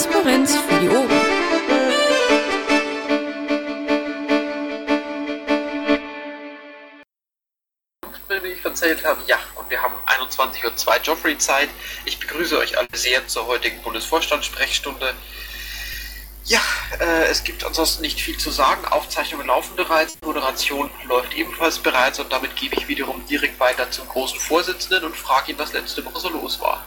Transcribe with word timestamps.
Transparenz 0.00 0.56
für 0.56 0.80
die 0.80 0.88
Ohren. 0.88 1.10
erzählt 8.62 9.04
habe, 9.04 9.20
ja, 9.26 9.38
und 9.56 9.68
wir 9.68 9.82
haben 9.82 9.94
21.02 10.06 10.86
Uhr 10.86 11.02
Joffrey 11.02 11.36
Zeit. 11.36 11.68
Ich 12.06 12.18
begrüße 12.18 12.56
euch 12.56 12.78
alle 12.78 12.88
sehr 12.94 13.26
zur 13.26 13.46
heutigen 13.46 13.82
Bundesvorstandssprechstunde. 13.82 15.12
Ja, 16.44 16.60
äh, 17.00 17.24
es 17.24 17.44
gibt 17.44 17.64
ansonsten 17.64 18.02
nicht 18.02 18.20
viel 18.20 18.38
zu 18.38 18.50
sagen. 18.50 18.86
Aufzeichnungen 18.86 19.48
laufen 19.48 19.76
bereits, 19.76 20.16
Moderation 20.22 20.90
läuft 21.08 21.34
ebenfalls 21.34 21.78
bereits 21.78 22.20
und 22.20 22.32
damit 22.32 22.56
gebe 22.56 22.76
ich 22.76 22.88
wiederum 22.88 23.26
direkt 23.26 23.60
weiter 23.60 23.90
zum 23.90 24.08
großen 24.08 24.38
Vorsitzenden 24.38 25.04
und 25.04 25.16
frage 25.16 25.52
ihn, 25.52 25.58
was 25.58 25.72
letzte 25.72 26.04
Woche 26.04 26.20
so 26.20 26.30
los 26.30 26.60
war. 26.60 26.86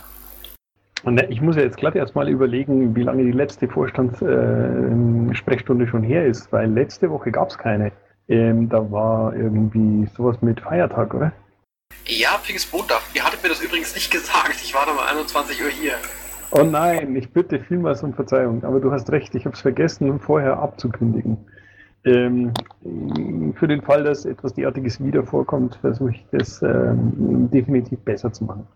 Und 1.04 1.22
ich 1.30 1.42
muss 1.42 1.58
ja 1.58 1.64
jetzt 1.64 1.78
glatt 1.78 1.96
erstmal 1.96 2.30
überlegen, 2.30 2.96
wie 2.96 3.04
lange 3.04 3.24
die 3.24 3.32
letzte 3.32 3.68
Vorstandssprechstunde 3.68 5.86
äh, 5.86 5.88
schon 5.88 6.04
her 6.04 6.26
ist, 6.26 6.52
weil 6.52 6.72
letzte 6.72 7.10
Woche 7.10 7.32
gab 7.32 7.50
es 7.50 7.58
keine. 7.58 7.92
Ähm, 8.30 8.70
da 8.70 8.90
war 8.90 9.36
irgendwie 9.36 10.08
sowas 10.16 10.42
mit 10.42 10.62
Feiertag, 10.62 11.14
oder? 11.14 11.34
Ja, 12.06 12.40
Pfingstmontag. 12.42 13.02
Ihr 13.14 13.26
hattet 13.26 13.44
mir 13.44 13.50
das 13.50 13.62
übrigens 13.62 13.94
nicht 13.96 14.12
gesagt. 14.12 14.62
Ich 14.64 14.74
war 14.74 14.86
da 14.86 14.94
um 14.94 15.00
21 15.00 15.62
Uhr 15.62 15.70
hier. 15.70 15.96
Oh 16.52 16.64
nein, 16.64 17.16
ich 17.16 17.32
bitte 17.32 17.60
vielmals 17.60 18.04
um 18.04 18.14
Verzeihung, 18.14 18.64
aber 18.64 18.80
du 18.80 18.92
hast 18.92 19.12
recht, 19.12 19.36
ich 19.36 19.46
habe 19.46 19.56
es 19.56 19.62
vergessen, 19.62 20.20
vorher 20.20 20.58
abzukündigen. 20.58 21.38
Ähm, 22.06 22.54
für 23.56 23.68
den 23.68 23.82
Fall, 23.82 24.04
dass 24.04 24.26
etwas 24.26 24.54
derartiges 24.54 25.04
wieder 25.04 25.24
vorkommt, 25.24 25.78
versuche 25.82 26.12
ich 26.12 26.24
das 26.32 26.62
ähm, 26.62 27.50
definitiv 27.52 28.00
besser 28.02 28.32
zu 28.32 28.44
machen. 28.44 28.68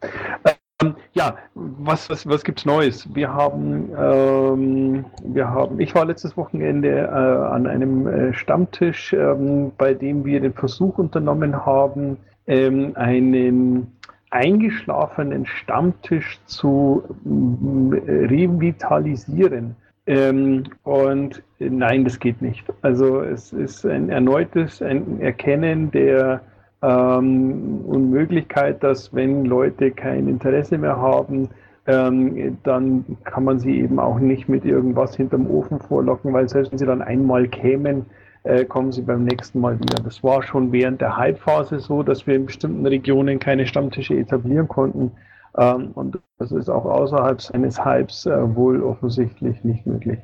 Ähm, 0.83 0.95
ja, 1.13 1.37
was, 1.55 2.07
was, 2.09 2.27
was 2.27 2.43
gibt 2.43 2.59
es 2.59 2.65
Neues? 2.65 3.15
Wir 3.15 3.33
haben, 3.33 3.89
ähm, 3.97 5.05
wir 5.23 5.49
haben, 5.49 5.79
ich 5.79 5.95
war 5.95 6.05
letztes 6.05 6.37
Wochenende 6.37 6.89
äh, 6.89 7.09
an 7.09 7.65
einem 7.65 8.07
äh, 8.07 8.33
Stammtisch, 8.33 9.11
ähm, 9.13 9.71
bei 9.77 9.95
dem 9.95 10.23
wir 10.23 10.39
den 10.39 10.53
Versuch 10.53 10.99
unternommen 10.99 11.65
haben, 11.65 12.17
ähm, 12.45 12.91
einen 12.95 13.91
eingeschlafenen 14.29 15.47
Stammtisch 15.47 16.39
zu 16.45 17.03
äh, 17.25 18.25
revitalisieren. 18.27 19.75
Ähm, 20.05 20.65
und 20.83 21.41
nein, 21.57 22.03
das 22.03 22.19
geht 22.19 22.39
nicht. 22.41 22.63
Also 22.83 23.21
es 23.21 23.51
ist 23.51 23.83
ein 23.83 24.09
erneutes 24.09 24.81
ein 24.83 25.21
Erkennen 25.21 25.89
der 25.89 26.41
ähm, 26.81 27.81
Unmöglichkeit, 27.85 28.83
dass 28.83 29.13
wenn 29.13 29.45
Leute 29.45 29.91
kein 29.91 30.27
Interesse 30.27 30.77
mehr 30.77 30.97
haben, 30.97 31.49
ähm, 31.87 32.57
dann 32.63 33.17
kann 33.23 33.45
man 33.45 33.59
sie 33.59 33.79
eben 33.79 33.99
auch 33.99 34.19
nicht 34.19 34.49
mit 34.49 34.65
irgendwas 34.65 35.15
hinterm 35.15 35.49
Ofen 35.49 35.79
vorlocken, 35.79 36.33
weil 36.33 36.49
selbst 36.49 36.71
wenn 36.71 36.79
sie 36.79 36.85
dann 36.85 37.01
einmal 37.01 37.47
kämen, 37.47 38.05
äh, 38.43 38.65
kommen 38.65 38.91
sie 38.91 39.01
beim 39.01 39.23
nächsten 39.23 39.59
Mal 39.59 39.79
wieder. 39.79 40.03
Das 40.03 40.23
war 40.23 40.43
schon 40.43 40.71
während 40.71 41.01
der 41.01 41.17
Hype-Phase 41.17 41.79
so, 41.79 42.03
dass 42.03 42.27
wir 42.27 42.35
in 42.35 42.45
bestimmten 42.45 42.85
Regionen 42.85 43.39
keine 43.39 43.65
Stammtische 43.65 44.15
etablieren 44.15 44.67
konnten. 44.67 45.11
Ähm, 45.57 45.91
und 45.95 46.19
das 46.37 46.51
ist 46.51 46.69
auch 46.69 46.85
außerhalb 46.85 47.41
seines 47.41 47.83
Hypes 47.83 48.25
äh, 48.25 48.55
wohl 48.55 48.83
offensichtlich 48.83 49.63
nicht 49.63 49.85
möglich. 49.85 50.19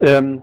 Ähm, 0.00 0.42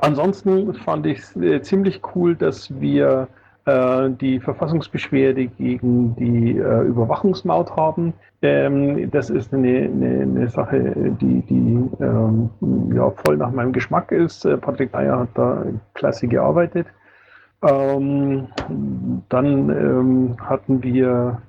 ansonsten 0.00 0.74
fand 0.74 1.06
ich 1.06 1.18
es 1.18 1.36
äh, 1.36 1.62
ziemlich 1.62 2.00
cool, 2.14 2.36
dass 2.36 2.80
wir 2.80 3.28
die 3.66 4.38
Verfassungsbeschwerde 4.38 5.46
gegen 5.46 6.14
die 6.14 6.56
äh, 6.56 6.82
Überwachungsmaut 6.82 7.74
haben. 7.74 8.12
Ähm, 8.42 9.10
das 9.10 9.28
ist 9.28 9.52
eine, 9.52 9.86
eine, 9.86 10.22
eine, 10.22 10.48
Sache, 10.48 10.94
die, 11.20 11.40
die 11.42 11.90
ähm, 12.00 12.50
ja, 12.94 13.10
voll 13.10 13.36
nach 13.36 13.50
meinem 13.50 13.72
Geschmack 13.72 14.12
ist. 14.12 14.44
Äh, 14.44 14.56
Patrick 14.56 14.92
Meyer 14.92 15.18
hat 15.18 15.30
da 15.34 15.64
klasse 15.94 16.28
gearbeitet. 16.28 16.86
Ähm, 17.62 18.46
dann 19.28 19.70
ähm, 19.70 20.36
hatten 20.40 20.82
wir 20.82 21.42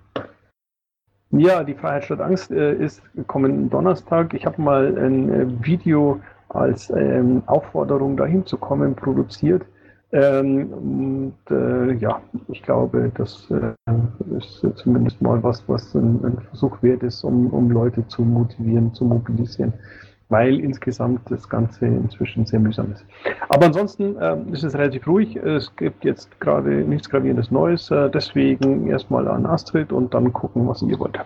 ja, 1.31 1.63
die 1.63 1.73
Freiheit 1.73 2.05
statt 2.05 2.21
Angst 2.21 2.51
äh, 2.51 2.73
ist 2.73 3.03
kommenden 3.27 3.69
Donnerstag. 3.69 4.33
Ich 4.33 4.45
habe 4.45 4.61
mal 4.61 4.97
ein 4.97 5.29
äh, 5.29 5.65
Video 5.65 6.21
als 6.49 6.89
ähm, 6.89 7.43
Aufforderung 7.47 8.15
dahin 8.15 8.45
zu 8.45 8.57
kommen 8.57 8.95
produziert. 8.95 9.65
Ähm, 10.13 10.71
und 10.71 11.35
äh, 11.51 11.93
ja, 11.95 12.21
ich 12.47 12.63
glaube, 12.63 13.11
das 13.15 13.51
äh, 13.51 13.73
ist 14.37 14.65
zumindest 14.77 15.21
mal 15.21 15.43
was, 15.43 15.67
was 15.67 15.93
ein, 15.95 16.23
ein, 16.23 16.37
Versuch 16.49 16.81
wert 16.81 17.03
ist, 17.03 17.25
um, 17.25 17.47
um 17.47 17.69
Leute 17.69 18.07
zu 18.07 18.21
motivieren, 18.21 18.93
zu 18.93 19.03
mobilisieren, 19.03 19.73
weil 20.29 20.61
insgesamt 20.61 21.29
das 21.29 21.49
Ganze 21.49 21.87
inzwischen 21.87 22.45
sehr 22.45 22.59
mühsam 22.59 22.93
ist. 22.93 23.05
Aber 23.49 23.65
ansonsten 23.65 24.15
äh, 24.15 24.37
ist 24.53 24.63
es 24.63 24.75
relativ 24.75 25.05
ruhig. 25.07 25.35
Es 25.35 25.75
gibt 25.75 26.05
jetzt 26.05 26.39
gerade 26.39 26.69
nichts 26.69 27.09
Gravierendes 27.09 27.51
Neues. 27.51 27.91
Äh, 27.91 28.09
deswegen 28.09 28.87
erstmal 28.87 29.27
an 29.27 29.45
Astrid 29.45 29.91
und 29.91 30.13
dann 30.13 30.31
gucken, 30.31 30.69
was 30.69 30.81
ihr 30.83 30.97
wollt. 30.99 31.19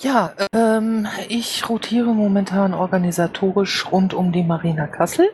Ja, 0.00 0.32
ähm, 0.52 1.06
ich 1.28 1.68
rotiere 1.68 2.14
momentan 2.14 2.74
organisatorisch 2.74 3.90
rund 3.92 4.12
um 4.14 4.32
die 4.32 4.44
Marina 4.44 4.88
Kassel. 4.88 5.28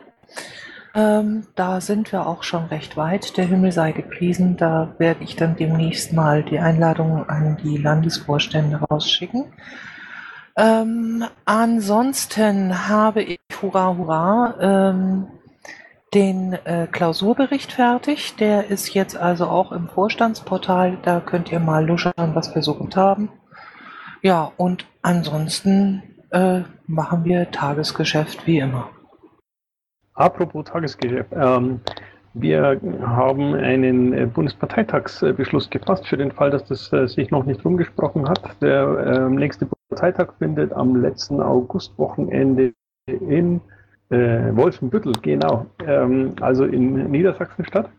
Ähm, 0.95 1.45
da 1.55 1.81
sind 1.81 2.13
wir 2.13 2.25
auch 2.25 2.43
schon 2.43 2.65
recht 2.65 2.95
weit. 2.95 3.35
Der 3.35 3.45
Himmel 3.45 3.73
sei 3.73 3.91
gepriesen. 3.91 4.55
Da 4.55 4.95
werde 4.97 5.23
ich 5.25 5.35
dann 5.35 5.57
demnächst 5.57 6.13
mal 6.13 6.41
die 6.41 6.59
Einladung 6.59 7.27
an 7.27 7.57
die 7.61 7.77
Landesvorstände 7.77 8.77
rausschicken. 8.77 9.45
Ähm, 10.57 11.25
ansonsten 11.43 12.87
habe 12.87 13.23
ich, 13.23 13.39
hurra, 13.61 13.97
hurra, 13.97 14.55
ähm, 14.61 15.27
den 16.13 16.53
äh, 16.53 16.87
Klausurbericht 16.89 17.73
fertig. 17.73 18.37
Der 18.37 18.69
ist 18.69 18.93
jetzt 18.93 19.17
also 19.17 19.47
auch 19.47 19.73
im 19.73 19.89
Vorstandsportal. 19.89 20.97
Da 21.03 21.19
könnt 21.19 21.51
ihr 21.51 21.59
mal 21.59 21.85
luschern, 21.85 22.33
was 22.33 22.55
wir 22.55 22.61
so 22.61 22.73
gut 22.75 22.95
haben. 22.95 23.29
Ja, 24.21 24.53
und 24.55 24.85
ansonsten 25.01 26.03
äh, 26.31 26.61
machen 26.87 27.25
wir 27.25 27.51
Tagesgeschäft 27.51 28.47
wie 28.47 28.59
immer. 28.59 28.89
Apropos 30.15 30.63
Tagesgeschäft. 30.65 31.31
Ähm, 31.33 31.81
wir 32.33 32.79
haben 33.01 33.53
einen 33.53 34.13
äh, 34.13 34.25
Bundesparteitagsbeschluss 34.25 35.69
gefasst 35.69 36.07
für 36.07 36.17
den 36.17 36.31
Fall, 36.31 36.51
dass 36.51 36.65
das 36.65 36.91
äh, 36.93 37.07
sich 37.07 37.31
noch 37.31 37.45
nicht 37.45 37.63
rumgesprochen 37.63 38.27
hat. 38.27 38.61
Der 38.61 38.97
äh, 38.97 39.29
nächste 39.29 39.67
Parteitag 39.89 40.33
findet 40.39 40.71
am 40.73 40.95
letzten 41.01 41.41
Augustwochenende 41.41 42.73
in 43.07 43.59
äh, 44.09 44.55
Wolfenbüttel, 44.55 45.13
genau, 45.21 45.65
ähm, 45.85 46.33
also 46.39 46.63
in 46.63 47.11
Niedersachsen 47.11 47.65
statt. 47.65 47.89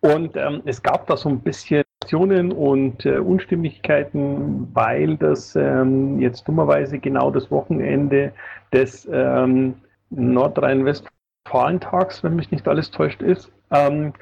Und 0.00 0.36
ähm, 0.36 0.60
es 0.66 0.82
gab 0.82 1.06
da 1.06 1.16
so 1.16 1.28
ein 1.28 1.40
bisschen 1.40 1.84
Aktionen 2.02 2.52
und 2.52 3.06
äh, 3.06 3.18
Unstimmigkeiten, 3.18 4.68
weil 4.74 5.16
das 5.16 5.56
ähm, 5.56 6.20
jetzt 6.20 6.46
dummerweise 6.46 6.98
genau 6.98 7.30
das 7.30 7.50
Wochenende 7.50 8.32
des 8.72 9.08
ähm, 9.10 9.74
Nordrhein-Westfalen 10.10 11.21
Fahlentags, 11.52 12.24
wenn 12.24 12.34
mich 12.34 12.50
nicht 12.50 12.66
alles 12.66 12.90
täuscht, 12.90 13.20
ist. 13.20 13.52
Ähm, 13.70 14.14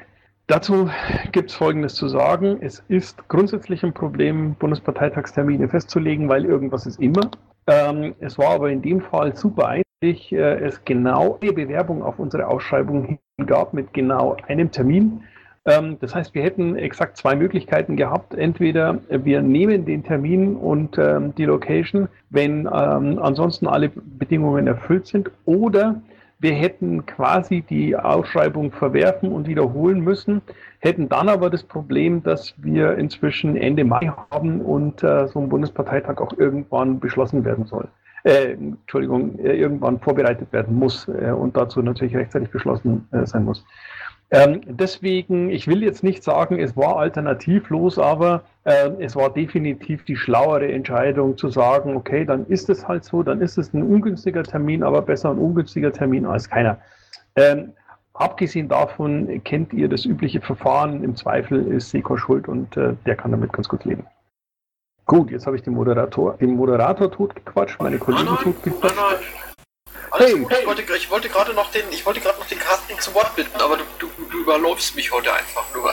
dazu 0.48 0.90
gibt 1.32 1.50
es 1.50 1.56
Folgendes 1.56 1.94
zu 1.94 2.08
sagen. 2.08 2.58
Es 2.60 2.82
ist 2.88 3.28
grundsätzlich 3.28 3.84
ein 3.84 3.94
Problem, 3.94 4.54
Bundesparteitagstermine 4.56 5.68
festzulegen, 5.68 6.28
weil 6.28 6.44
irgendwas 6.44 6.86
ist 6.86 7.00
immer. 7.00 7.30
Ähm, 7.68 8.16
es 8.18 8.36
war 8.36 8.54
aber 8.54 8.70
in 8.70 8.82
dem 8.82 9.00
Fall 9.00 9.36
super 9.36 9.68
einfach, 9.68 9.84
äh, 10.02 10.34
es 10.34 10.84
genau 10.84 11.38
eine 11.40 11.52
Bewerbung 11.52 12.02
auf 12.02 12.18
unsere 12.18 12.48
Ausschreibung 12.48 13.20
gab 13.46 13.74
mit 13.74 13.94
genau 13.94 14.36
einem 14.48 14.72
Termin. 14.72 15.22
Ähm, 15.66 15.98
das 16.00 16.14
heißt, 16.16 16.34
wir 16.34 16.42
hätten 16.42 16.74
exakt 16.74 17.16
zwei 17.16 17.36
Möglichkeiten 17.36 17.96
gehabt. 17.96 18.34
Entweder 18.34 18.98
wir 19.08 19.40
nehmen 19.40 19.84
den 19.84 20.02
Termin 20.02 20.56
und 20.56 20.98
ähm, 20.98 21.32
die 21.36 21.44
Location, 21.44 22.08
wenn 22.30 22.60
ähm, 22.66 23.20
ansonsten 23.20 23.68
alle 23.68 23.90
Bedingungen 23.90 24.66
erfüllt 24.66 25.06
sind, 25.06 25.30
oder 25.44 26.00
wir 26.40 26.54
hätten 26.54 27.04
quasi 27.04 27.60
die 27.60 27.94
Ausschreibung 27.94 28.72
verwerfen 28.72 29.30
und 29.30 29.46
wiederholen 29.46 30.00
müssen, 30.00 30.40
hätten 30.78 31.08
dann 31.08 31.28
aber 31.28 31.50
das 31.50 31.62
Problem, 31.62 32.22
dass 32.22 32.54
wir 32.56 32.96
inzwischen 32.96 33.56
Ende 33.56 33.84
Mai 33.84 34.10
haben 34.30 34.62
und 34.62 35.02
äh, 35.02 35.28
so 35.28 35.38
ein 35.38 35.50
Bundesparteitag 35.50 36.18
auch 36.18 36.32
irgendwann 36.38 36.98
beschlossen 36.98 37.44
werden 37.44 37.66
soll. 37.66 37.88
Äh, 38.24 38.52
Entschuldigung, 38.52 39.38
äh, 39.38 39.56
irgendwann 39.56 40.00
vorbereitet 40.00 40.52
werden 40.52 40.76
muss 40.76 41.08
äh, 41.08 41.30
und 41.30 41.56
dazu 41.56 41.82
natürlich 41.82 42.16
rechtzeitig 42.16 42.50
beschlossen 42.50 43.06
äh, 43.12 43.26
sein 43.26 43.44
muss. 43.44 43.64
Ähm, 44.32 44.60
deswegen, 44.64 45.50
ich 45.50 45.66
will 45.66 45.82
jetzt 45.82 46.04
nicht 46.04 46.22
sagen, 46.22 46.60
es 46.60 46.76
war 46.76 46.96
alternativlos, 46.96 47.98
aber 47.98 48.44
äh, 48.62 48.90
es 49.00 49.16
war 49.16 49.30
definitiv 49.30 50.04
die 50.04 50.14
schlauere 50.14 50.70
Entscheidung 50.70 51.36
zu 51.36 51.48
sagen, 51.48 51.96
okay, 51.96 52.24
dann 52.24 52.46
ist 52.46 52.70
es 52.70 52.86
halt 52.86 53.04
so, 53.04 53.24
dann 53.24 53.40
ist 53.40 53.58
es 53.58 53.74
ein 53.74 53.82
ungünstiger 53.82 54.44
Termin, 54.44 54.84
aber 54.84 55.02
besser 55.02 55.30
ein 55.30 55.38
ungünstiger 55.38 55.92
Termin 55.92 56.26
als 56.26 56.48
keiner. 56.48 56.78
Ähm, 57.34 57.72
abgesehen 58.14 58.68
davon 58.68 59.42
kennt 59.42 59.72
ihr 59.72 59.88
das 59.88 60.04
übliche 60.04 60.40
Verfahren. 60.40 61.02
Im 61.02 61.16
Zweifel 61.16 61.66
ist 61.66 61.90
Seko 61.90 62.16
schuld 62.16 62.46
und 62.46 62.76
äh, 62.76 62.94
der 63.06 63.16
kann 63.16 63.32
damit 63.32 63.52
ganz 63.52 63.68
gut 63.68 63.84
leben. 63.84 64.06
Gut, 65.06 65.32
jetzt 65.32 65.44
habe 65.46 65.56
ich 65.56 65.62
den 65.64 65.74
Moderator, 65.74 66.36
den 66.36 66.54
Moderator 66.54 67.10
totgequatscht, 67.10 67.80
meine 67.80 67.98
Kollegen 67.98 68.36
totgequatscht. 68.44 69.39
Hey, 70.12 70.34
ich 70.34 70.66
wollte, 70.66 70.82
ich 70.96 71.10
wollte 71.10 71.28
gerade 71.28 71.54
noch 71.54 71.70
den, 71.70 71.84
ich 71.90 72.04
wollte 72.04 72.20
gerade 72.20 72.38
noch 72.38 72.46
den 72.46 72.58
Carsten 72.58 72.98
zu 72.98 73.14
Wort 73.14 73.34
bitten, 73.36 73.60
aber 73.60 73.76
du, 73.76 73.84
du, 74.00 74.08
du 74.30 74.38
überläufst 74.40 74.96
mich 74.96 75.12
heute 75.12 75.32
einfach 75.32 75.72
nur. 75.74 75.92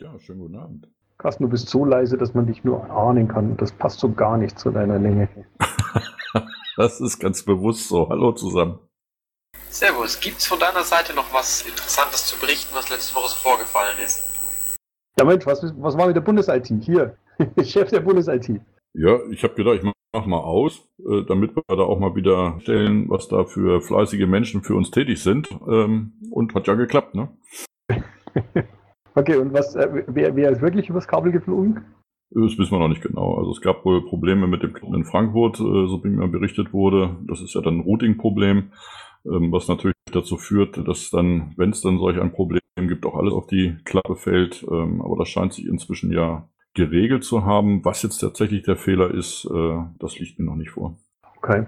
Ja, 0.00 0.18
schönen 0.18 0.40
guten 0.40 0.56
Abend. 0.56 0.88
Carsten, 1.18 1.44
du 1.44 1.48
bist 1.48 1.68
so 1.68 1.84
leise, 1.84 2.18
dass 2.18 2.34
man 2.34 2.46
dich 2.46 2.64
nur 2.64 2.90
ahnen 2.90 3.28
kann. 3.28 3.56
Das 3.56 3.70
passt 3.70 4.00
so 4.00 4.12
gar 4.12 4.36
nicht 4.36 4.58
zu 4.58 4.70
deiner 4.70 4.98
Länge. 4.98 5.28
das 6.76 7.00
ist 7.00 7.20
ganz 7.20 7.44
bewusst 7.44 7.88
so. 7.88 8.08
Hallo 8.08 8.32
zusammen. 8.32 8.80
Servus, 9.70 10.18
gibt's 10.18 10.46
von 10.46 10.58
deiner 10.58 10.82
Seite 10.82 11.14
noch 11.14 11.32
was 11.32 11.62
Interessantes 11.62 12.26
zu 12.26 12.38
berichten, 12.38 12.74
was 12.74 12.90
letzte 12.90 13.14
Woche 13.14 13.28
so 13.28 13.36
vorgefallen 13.36 13.98
ist? 14.04 14.24
Ja 15.16 15.24
Mensch, 15.24 15.46
was, 15.46 15.62
was 15.78 15.96
war 15.96 16.08
mit 16.08 16.16
der 16.16 16.22
Bundes-IT? 16.22 16.66
Hier, 16.82 17.16
Chef 17.62 17.90
der 17.90 18.00
Bundes-IT. 18.00 18.60
Ja, 18.94 19.18
ich 19.30 19.42
habe 19.44 19.54
gedacht, 19.54 19.76
ich 19.76 19.82
mach 19.82 19.94
mal 20.26 20.38
aus, 20.38 20.88
äh, 20.98 21.22
damit 21.26 21.54
wir 21.56 21.62
da 21.68 21.82
auch 21.82 21.98
mal 21.98 22.14
wieder 22.14 22.58
stellen, 22.60 23.08
was 23.08 23.28
da 23.28 23.44
für 23.44 23.80
fleißige 23.80 24.26
Menschen 24.26 24.62
für 24.62 24.74
uns 24.74 24.90
tätig 24.90 25.22
sind. 25.22 25.48
Ähm, 25.68 26.12
und 26.30 26.54
hat 26.54 26.66
ja 26.66 26.74
geklappt, 26.74 27.14
ne? 27.14 27.28
okay, 29.14 29.36
und 29.36 29.52
was, 29.52 29.74
äh, 29.74 30.04
wer, 30.06 30.36
wer 30.36 30.50
ist 30.50 30.62
wirklich 30.62 30.88
übers 30.88 31.08
Kabel 31.08 31.32
geflogen? 31.32 31.84
Das 32.30 32.58
wissen 32.58 32.72
wir 32.72 32.78
noch 32.78 32.88
nicht 32.88 33.02
genau. 33.02 33.36
Also 33.36 33.52
es 33.52 33.60
gab 33.60 33.84
wohl 33.84 34.04
Probleme 34.04 34.46
mit 34.46 34.62
dem 34.62 34.72
Knoten 34.72 34.94
in 34.94 35.04
Frankfurt, 35.04 35.60
äh, 35.60 35.86
so 35.86 36.02
wie 36.02 36.08
mir 36.08 36.28
berichtet 36.28 36.72
wurde. 36.72 37.16
Das 37.28 37.40
ist 37.40 37.54
ja 37.54 37.60
dann 37.60 37.78
ein 37.78 37.82
Routing-Problem, 37.82 38.72
ähm, 39.26 39.52
was 39.52 39.68
natürlich 39.68 39.94
dazu 40.10 40.36
führt, 40.36 40.86
dass 40.88 41.10
dann, 41.10 41.54
wenn 41.56 41.70
es 41.70 41.80
dann 41.80 41.98
solch 41.98 42.20
ein 42.20 42.32
Problem 42.32 42.60
gibt, 42.76 43.06
auch 43.06 43.14
alles 43.14 43.32
auf 43.32 43.46
die 43.46 43.76
Klappe 43.84 44.16
fällt. 44.16 44.64
Ähm, 44.68 45.00
aber 45.00 45.16
das 45.16 45.28
scheint 45.28 45.52
sich 45.52 45.66
inzwischen 45.66 46.12
ja 46.12 46.48
geregelt 46.74 47.24
zu 47.24 47.44
haben. 47.44 47.84
Was 47.84 48.02
jetzt 48.02 48.18
tatsächlich 48.18 48.62
der 48.62 48.76
Fehler 48.76 49.10
ist, 49.12 49.48
äh, 49.50 49.82
das 49.98 50.18
liegt 50.18 50.38
mir 50.38 50.44
noch 50.44 50.56
nicht 50.56 50.70
vor. 50.70 50.96
Okay. 51.38 51.66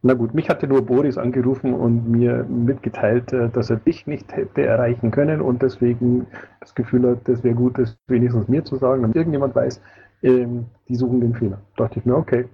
Na 0.00 0.14
gut, 0.14 0.32
mich 0.32 0.48
hatte 0.48 0.68
nur 0.68 0.82
Boris 0.86 1.18
angerufen 1.18 1.74
und 1.74 2.08
mir 2.08 2.44
mitgeteilt, 2.44 3.32
äh, 3.32 3.48
dass 3.50 3.68
er 3.68 3.76
dich 3.76 4.06
nicht 4.06 4.32
hätte 4.32 4.64
erreichen 4.64 5.10
können 5.10 5.40
und 5.40 5.60
deswegen 5.60 6.26
das 6.60 6.74
Gefühl 6.74 7.08
hat, 7.08 7.28
das 7.28 7.42
wäre 7.42 7.56
gut, 7.56 7.78
das 7.78 7.98
wenigstens 8.06 8.46
mir 8.46 8.64
zu 8.64 8.76
sagen, 8.76 9.02
damit 9.02 9.16
irgendjemand 9.16 9.56
weiß, 9.56 9.80
ähm, 10.22 10.66
die 10.88 10.94
suchen 10.94 11.20
den 11.20 11.34
Fehler. 11.34 11.60
Da 11.76 11.84
dachte 11.84 11.98
ich 11.98 12.06
mir, 12.06 12.16
okay, 12.16 12.48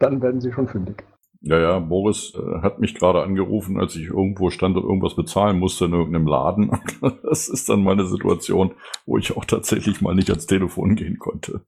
dann 0.00 0.20
werden 0.20 0.40
sie 0.40 0.52
schon 0.52 0.66
fündig. 0.66 1.04
Ja, 1.42 1.58
ja, 1.58 1.78
Boris 1.78 2.34
äh, 2.34 2.60
hat 2.60 2.80
mich 2.80 2.94
gerade 2.94 3.22
angerufen, 3.22 3.80
als 3.80 3.96
ich 3.96 4.08
irgendwo 4.08 4.50
stand 4.50 4.76
und 4.76 4.82
irgendwas 4.82 5.16
bezahlen 5.16 5.58
musste 5.58 5.86
in 5.86 5.92
irgendeinem 5.92 6.26
Laden. 6.26 6.70
Das 7.22 7.48
ist 7.48 7.68
dann 7.68 7.82
meine 7.82 8.04
Situation, 8.06 8.72
wo 9.06 9.16
ich 9.16 9.36
auch 9.36 9.44
tatsächlich 9.44 10.00
mal 10.00 10.14
nicht 10.14 10.28
ans 10.30 10.46
Telefon 10.46 10.96
gehen 10.96 11.18
konnte. 11.18 11.62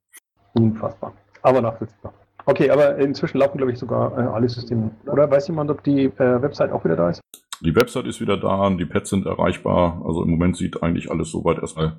Unfassbar. 0.55 1.15
Aber 1.41 1.63
nachvollziehbar. 1.63 2.13
Okay, 2.45 2.71
aber 2.71 2.97
inzwischen 2.99 3.39
laufen, 3.39 3.57
glaube 3.57 3.73
ich, 3.73 3.79
sogar 3.79 4.19
äh, 4.19 4.23
alle 4.23 4.49
Systeme. 4.49 4.91
Oder 5.07 5.31
weiß 5.31 5.49
jemand, 5.49 5.71
ob 5.71 5.83
die 5.85 6.07
äh, 6.07 6.43
Website 6.43 6.73
auch 6.73 6.85
wieder 6.85 6.97
da 6.97 7.11
ist? 7.11 7.21
Die 7.61 7.75
Website 7.77 8.07
ist 8.07 8.21
wieder 8.21 8.37
da, 8.37 8.69
die 8.71 8.85
Pads 8.85 9.11
sind 9.11 9.27
erreichbar. 9.27 10.03
Also 10.05 10.25
im 10.25 10.31
Moment 10.31 10.57
sieht 10.57 10.83
eigentlich 10.83 11.11
alles 11.11 11.31
soweit 11.31 11.59
erstmal 11.59 11.97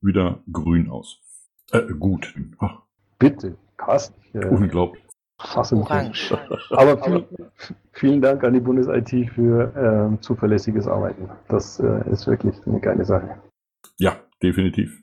wieder 0.00 0.42
grün 0.50 0.90
aus. 0.90 1.20
Äh, 1.72 1.82
gut. 1.98 2.34
Ach. 2.58 2.80
Bitte, 3.18 3.56
Carsten. 3.76 4.14
Äh, 4.32 4.48
Unglaublich. 5.38 6.30
Orange. 6.30 6.38
Aber 6.70 7.02
viel, 7.02 7.26
vielen 7.92 8.20
Dank 8.20 8.44
an 8.44 8.54
die 8.54 8.60
Bundes-IT 8.60 9.30
für 9.30 10.14
äh, 10.16 10.20
zuverlässiges 10.20 10.86
Arbeiten. 10.86 11.28
Das 11.48 11.80
äh, 11.80 12.10
ist 12.10 12.26
wirklich 12.26 12.54
eine 12.66 12.80
geile 12.80 13.04
Sache. 13.04 13.40
Ja, 13.98 14.16
definitiv. 14.42 15.00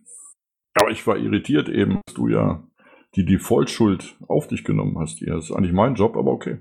Aber 0.74 0.90
ich 0.90 1.06
war 1.06 1.18
irritiert 1.18 1.70
eben, 1.70 2.02
dass 2.06 2.16
du 2.16 2.28
ja 2.28 2.64
die 3.16 3.26
Default-Schuld 3.26 4.16
auf 4.28 4.48
dich 4.48 4.64
genommen 4.64 4.98
hast. 5.00 5.20
Hier. 5.20 5.36
Das 5.36 5.46
ist 5.46 5.52
eigentlich 5.52 5.74
mein 5.74 5.96
Job, 5.96 6.16
aber 6.16 6.32
okay. 6.32 6.60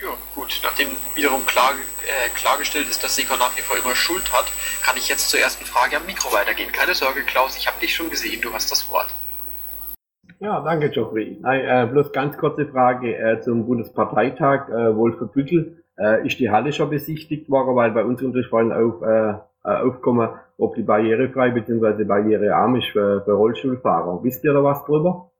Ja, 0.00 0.14
gut. 0.34 0.60
Nachdem 0.62 0.88
wiederum 1.16 1.44
klar, 1.44 1.72
äh, 1.72 2.28
klargestellt 2.30 2.88
ist, 2.88 3.02
dass 3.02 3.16
Seko 3.16 3.36
nach 3.36 3.56
wie 3.56 3.62
vor 3.62 3.76
immer 3.76 3.96
Schuld 3.96 4.32
hat, 4.32 4.46
kann 4.82 4.96
ich 4.96 5.08
jetzt 5.08 5.28
zur 5.28 5.40
ersten 5.40 5.64
Frage 5.64 5.96
am 5.96 6.06
Mikro 6.06 6.32
weitergehen. 6.32 6.70
Keine 6.70 6.94
Sorge, 6.94 7.22
Klaus, 7.22 7.56
ich 7.56 7.66
habe 7.66 7.80
dich 7.80 7.94
schon 7.94 8.10
gesehen. 8.10 8.40
Du 8.40 8.52
hast 8.52 8.70
das 8.70 8.88
Wort. 8.90 9.12
Ja, 10.42 10.60
danke, 10.60 10.90
Geoffrey. 10.90 11.38
Nein, 11.40 11.60
äh, 11.64 11.88
bloß 11.88 12.10
ganz 12.10 12.36
kurze 12.36 12.66
Frage 12.66 13.16
äh, 13.16 13.40
zum 13.42 13.64
Bundesparteitag 13.64 14.68
äh, 14.70 14.96
Wolfenbüttel. 14.96 15.84
Äh, 15.96 16.26
ist 16.26 16.40
die 16.40 16.50
Halle 16.50 16.72
schon 16.72 16.90
besichtigt 16.90 17.48
worden, 17.48 17.76
weil 17.76 17.92
bei 17.92 18.04
uns 18.04 18.20
unterfallen 18.24 18.72
auf, 18.72 19.02
äh, 19.02 19.34
äh, 19.64 19.82
aufkommen, 19.86 20.30
ob 20.58 20.74
die 20.74 20.82
barrierefrei 20.82 21.50
bzw. 21.50 22.02
barrierearm 22.02 22.74
ist 22.74 22.88
für, 22.88 23.22
für 23.24 23.34
Rollstuhlfahrer. 23.34 24.24
Wisst 24.24 24.42
ihr 24.42 24.52
da 24.52 24.64
was 24.64 24.84
drüber? 24.84 25.30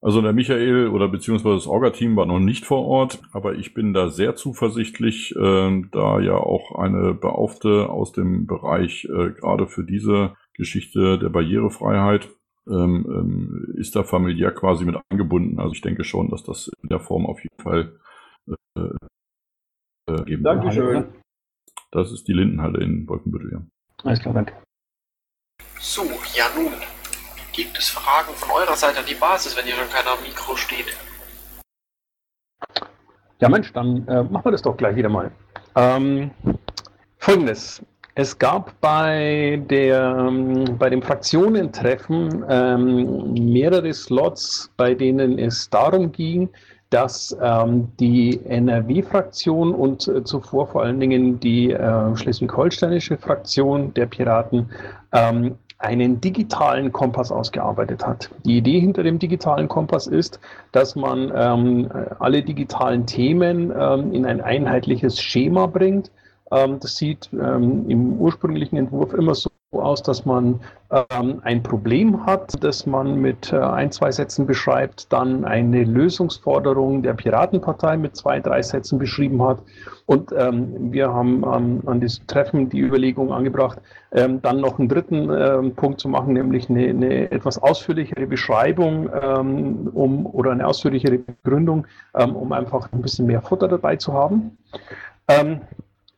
Also 0.00 0.20
der 0.20 0.32
Michael 0.32 0.88
oder 0.88 1.06
beziehungsweise 1.06 1.54
das 1.54 1.68
Orga-Team 1.68 2.16
war 2.16 2.26
noch 2.26 2.40
nicht 2.40 2.66
vor 2.66 2.84
Ort, 2.84 3.22
aber 3.32 3.54
ich 3.54 3.74
bin 3.74 3.94
da 3.94 4.08
sehr 4.08 4.34
zuversichtlich, 4.34 5.36
äh, 5.36 5.82
da 5.92 6.18
ja 6.18 6.34
auch 6.34 6.74
eine 6.76 7.14
Beaufte 7.14 7.88
aus 7.90 8.10
dem 8.10 8.48
Bereich 8.48 9.04
äh, 9.04 9.30
gerade 9.30 9.68
für 9.68 9.84
diese 9.84 10.32
Geschichte 10.54 11.16
der 11.20 11.28
Barrierefreiheit 11.28 12.28
ähm, 12.66 13.06
ähm, 13.08 13.74
ist 13.76 13.94
da 13.94 14.04
familiär 14.04 14.52
quasi 14.52 14.84
mit 14.84 14.96
angebunden. 15.10 15.58
Also 15.58 15.72
ich 15.72 15.80
denke 15.80 16.04
schon, 16.04 16.30
dass 16.30 16.42
das 16.44 16.70
in 16.82 16.88
der 16.88 17.00
Form 17.00 17.26
auf 17.26 17.42
jeden 17.42 17.62
Fall 17.62 17.98
äh, 18.76 18.90
äh, 20.10 20.24
geben 20.24 20.44
Dankeschön. 20.44 20.86
Wird. 20.86 21.14
Das 21.90 22.10
ist 22.10 22.26
die 22.26 22.32
Lindenhalle 22.32 22.82
in 22.82 23.08
Wolfenbüttel, 23.08 23.52
ja. 23.52 23.62
Alles 24.02 24.20
klar, 24.20 24.34
danke. 24.34 24.54
So, 25.78 26.02
ja 26.34 26.46
nun, 26.56 26.72
gibt 27.52 27.78
es 27.78 27.90
Fragen 27.90 28.34
von 28.34 28.50
eurer 28.50 28.74
Seite 28.74 28.98
an 28.98 29.06
die 29.06 29.14
Basis, 29.14 29.56
wenn 29.56 29.66
ihr 29.66 29.74
schon 29.74 29.88
keiner 29.88 30.18
am 30.18 30.22
Mikro 30.22 30.56
steht? 30.56 30.96
Ja 33.40 33.48
Mensch, 33.48 33.72
dann 33.72 34.06
äh, 34.08 34.22
machen 34.24 34.46
wir 34.46 34.52
das 34.52 34.62
doch 34.62 34.76
gleich 34.76 34.96
wieder 34.96 35.08
mal. 35.08 35.30
Ähm, 35.76 36.30
Folgendes. 37.18 37.84
Es 38.16 38.38
gab 38.38 38.80
bei, 38.80 39.60
der, 39.68 40.16
ähm, 40.28 40.78
bei 40.78 40.88
dem 40.88 41.02
Fraktionentreffen 41.02 42.44
ähm, 42.48 43.34
mehrere 43.34 43.92
Slots, 43.92 44.70
bei 44.76 44.94
denen 44.94 45.36
es 45.36 45.68
darum 45.68 46.12
ging, 46.12 46.48
dass 46.90 47.36
ähm, 47.42 47.88
die 47.98 48.40
NRW-Fraktion 48.44 49.74
und 49.74 50.06
äh, 50.06 50.22
zuvor 50.22 50.68
vor 50.68 50.84
allen 50.84 51.00
Dingen 51.00 51.40
die 51.40 51.72
äh, 51.72 52.16
schleswig-holsteinische 52.16 53.16
Fraktion 53.18 53.92
der 53.94 54.06
Piraten 54.06 54.70
ähm, 55.10 55.56
einen 55.78 56.20
digitalen 56.20 56.92
Kompass 56.92 57.32
ausgearbeitet 57.32 58.06
hat. 58.06 58.30
Die 58.44 58.58
Idee 58.58 58.78
hinter 58.78 59.02
dem 59.02 59.18
digitalen 59.18 59.66
Kompass 59.66 60.06
ist, 60.06 60.38
dass 60.70 60.94
man 60.94 61.32
ähm, 61.34 61.90
alle 62.20 62.44
digitalen 62.44 63.06
Themen 63.06 63.72
ähm, 63.76 64.12
in 64.12 64.24
ein 64.24 64.40
einheitliches 64.40 65.20
Schema 65.20 65.66
bringt 65.66 66.12
das 66.80 66.96
sieht 66.96 67.30
ähm, 67.32 67.88
im 67.88 68.18
ursprünglichen 68.18 68.76
Entwurf 68.76 69.12
immer 69.14 69.34
so 69.34 69.50
aus, 69.72 70.02
dass 70.02 70.24
man 70.24 70.60
ähm, 70.90 71.40
ein 71.42 71.62
Problem 71.62 72.24
hat, 72.26 72.62
das 72.62 72.86
man 72.86 73.20
mit 73.20 73.52
äh, 73.52 73.58
ein, 73.58 73.90
zwei 73.90 74.10
Sätzen 74.12 74.46
beschreibt, 74.46 75.12
dann 75.12 75.44
eine 75.44 75.84
Lösungsforderung 75.84 77.02
der 77.02 77.14
Piratenpartei 77.14 77.96
mit 77.96 78.16
zwei, 78.16 78.40
drei 78.40 78.62
Sätzen 78.62 78.98
beschrieben 78.98 79.42
hat. 79.42 79.58
Und 80.06 80.32
ähm, 80.36 80.92
wir 80.92 81.12
haben 81.12 81.42
ähm, 81.42 81.82
an 81.86 82.00
diesem 82.00 82.26
Treffen 82.26 82.68
die 82.68 82.80
Überlegung 82.80 83.32
angebracht, 83.32 83.80
ähm, 84.12 84.40
dann 84.42 84.60
noch 84.60 84.78
einen 84.78 84.88
dritten 84.88 85.30
ähm, 85.30 85.74
Punkt 85.74 86.00
zu 86.00 86.08
machen, 86.08 86.34
nämlich 86.34 86.68
eine, 86.70 86.88
eine 86.88 87.30
etwas 87.32 87.58
ausführlichere 87.58 88.26
Beschreibung 88.26 89.08
um, 89.08 90.26
oder 90.26 90.52
eine 90.52 90.66
ausführlichere 90.66 91.18
Begründung, 91.18 91.86
um 92.12 92.52
einfach 92.52 92.92
ein 92.92 93.02
bisschen 93.02 93.26
mehr 93.26 93.42
Futter 93.42 93.68
dabei 93.68 93.96
zu 93.96 94.12
haben. 94.12 94.56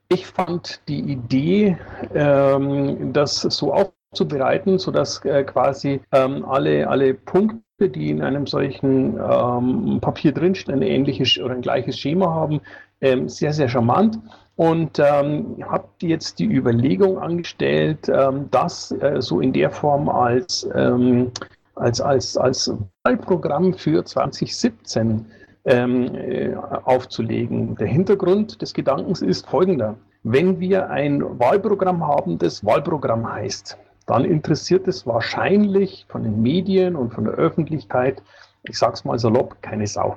Ich 0.09 0.27
fand 0.27 0.81
die 0.89 1.01
Idee, 1.01 1.77
ähm, 2.15 3.13
das 3.13 3.41
so 3.41 3.75
aufzubereiten, 3.75 4.79
sodass 4.79 5.25
äh, 5.25 5.43
quasi 5.43 6.01
ähm, 6.13 6.45
alle, 6.45 6.89
alle 6.89 7.15
Punkte, 7.15 7.89
die 7.89 8.11
in 8.11 8.23
einem 8.23 8.47
solchen 8.47 9.19
ähm, 9.19 9.99
Papier 10.01 10.33
drinstehen, 10.33 10.79
ein 10.79 10.83
ähnliches 10.83 11.39
oder 11.39 11.55
ein 11.55 11.61
gleiches 11.61 11.99
Schema 11.99 12.27
haben, 12.33 12.61
ähm, 13.01 13.29
sehr, 13.29 13.53
sehr 13.53 13.69
charmant. 13.69 14.19
Und 14.55 14.99
ähm, 15.01 15.57
habe 15.69 15.89
jetzt 16.01 16.39
die 16.39 16.47
Überlegung 16.47 17.19
angestellt, 17.19 18.09
ähm, 18.09 18.49
das 18.51 18.93
äh, 18.93 19.21
so 19.21 19.41
in 19.41 19.53
der 19.53 19.71
Form 19.71 20.09
als, 20.09 20.67
ähm, 20.75 21.33
als, 21.75 22.01
als, 22.01 22.37
als 22.37 22.73
Wahlprogramm 23.03 23.75
für 23.75 24.05
2017 24.05 25.27
ähm, 25.67 26.15
äh, 26.15 26.55
aufzulegen. 26.55 27.75
Der 27.77 27.89
Hintergrund 27.89 28.63
des 28.63 28.73
Gedankens 28.73 29.21
ist 29.21 29.47
folgender. 29.49 29.97
Wenn 30.23 30.59
wir 30.61 30.91
ein 30.91 31.23
Wahlprogramm 31.39 32.07
haben, 32.07 32.39
das 32.39 32.65
Wahlprogramm 32.65 33.31
heißt, 33.31 33.77
dann 34.07 34.25
interessiert 34.25 34.87
es 34.89 35.07
wahrscheinlich 35.07 36.07
von 36.09 36.23
den 36.23 36.41
Medien 36.41 36.97
und 36.97 37.13
von 37.13 37.25
der 37.25 37.35
Öffentlichkeit, 37.35 38.23
ich 38.63 38.79
sage 38.79 38.95
es 38.95 39.05
mal 39.05 39.19
salopp, 39.19 39.61
keine 39.63 39.87
Sau. 39.87 40.17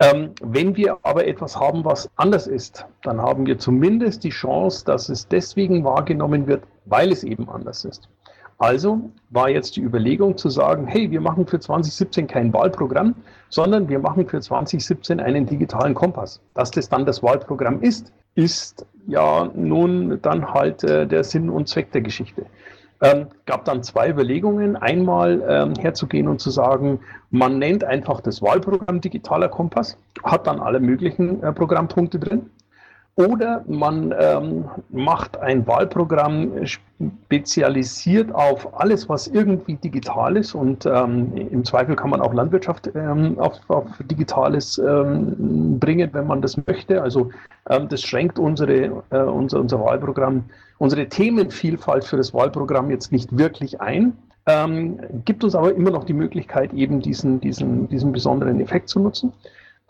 Ähm, 0.00 0.30
wenn 0.40 0.76
wir 0.76 0.98
aber 1.02 1.26
etwas 1.26 1.58
haben, 1.58 1.84
was 1.84 2.08
anders 2.16 2.46
ist, 2.46 2.86
dann 3.02 3.20
haben 3.20 3.46
wir 3.46 3.58
zumindest 3.58 4.22
die 4.24 4.30
Chance, 4.30 4.84
dass 4.84 5.08
es 5.08 5.26
deswegen 5.26 5.84
wahrgenommen 5.84 6.46
wird, 6.46 6.62
weil 6.84 7.10
es 7.10 7.24
eben 7.24 7.48
anders 7.48 7.84
ist. 7.84 8.08
Also 8.58 9.10
war 9.30 9.48
jetzt 9.48 9.76
die 9.76 9.80
Überlegung 9.80 10.36
zu 10.36 10.48
sagen, 10.48 10.88
hey, 10.88 11.10
wir 11.12 11.20
machen 11.20 11.46
für 11.46 11.60
2017 11.60 12.26
kein 12.26 12.52
Wahlprogramm, 12.52 13.14
sondern 13.48 13.88
wir 13.88 14.00
machen 14.00 14.26
für 14.26 14.40
2017 14.40 15.20
einen 15.20 15.46
digitalen 15.46 15.94
Kompass. 15.94 16.40
Dass 16.54 16.72
das 16.72 16.88
dann 16.88 17.06
das 17.06 17.22
Wahlprogramm 17.22 17.80
ist, 17.82 18.12
ist 18.34 18.84
ja 19.06 19.48
nun 19.54 20.20
dann 20.22 20.52
halt 20.52 20.82
äh, 20.82 21.06
der 21.06 21.22
Sinn 21.22 21.48
und 21.50 21.68
Zweck 21.68 21.92
der 21.92 22.00
Geschichte. 22.00 22.46
Ähm, 23.00 23.28
gab 23.46 23.64
dann 23.64 23.84
zwei 23.84 24.10
Überlegungen. 24.10 24.74
Einmal 24.74 25.40
ähm, 25.48 25.74
herzugehen 25.80 26.26
und 26.26 26.40
zu 26.40 26.50
sagen, 26.50 26.98
man 27.30 27.58
nennt 27.58 27.84
einfach 27.84 28.20
das 28.20 28.42
Wahlprogramm 28.42 29.00
Digitaler 29.00 29.48
Kompass, 29.48 29.96
hat 30.24 30.48
dann 30.48 30.58
alle 30.58 30.80
möglichen 30.80 31.42
äh, 31.44 31.52
Programmpunkte 31.52 32.18
drin. 32.18 32.50
Oder 33.18 33.64
man 33.66 34.14
ähm, 34.16 34.66
macht 34.90 35.36
ein 35.38 35.66
Wahlprogramm 35.66 36.52
spezialisiert 36.64 38.32
auf 38.32 38.80
alles, 38.80 39.08
was 39.08 39.26
irgendwie 39.26 39.74
digital 39.74 40.36
ist. 40.36 40.54
Und 40.54 40.86
ähm, 40.86 41.32
im 41.34 41.64
Zweifel 41.64 41.96
kann 41.96 42.10
man 42.10 42.20
auch 42.20 42.32
Landwirtschaft 42.32 42.88
ähm, 42.94 43.36
auf, 43.40 43.58
auf, 43.66 43.86
Digitales 44.08 44.78
ähm, 44.78 45.80
bringen, 45.80 46.10
wenn 46.12 46.28
man 46.28 46.40
das 46.40 46.64
möchte. 46.64 47.02
Also 47.02 47.30
ähm, 47.68 47.88
das 47.88 48.02
schränkt 48.02 48.38
unsere, 48.38 49.02
äh, 49.10 49.18
unser, 49.18 49.58
unser 49.58 49.80
Wahlprogramm, 49.80 50.44
unsere 50.78 51.08
Themenvielfalt 51.08 52.04
für 52.04 52.18
das 52.18 52.32
Wahlprogramm 52.32 52.88
jetzt 52.88 53.10
nicht 53.10 53.36
wirklich 53.36 53.80
ein. 53.80 54.16
Ähm, 54.46 55.00
gibt 55.24 55.42
uns 55.42 55.56
aber 55.56 55.74
immer 55.74 55.90
noch 55.90 56.04
die 56.04 56.12
Möglichkeit, 56.12 56.72
eben 56.72 57.00
diesen, 57.00 57.40
diesen, 57.40 57.88
diesen 57.88 58.12
besonderen 58.12 58.60
Effekt 58.60 58.88
zu 58.88 59.00
nutzen. 59.00 59.32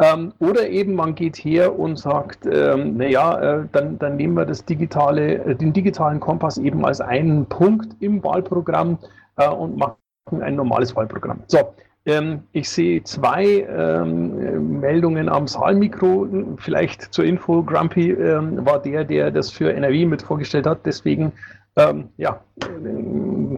Ähm, 0.01 0.33
oder 0.39 0.69
eben 0.69 0.95
man 0.95 1.15
geht 1.17 1.37
her 1.37 1.77
und 1.77 1.99
sagt, 1.99 2.47
ähm, 2.47 2.97
naja, 2.97 3.41
äh, 3.41 3.65
dann, 3.73 3.99
dann 3.99 4.17
nehmen 4.17 4.35
wir 4.35 4.45
das 4.45 4.65
digitale, 4.65 5.45
äh, 5.45 5.55
den 5.57 5.73
digitalen 5.73 6.21
Kompass 6.21 6.57
eben 6.57 6.85
als 6.85 7.01
einen 7.01 7.47
Punkt 7.47 7.97
im 8.01 8.23
Wahlprogramm 8.23 8.99
äh, 9.37 9.49
und 9.49 9.77
machen 9.77 9.97
ein 10.41 10.55
normales 10.55 10.95
Wahlprogramm. 10.95 11.41
So, 11.49 11.75
ähm, 12.07 12.45
ich 12.53 12.71
sehe 12.71 13.03
zwei 13.03 13.67
ähm, 13.69 14.79
Meldungen 14.79 15.29
am 15.29 15.49
Saalmikro. 15.49 16.29
Vielleicht 16.59 17.13
zur 17.13 17.25
Info, 17.25 17.63
Grumpy 17.65 18.13
ähm, 18.13 18.65
war 18.65 18.81
der, 18.81 19.05
der 19.05 19.33
das 19.33 19.51
für 19.51 19.73
NRW 19.73 20.07
mit 20.07 20.23
vorgestellt 20.23 20.67
hat. 20.67 20.87
Deswegen 20.87 21.33
ähm, 21.77 22.09
ja, 22.17 22.41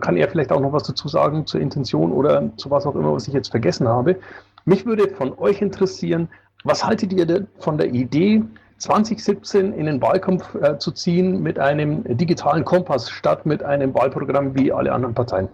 kann 0.00 0.16
er 0.16 0.28
vielleicht 0.28 0.52
auch 0.52 0.60
noch 0.60 0.72
was 0.72 0.82
dazu 0.84 1.08
sagen 1.08 1.46
zur 1.46 1.60
Intention 1.60 2.12
oder 2.12 2.50
zu 2.56 2.70
was 2.70 2.86
auch 2.86 2.94
immer, 2.94 3.12
was 3.12 3.28
ich 3.28 3.34
jetzt 3.34 3.50
vergessen 3.50 3.88
habe. 3.88 4.16
Mich 4.64 4.86
würde 4.86 5.08
von 5.14 5.36
euch 5.38 5.62
interessieren, 5.62 6.28
was 6.64 6.84
haltet 6.84 7.12
ihr 7.12 7.26
denn 7.26 7.46
von 7.58 7.78
der 7.78 7.88
Idee, 7.88 8.42
2017 8.78 9.72
in 9.72 9.86
den 9.86 10.00
Wahlkampf 10.00 10.54
äh, 10.54 10.78
zu 10.78 10.90
ziehen 10.92 11.42
mit 11.42 11.58
einem 11.58 12.02
digitalen 12.16 12.64
Kompass 12.64 13.10
statt 13.10 13.46
mit 13.46 13.62
einem 13.62 13.94
Wahlprogramm 13.94 14.54
wie 14.54 14.72
alle 14.72 14.92
anderen 14.92 15.14
Parteien? 15.14 15.48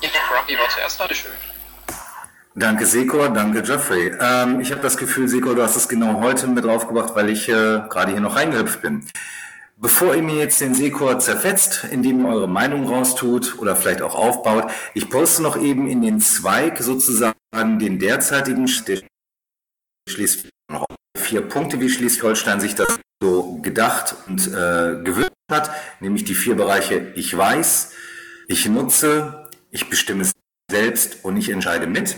Ja, 0.00 0.08
Rocky 0.36 0.56
war 0.58 0.68
zuerst, 0.68 1.02
hatte 1.02 1.14
schön. 1.14 1.32
Danke, 2.56 2.86
Sekor, 2.86 3.30
danke, 3.30 3.62
Jeffrey. 3.64 4.12
Ähm, 4.20 4.60
ich 4.60 4.70
habe 4.70 4.80
das 4.80 4.96
Gefühl, 4.96 5.26
Sekor, 5.26 5.56
du 5.56 5.62
hast 5.62 5.74
es 5.74 5.88
genau 5.88 6.20
heute 6.20 6.46
mit 6.46 6.64
draufgebracht, 6.64 7.16
weil 7.16 7.28
ich 7.28 7.48
äh, 7.48 7.80
gerade 7.88 8.12
hier 8.12 8.20
noch 8.20 8.36
reingehüpft 8.36 8.80
bin. 8.80 9.04
Bevor 9.76 10.14
ihr 10.14 10.22
mir 10.22 10.36
jetzt 10.36 10.60
den 10.60 10.72
Sekor 10.72 11.18
zerfetzt, 11.18 11.84
indem 11.90 12.24
ihr 12.24 12.28
eure 12.28 12.48
Meinung 12.48 12.86
raustut 12.86 13.58
oder 13.58 13.74
vielleicht 13.74 14.02
auch 14.02 14.14
aufbaut, 14.14 14.70
ich 14.94 15.10
poste 15.10 15.42
noch 15.42 15.60
eben 15.60 15.88
in 15.88 16.00
den 16.00 16.20
Zweig 16.20 16.78
sozusagen 16.78 17.34
den 17.54 17.98
derzeitigen 17.98 18.68
Schleswig 18.68 19.08
vier 21.16 21.42
Punkte, 21.42 21.80
wie 21.80 21.88
Schleswig-Holstein 21.88 22.60
sich 22.60 22.74
das 22.74 22.98
so 23.22 23.58
gedacht 23.62 24.16
und 24.26 24.46
äh, 24.48 25.00
gewünscht 25.02 25.30
hat, 25.50 25.70
nämlich 26.00 26.24
die 26.24 26.34
vier 26.34 26.56
Bereiche 26.56 27.12
ich 27.14 27.36
weiß, 27.36 27.92
ich 28.48 28.68
nutze, 28.68 29.48
ich 29.70 29.88
bestimme 29.88 30.24
selbst 30.70 31.24
und 31.24 31.36
ich 31.36 31.50
entscheide 31.50 31.86
mit. 31.86 32.16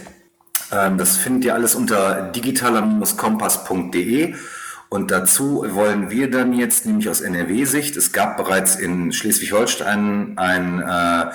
Ähm, 0.72 0.98
das 0.98 1.16
findet 1.16 1.44
ihr 1.44 1.54
alles 1.54 1.74
unter 1.74 2.30
digitaler-kompass.de. 2.32 4.34
Und 4.88 5.10
dazu 5.10 5.64
wollen 5.68 6.10
wir 6.10 6.30
dann 6.30 6.52
jetzt, 6.52 6.86
nämlich 6.86 7.08
aus 7.08 7.20
NRW-Sicht, 7.20 7.96
es 7.96 8.12
gab 8.12 8.36
bereits 8.36 8.76
in 8.76 9.12
Schleswig-Holstein 9.12 10.38
ein, 10.38 10.80
äh, 10.80 11.32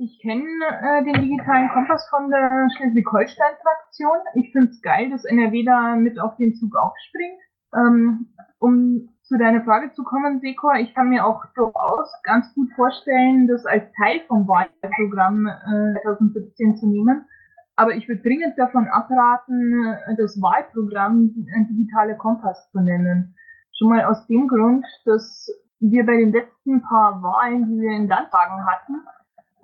Ich 0.00 0.20
kenne 0.20 0.46
äh, 0.80 1.02
den 1.02 1.22
digitalen 1.22 1.68
Kompass 1.70 2.08
von 2.08 2.30
der 2.30 2.68
Schleswig-Holstein-Fraktion. 2.76 4.18
Ich 4.34 4.52
finde 4.52 4.68
es 4.68 4.80
geil, 4.80 5.10
dass 5.10 5.24
NRW 5.24 5.64
da 5.64 5.96
mit 5.96 6.20
auf 6.20 6.36
den 6.36 6.54
Zug 6.54 6.76
aufspringt. 6.76 7.40
Ähm, 7.74 8.28
um 8.60 9.08
zu 9.24 9.36
deiner 9.36 9.64
Frage 9.64 9.92
zu 9.94 10.04
kommen, 10.04 10.38
Sekor, 10.38 10.76
ich 10.76 10.94
kann 10.94 11.08
mir 11.08 11.26
auch 11.26 11.44
durchaus 11.56 12.12
ganz 12.22 12.54
gut 12.54 12.70
vorstellen, 12.76 13.48
das 13.48 13.66
als 13.66 13.90
Teil 14.00 14.20
vom 14.28 14.46
Wahlprogramm 14.46 15.48
äh, 15.48 16.00
2017 16.02 16.76
zu 16.76 16.86
nehmen. 16.86 17.26
Aber 17.74 17.92
ich 17.96 18.08
würde 18.08 18.22
dringend 18.22 18.56
davon 18.56 18.86
abraten, 18.86 19.96
das 20.16 20.40
Wahlprogramm 20.40 21.34
ein 21.56 21.66
digitaler 21.70 22.14
Kompass 22.14 22.70
zu 22.70 22.80
nennen. 22.80 23.34
Schon 23.76 23.88
mal 23.88 24.04
aus 24.04 24.24
dem 24.28 24.46
Grund, 24.46 24.86
dass 25.04 25.48
wir 25.80 26.06
bei 26.06 26.18
den 26.18 26.32
letzten 26.32 26.82
paar 26.82 27.20
Wahlen, 27.20 27.66
die 27.66 27.80
wir 27.80 27.96
in 27.96 28.08
Landtagen 28.08 28.64
hatten, 28.64 29.02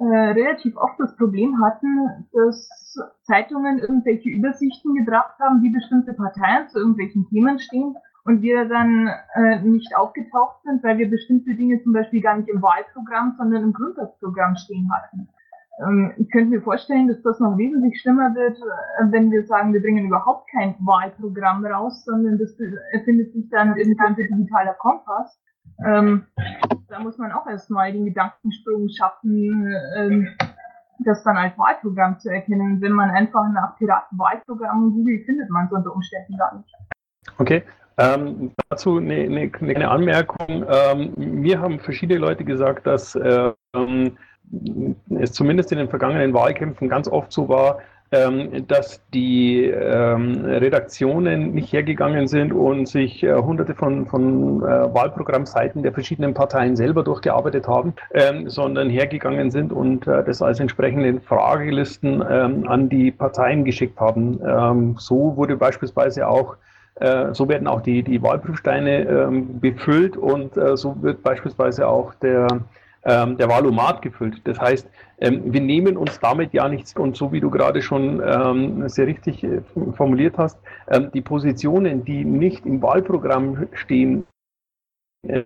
äh, 0.04 0.32
relativ 0.32 0.76
oft 0.76 1.00
das 1.00 1.16
Problem 1.16 1.60
hatten, 1.64 2.26
dass 2.32 2.68
Zeitungen 3.22 3.78
irgendwelche 3.78 4.28
Übersichten 4.28 4.94
gebracht 4.94 5.38
haben, 5.40 5.62
wie 5.62 5.70
bestimmte 5.70 6.12
Parteien 6.12 6.68
zu 6.68 6.78
irgendwelchen 6.78 7.26
Themen 7.28 7.58
stehen 7.58 7.96
und 8.24 8.42
wir 8.42 8.66
dann 8.66 9.08
äh, 9.34 9.60
nicht 9.62 9.96
aufgetaucht 9.96 10.62
sind, 10.64 10.82
weil 10.82 10.98
wir 10.98 11.10
bestimmte 11.10 11.54
Dinge 11.54 11.82
zum 11.82 11.92
Beispiel 11.92 12.20
gar 12.20 12.36
nicht 12.36 12.48
im 12.48 12.62
Wahlprogramm, 12.62 13.34
sondern 13.38 13.62
im 13.62 13.72
Grundsatzprogramm 13.72 14.56
stehen 14.56 14.90
hatten. 14.92 15.28
Ähm, 15.82 16.12
ich 16.18 16.30
könnte 16.30 16.50
mir 16.50 16.62
vorstellen, 16.62 17.08
dass 17.08 17.22
das 17.22 17.40
noch 17.40 17.56
wesentlich 17.56 18.00
schlimmer 18.00 18.34
wird, 18.34 18.58
äh, 18.58 19.10
wenn 19.10 19.30
wir 19.30 19.46
sagen, 19.46 19.72
wir 19.72 19.80
bringen 19.80 20.06
überhaupt 20.06 20.50
kein 20.50 20.74
Wahlprogramm 20.80 21.64
raus, 21.64 22.04
sondern 22.04 22.38
das 22.38 22.56
erfindet 22.92 23.32
sich 23.32 23.48
dann 23.50 23.74
in 23.76 23.98
ein 23.98 24.16
digitaler 24.16 24.74
Kompass 24.74 25.40
ähm, 25.84 26.26
da 26.88 26.98
muss 27.00 27.18
man 27.18 27.32
auch 27.32 27.46
erstmal 27.46 27.92
den 27.92 28.04
Gedankensprung 28.04 28.88
schaffen, 28.88 29.74
ähm, 29.96 30.28
das 31.00 31.24
dann 31.24 31.36
als 31.36 31.56
Wahlprogramm 31.58 32.18
zu 32.18 32.30
erkennen. 32.30 32.80
Wenn 32.80 32.92
man 32.92 33.10
einfach 33.10 33.48
nach 33.52 33.76
Piraten-Wahlprogramm 33.78 34.92
googelt, 34.92 35.26
findet 35.26 35.50
man 35.50 35.66
es 35.66 35.72
unter 35.72 35.94
Umständen 35.94 36.36
gar 36.36 36.56
nicht. 36.56 36.74
Okay. 37.38 37.62
Ähm, 37.96 38.52
dazu 38.68 38.96
eine, 38.96 39.14
eine, 39.14 39.50
eine 39.60 39.88
Anmerkung. 39.88 40.64
Ähm, 40.68 41.12
mir 41.16 41.60
haben 41.60 41.78
verschiedene 41.78 42.18
Leute 42.18 42.44
gesagt, 42.44 42.86
dass 42.86 43.16
ähm, 43.16 44.16
es 45.10 45.32
zumindest 45.32 45.72
in 45.72 45.78
den 45.78 45.88
vergangenen 45.88 46.34
Wahlkämpfen 46.34 46.88
ganz 46.88 47.08
oft 47.08 47.32
so 47.32 47.48
war, 47.48 47.78
dass 48.68 49.02
die 49.12 49.64
ähm, 49.64 50.44
Redaktionen 50.44 51.52
nicht 51.52 51.72
hergegangen 51.72 52.28
sind 52.28 52.52
und 52.52 52.86
sich 52.86 53.22
äh, 53.22 53.34
hunderte 53.34 53.74
von, 53.74 54.06
von 54.06 54.62
äh, 54.62 54.94
Wahlprogrammseiten 54.94 55.82
der 55.82 55.92
verschiedenen 55.92 56.34
Parteien 56.34 56.76
selber 56.76 57.02
durchgearbeitet 57.02 57.66
haben, 57.66 57.94
ähm, 58.12 58.48
sondern 58.48 58.90
hergegangen 58.90 59.50
sind 59.50 59.72
und 59.72 60.06
äh, 60.06 60.22
das 60.24 60.42
als 60.42 60.60
entsprechende 60.60 61.20
Fragelisten 61.20 62.22
ähm, 62.28 62.68
an 62.68 62.88
die 62.88 63.10
Parteien 63.10 63.64
geschickt 63.64 63.98
haben. 63.98 64.40
Ähm, 64.46 64.96
so 64.98 65.36
wurde 65.36 65.56
beispielsweise 65.56 66.28
auch 66.28 66.56
so 67.32 67.48
werden 67.48 67.66
auch 67.66 67.80
die, 67.80 68.04
die 68.04 68.22
Wahlprüfsteine 68.22 69.00
ähm, 69.00 69.58
befüllt 69.58 70.16
und 70.16 70.54
so 70.74 70.94
wird 71.02 71.24
beispielsweise 71.24 71.88
auch 71.88 72.14
der, 72.22 72.46
ähm, 73.04 73.36
der 73.36 73.48
Wahlomat 73.48 74.00
gefüllt. 74.00 74.40
Das 74.44 74.60
heißt, 74.60 74.88
ähm, 75.24 75.52
wir 75.52 75.60
nehmen 75.60 75.96
uns 75.96 76.20
damit 76.20 76.52
ja 76.52 76.68
nichts, 76.68 76.94
und 76.94 77.16
so 77.16 77.32
wie 77.32 77.40
du 77.40 77.50
gerade 77.50 77.80
schon 77.82 78.22
ähm, 78.24 78.88
sehr 78.88 79.06
richtig 79.06 79.42
äh, 79.42 79.62
formuliert 79.96 80.36
hast, 80.36 80.58
ähm, 80.88 81.10
die 81.14 81.22
Positionen, 81.22 82.04
die 82.04 82.24
nicht 82.24 82.66
im 82.66 82.82
Wahlprogramm 82.82 83.66
stehen, 83.72 84.26
äh, 85.26 85.44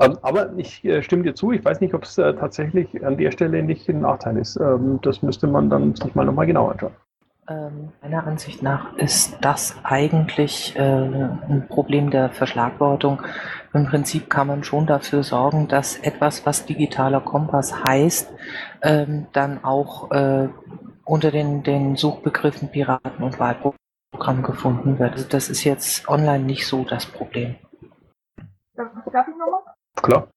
ähm, 0.00 0.16
aber 0.22 0.50
ich 0.56 0.84
äh, 0.84 1.02
stimme 1.02 1.24
dir 1.24 1.34
zu, 1.34 1.52
ich 1.52 1.64
weiß 1.64 1.80
nicht, 1.80 1.92
ob 1.92 2.04
es 2.04 2.16
äh, 2.18 2.32
tatsächlich 2.34 3.04
an 3.04 3.16
der 3.16 3.32
Stelle 3.32 3.62
nicht 3.62 3.88
ein 3.88 4.00
Nachteil 4.00 4.36
ist. 4.38 4.56
Ähm, 4.56 5.00
das 5.02 5.22
müsste 5.22 5.46
man 5.48 5.68
dann 5.70 5.94
sich 5.96 6.14
mal 6.14 6.24
nochmal 6.24 6.46
genauer 6.46 6.72
anschauen. 6.72 6.92
Ähm, 7.50 7.88
meiner 8.02 8.26
Ansicht 8.26 8.62
nach 8.62 8.94
ist 8.96 9.38
das 9.40 9.74
eigentlich 9.82 10.76
äh, 10.76 10.82
ein 10.82 11.66
Problem 11.68 12.10
der 12.10 12.28
Verschlagwortung. 12.28 13.22
Im 13.74 13.86
Prinzip 13.86 14.30
kann 14.30 14.46
man 14.46 14.64
schon 14.64 14.86
dafür 14.86 15.22
sorgen, 15.22 15.68
dass 15.68 15.98
etwas, 15.98 16.46
was 16.46 16.64
digitaler 16.64 17.20
Kompass 17.20 17.84
heißt, 17.84 18.32
ähm, 18.82 19.26
dann 19.32 19.62
auch 19.62 20.10
äh, 20.10 20.48
unter 21.04 21.30
den, 21.30 21.62
den 21.62 21.96
Suchbegriffen 21.96 22.70
Piraten 22.70 23.22
und 23.22 23.38
Wahlprogramm 23.38 24.42
gefunden 24.42 24.98
wird. 24.98 25.12
Also 25.12 25.28
das 25.28 25.50
ist 25.50 25.64
jetzt 25.64 26.08
online 26.08 26.44
nicht 26.44 26.66
so 26.66 26.84
das 26.84 27.06
Problem. 27.06 27.56
Darf, 28.74 28.90
darf 29.12 29.28
ich 29.28 29.36
nochmal? 29.36 29.60
Klar. 29.96 30.28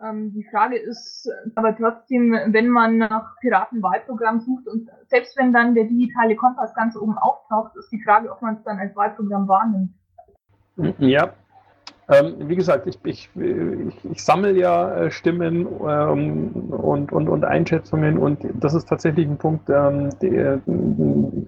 Ähm, 0.00 0.32
die 0.32 0.46
Frage 0.52 0.76
ist 0.78 1.28
aber 1.56 1.76
trotzdem, 1.76 2.30
wenn 2.30 2.68
man 2.68 2.98
nach 2.98 3.34
Piratenwahlprogramm 3.40 4.40
sucht 4.40 4.68
und 4.68 4.88
selbst 5.08 5.36
wenn 5.36 5.52
dann 5.52 5.74
der 5.74 5.84
digitale 5.84 6.36
Kompass 6.36 6.72
ganz 6.74 6.96
oben 6.96 7.18
auftaucht, 7.18 7.74
ist 7.76 7.90
die 7.90 8.02
Frage, 8.04 8.30
ob 8.30 8.40
man 8.40 8.56
es 8.56 8.62
dann 8.62 8.78
als 8.78 8.94
Wahlprogramm 8.94 9.48
wahrnimmt. 9.48 9.90
Ja, 10.98 11.32
ähm, 12.10 12.48
wie 12.48 12.56
gesagt, 12.56 12.86
ich, 12.86 12.98
ich, 13.04 13.28
ich, 13.36 14.04
ich 14.12 14.24
sammle 14.24 14.52
ja 14.52 14.94
äh, 14.94 15.10
Stimmen 15.10 15.66
ähm, 15.86 16.50
und, 16.70 17.12
und, 17.12 17.28
und 17.28 17.44
Einschätzungen 17.44 18.16
und 18.16 18.40
das 18.54 18.72
ist 18.72 18.88
tatsächlich 18.88 19.26
ein 19.28 19.36
Punkt, 19.36 19.68
ähm, 19.68 20.10
der 20.20 20.60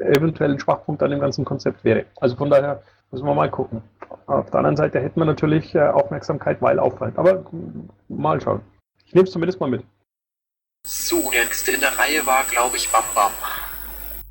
eventuell 0.00 0.52
ein 0.52 0.60
Schwachpunkt 0.60 1.02
an 1.02 1.10
dem 1.10 1.20
ganzen 1.20 1.46
Konzept 1.46 1.82
wäre. 1.82 2.04
Also 2.20 2.36
von 2.36 2.50
daher 2.50 2.82
müssen 3.10 3.24
wir 3.26 3.34
mal 3.34 3.50
gucken. 3.50 3.82
Auf 4.26 4.50
der 4.50 4.58
anderen 4.58 4.76
Seite 4.76 5.00
hätten 5.00 5.20
wir 5.20 5.24
natürlich 5.24 5.74
äh, 5.74 5.80
Aufmerksamkeit, 5.80 6.60
weil 6.60 6.78
auffallend. 6.78 7.18
Aber 7.18 7.44
mal 8.08 8.40
schauen. 8.40 8.60
Ich 9.06 9.14
nehme 9.14 9.24
es 9.24 9.32
zumindest 9.32 9.60
mal 9.60 9.70
mit. 9.70 9.82
So, 10.86 11.30
der 11.30 11.44
nächste 11.44 11.72
in 11.72 11.80
der 11.80 11.98
Reihe 11.98 12.24
war, 12.26 12.44
glaube 12.50 12.76
ich, 12.76 12.90
Bam 12.90 13.04
Bam. 13.14 13.32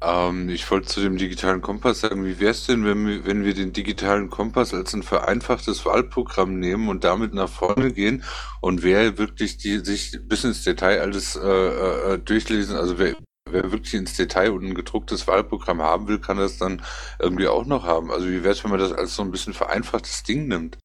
Ähm, 0.01 0.49
ich 0.49 0.69
wollte 0.71 0.87
zu 0.87 1.01
dem 1.01 1.17
digitalen 1.17 1.61
Kompass 1.61 2.01
sagen, 2.01 2.25
wie 2.25 2.39
wäre 2.39 2.51
es 2.51 2.65
denn, 2.65 2.85
wenn 2.85 3.05
wir, 3.05 3.25
wenn 3.25 3.43
wir 3.43 3.53
den 3.53 3.73
digitalen 3.73 4.29
Kompass 4.29 4.73
als 4.73 4.93
ein 4.93 5.03
vereinfachtes 5.03 5.85
Wahlprogramm 5.85 6.57
nehmen 6.57 6.87
und 6.87 7.03
damit 7.03 7.33
nach 7.33 7.49
vorne 7.49 7.91
gehen 7.91 8.23
und 8.61 8.81
wer 8.81 9.17
wirklich 9.17 9.57
die, 9.57 9.79
sich 9.79 10.17
bis 10.23 10.45
ins 10.45 10.63
Detail 10.63 11.01
alles 11.01 11.35
äh, 11.35 12.13
äh, 12.13 12.17
durchlesen, 12.17 12.77
also 12.77 12.97
wer, 12.97 13.15
wer 13.49 13.71
wirklich 13.73 13.93
ins 13.93 14.15
Detail 14.15 14.51
und 14.51 14.63
ein 14.63 14.75
gedrucktes 14.75 15.27
Wahlprogramm 15.27 15.81
haben 15.81 16.07
will, 16.07 16.19
kann 16.19 16.37
das 16.37 16.57
dann 16.57 16.81
irgendwie 17.19 17.47
auch 17.47 17.65
noch 17.65 17.83
haben. 17.83 18.09
Also 18.09 18.27
wie 18.27 18.43
wäre 18.43 18.53
es, 18.53 18.63
wenn 18.63 18.71
man 18.71 18.79
das 18.79 18.93
als 18.93 19.15
so 19.15 19.23
ein 19.23 19.31
bisschen 19.31 19.53
vereinfachtes 19.53 20.23
Ding 20.23 20.47
nimmt? 20.47 20.77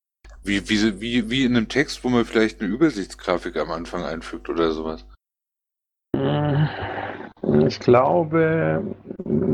Wie, 0.43 0.69
wie, 0.69 1.01
wie, 1.01 1.31
wie 1.31 1.45
in 1.45 1.57
einem 1.57 1.69
Text, 1.69 2.03
wo 2.03 2.09
man 2.09 2.25
vielleicht 2.25 2.61
eine 2.61 2.69
Übersichtsgrafik 2.69 3.57
am 3.57 3.71
Anfang 3.71 4.05
einfügt 4.05 4.49
oder 4.51 4.73
sowas. 4.73 5.07
Ich 7.67 7.81
glaube, 7.81 8.83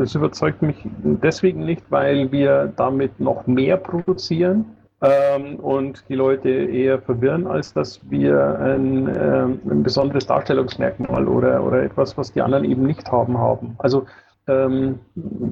es 0.03 0.15
überzeugt 0.15 0.63
mich 0.63 0.77
deswegen 1.03 1.65
nicht, 1.65 1.83
weil 1.91 2.31
wir 2.31 2.73
damit 2.77 3.19
noch 3.19 3.47
mehr 3.47 3.77
produzieren 3.77 4.65
ähm, 5.01 5.57
und 5.57 6.05
die 6.09 6.15
Leute 6.15 6.51
eher 6.51 7.01
verwirren, 7.01 7.47
als 7.47 7.73
dass 7.73 8.01
wir 8.11 8.59
ein, 8.61 9.09
äh, 9.09 9.45
ein 9.45 9.83
besonderes 9.83 10.27
Darstellungsmerkmal 10.27 11.27
oder, 11.27 11.65
oder 11.65 11.83
etwas, 11.83 12.17
was 12.19 12.33
die 12.33 12.43
anderen 12.43 12.65
eben 12.65 12.87
nicht 12.87 13.11
haben, 13.11 13.39
haben. 13.39 13.77
Also 13.79 14.07
ähm, 14.47 14.99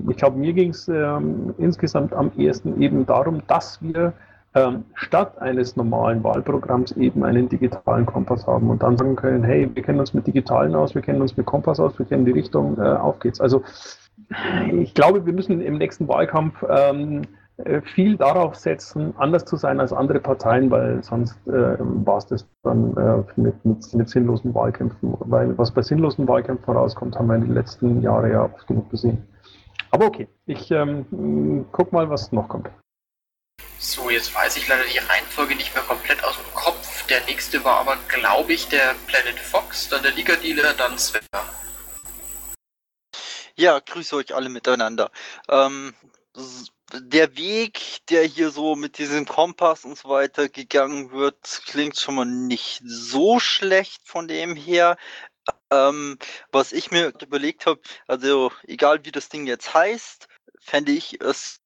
ich 0.08 0.16
glaube, 0.16 0.38
mir 0.38 0.52
ging 0.52 0.70
es 0.70 0.88
ähm, 0.88 1.54
insgesamt 1.58 2.12
am 2.12 2.30
ehesten 2.36 2.80
eben 2.80 3.06
darum, 3.06 3.42
dass 3.46 3.82
wir 3.82 4.12
ähm, 4.58 4.84
statt 4.94 5.38
eines 5.38 5.76
normalen 5.76 6.22
Wahlprogramms 6.24 6.92
eben 6.92 7.24
einen 7.24 7.48
digitalen 7.48 8.06
Kompass 8.06 8.46
haben 8.46 8.70
und 8.70 8.82
dann 8.82 8.96
sagen 8.96 9.16
können, 9.16 9.44
hey, 9.44 9.70
wir 9.72 9.82
kennen 9.82 10.00
uns 10.00 10.14
mit 10.14 10.26
Digitalen 10.26 10.74
aus, 10.74 10.94
wir 10.94 11.02
kennen 11.02 11.20
uns 11.20 11.36
mit 11.36 11.46
Kompass 11.46 11.80
aus, 11.80 11.98
wir 11.98 12.06
kennen 12.06 12.24
die 12.24 12.32
Richtung, 12.32 12.78
äh, 12.78 12.82
auf 12.82 13.18
geht's. 13.20 13.40
Also 13.40 13.62
ich 14.72 14.94
glaube, 14.94 15.24
wir 15.24 15.32
müssen 15.32 15.60
im 15.60 15.78
nächsten 15.78 16.08
Wahlkampf 16.08 16.64
ähm, 16.68 17.22
äh, 17.58 17.80
viel 17.80 18.16
darauf 18.16 18.54
setzen, 18.54 19.14
anders 19.16 19.44
zu 19.44 19.56
sein 19.56 19.80
als 19.80 19.92
andere 19.92 20.20
Parteien, 20.20 20.70
weil 20.70 21.02
sonst 21.02 21.36
äh, 21.48 21.76
war 21.78 22.18
es 22.18 22.26
das 22.26 22.46
dann 22.62 22.96
äh, 22.96 23.40
mit, 23.40 23.64
mit, 23.64 23.94
mit, 23.94 24.08
sinnlosen 24.08 24.54
Wahlkämpfen. 24.54 25.14
Weil 25.20 25.56
was 25.58 25.72
bei 25.72 25.82
sinnlosen 25.82 26.28
Wahlkämpfen 26.28 26.74
rauskommt, 26.74 27.18
haben 27.18 27.26
wir 27.26 27.36
in 27.36 27.42
den 27.42 27.54
letzten 27.54 28.00
Jahren 28.00 28.30
ja 28.30 28.44
oft 28.44 28.66
genug 28.66 28.90
gesehen. 28.90 29.24
Aber 29.90 30.06
okay, 30.06 30.28
ich 30.46 30.70
ähm, 30.70 31.66
guck 31.72 31.92
mal, 31.92 32.08
was 32.10 32.30
noch 32.30 32.48
kommt. 32.48 32.70
So, 33.80 34.10
jetzt 34.10 34.34
weiß 34.34 34.56
ich 34.56 34.66
leider 34.66 34.84
die 34.84 34.98
Reihenfolge 34.98 35.54
nicht 35.54 35.72
mehr 35.72 35.84
komplett 35.84 36.22
aus 36.24 36.36
dem 36.36 36.52
Kopf. 36.52 37.06
Der 37.06 37.24
nächste 37.26 37.62
war 37.62 37.78
aber, 37.78 37.96
glaube 38.08 38.52
ich, 38.52 38.66
der 38.66 38.94
Planet 39.06 39.38
Fox, 39.38 39.88
dann 39.88 40.02
der 40.02 40.12
Liga-Dealer, 40.12 40.74
dann 40.74 40.98
Sven. 40.98 41.22
Ja, 43.54 43.78
grüße 43.78 44.16
euch 44.16 44.34
alle 44.34 44.48
miteinander. 44.48 45.12
Ähm, 45.48 45.94
der 46.92 47.36
Weg, 47.36 48.06
der 48.08 48.24
hier 48.24 48.50
so 48.50 48.74
mit 48.74 48.98
diesem 48.98 49.26
Kompass 49.26 49.84
und 49.84 49.96
so 49.96 50.08
weiter 50.08 50.48
gegangen 50.48 51.12
wird, 51.12 51.62
klingt 51.66 51.98
schon 51.98 52.16
mal 52.16 52.24
nicht 52.24 52.82
so 52.84 53.38
schlecht 53.38 54.02
von 54.06 54.26
dem 54.26 54.56
her. 54.56 54.96
Ähm, 55.70 56.18
was 56.50 56.72
ich 56.72 56.90
mir 56.90 57.12
überlegt 57.22 57.66
habe, 57.66 57.80
also 58.06 58.52
egal 58.66 59.04
wie 59.04 59.12
das 59.12 59.28
Ding 59.28 59.46
jetzt 59.46 59.72
heißt, 59.72 60.28
fände 60.60 60.92
ich 60.92 61.20
es 61.20 61.60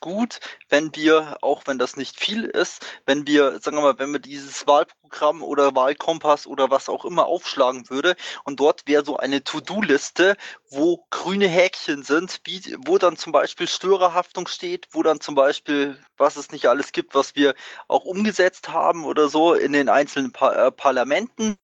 gut, 0.00 0.40
wenn 0.68 0.94
wir, 0.94 1.38
auch 1.42 1.62
wenn 1.66 1.78
das 1.78 1.96
nicht 1.96 2.18
viel 2.18 2.44
ist, 2.44 2.84
wenn 3.06 3.26
wir, 3.26 3.60
sagen 3.60 3.76
wir 3.76 3.82
mal, 3.82 3.98
wenn 3.98 4.12
wir 4.12 4.20
dieses 4.20 4.66
Wahlprogramm 4.66 5.42
oder 5.42 5.74
Wahlkompass 5.74 6.46
oder 6.46 6.70
was 6.70 6.88
auch 6.88 7.04
immer 7.04 7.26
aufschlagen 7.26 7.88
würde 7.90 8.16
und 8.44 8.60
dort 8.60 8.86
wäre 8.86 9.04
so 9.04 9.16
eine 9.16 9.44
To-Do-Liste, 9.44 10.36
wo 10.70 11.06
grüne 11.10 11.48
Häkchen 11.48 12.02
sind, 12.02 12.40
wie, 12.44 12.76
wo 12.86 12.98
dann 12.98 13.16
zum 13.16 13.32
Beispiel 13.32 13.68
Störerhaftung 13.68 14.46
steht, 14.46 14.88
wo 14.92 15.02
dann 15.02 15.20
zum 15.20 15.34
Beispiel, 15.34 15.98
was 16.16 16.36
es 16.36 16.50
nicht 16.50 16.66
alles 16.66 16.92
gibt, 16.92 17.14
was 17.14 17.34
wir 17.34 17.54
auch 17.88 18.04
umgesetzt 18.04 18.68
haben 18.68 19.04
oder 19.04 19.28
so 19.28 19.54
in 19.54 19.72
den 19.72 19.88
einzelnen 19.88 20.32
pa 20.32 20.68
äh, 20.68 20.72
Parlamenten. 20.72 21.56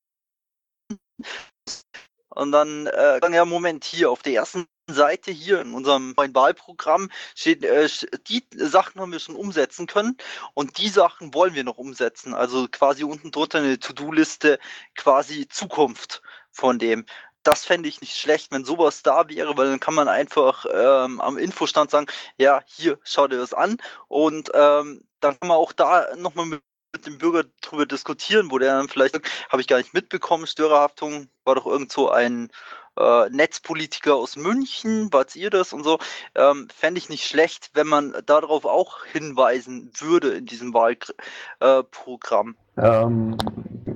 Und 2.31 2.53
dann, 2.53 2.87
äh, 2.89 3.21
dann 3.21 3.33
ja, 3.33 3.45
Moment, 3.45 3.85
hier 3.85 4.11
auf 4.11 4.23
der 4.23 4.35
ersten 4.35 4.67
Seite 4.87 5.31
hier 5.31 5.61
in 5.61 5.73
unserem 5.73 6.15
Wahlprogramm 6.17 7.11
steht, 7.35 7.65
äh, 7.65 7.89
die 8.29 8.45
Sachen 8.55 9.01
haben 9.01 9.13
wir 9.13 9.19
schon 9.19 9.37
umsetzen 9.37 9.87
können 9.87 10.17
und 10.55 10.79
die 10.79 10.89
Sachen 10.89 11.33
wollen 11.35 11.55
wir 11.55 11.65
noch 11.65 11.79
umsetzen. 11.79 12.35
Also 12.35 12.69
quasi 12.71 13.05
unten 13.05 13.31
drunter 13.31 13.59
eine 13.59 13.79
To-Do-Liste, 13.79 14.59
quasi 14.95 15.49
Zukunft 15.49 16.23
von 16.51 16.79
dem. 16.79 17.07
Das 17.43 17.65
fände 17.65 17.89
ich 17.89 18.01
nicht 18.01 18.17
schlecht, 18.17 18.53
wenn 18.53 18.65
sowas 18.65 19.03
da 19.03 19.29
wäre, 19.29 19.57
weil 19.57 19.69
dann 19.69 19.81
kann 19.81 19.95
man 19.95 20.09
einfach 20.09 20.65
ähm, 20.73 21.21
am 21.21 21.39
Infostand 21.39 21.91
sagen, 21.91 22.07
ja, 22.39 22.63
hier, 22.67 22.99
schau 23.05 23.29
dir 23.29 23.37
das 23.39 23.53
an 23.53 23.79
und 24.09 24.51
ähm, 24.55 25.07
dann 25.21 25.39
kann 25.39 25.49
man 25.49 25.59
auch 25.59 25.73
da 25.73 26.15
nochmal 26.17 26.47
mit 26.47 26.63
mit 26.95 27.07
dem 27.07 27.19
Bürger 27.19 27.45
drüber 27.61 27.87
diskutieren, 27.87 28.53
wo 28.53 28.59
der 28.59 28.77
dann 28.77 28.89
vielleicht 28.89 29.21
habe 29.49 29.61
ich 29.61 29.67
gar 29.67 29.79
nicht 29.79 29.95
mitbekommen, 29.95 30.47
Störerhaftung 30.47 31.29
war 31.45 31.57
doch 31.57 31.67
irgend 31.67 31.91
so 31.91 32.09
ein 32.09 32.51
äh, 32.99 33.29
Netzpolitiker 33.31 34.15
aus 34.15 34.37
München, 34.37 35.13
wart 35.13 35.37
ihr 35.37 35.51
das 35.51 35.73
und 35.73 35.85
so, 35.85 35.99
ähm, 36.35 36.69
fände 36.75 36.99
ich 36.99 37.09
nicht 37.09 37.27
schlecht, 37.27 37.71
wenn 37.75 37.87
man 37.87 38.15
darauf 38.27 38.65
auch 38.65 39.05
hinweisen 39.05 39.93
würde 39.99 40.31
in 40.31 40.47
diesem 40.47 40.75
Wahlprogramm. 40.75 42.57
Äh, 42.77 42.87
ähm, 42.87 43.37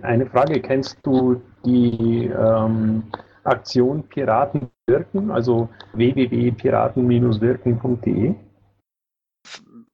eine 0.03 0.27
Frage, 0.27 0.61
kennst 0.61 0.99
du 1.03 1.41
die 1.65 2.27
ähm, 2.27 3.11
Aktion 3.45 4.07
Piraten 4.09 4.71
wirken, 4.87 5.31
also 5.31 5.69
www.piraten-wirken.de? 5.95 8.35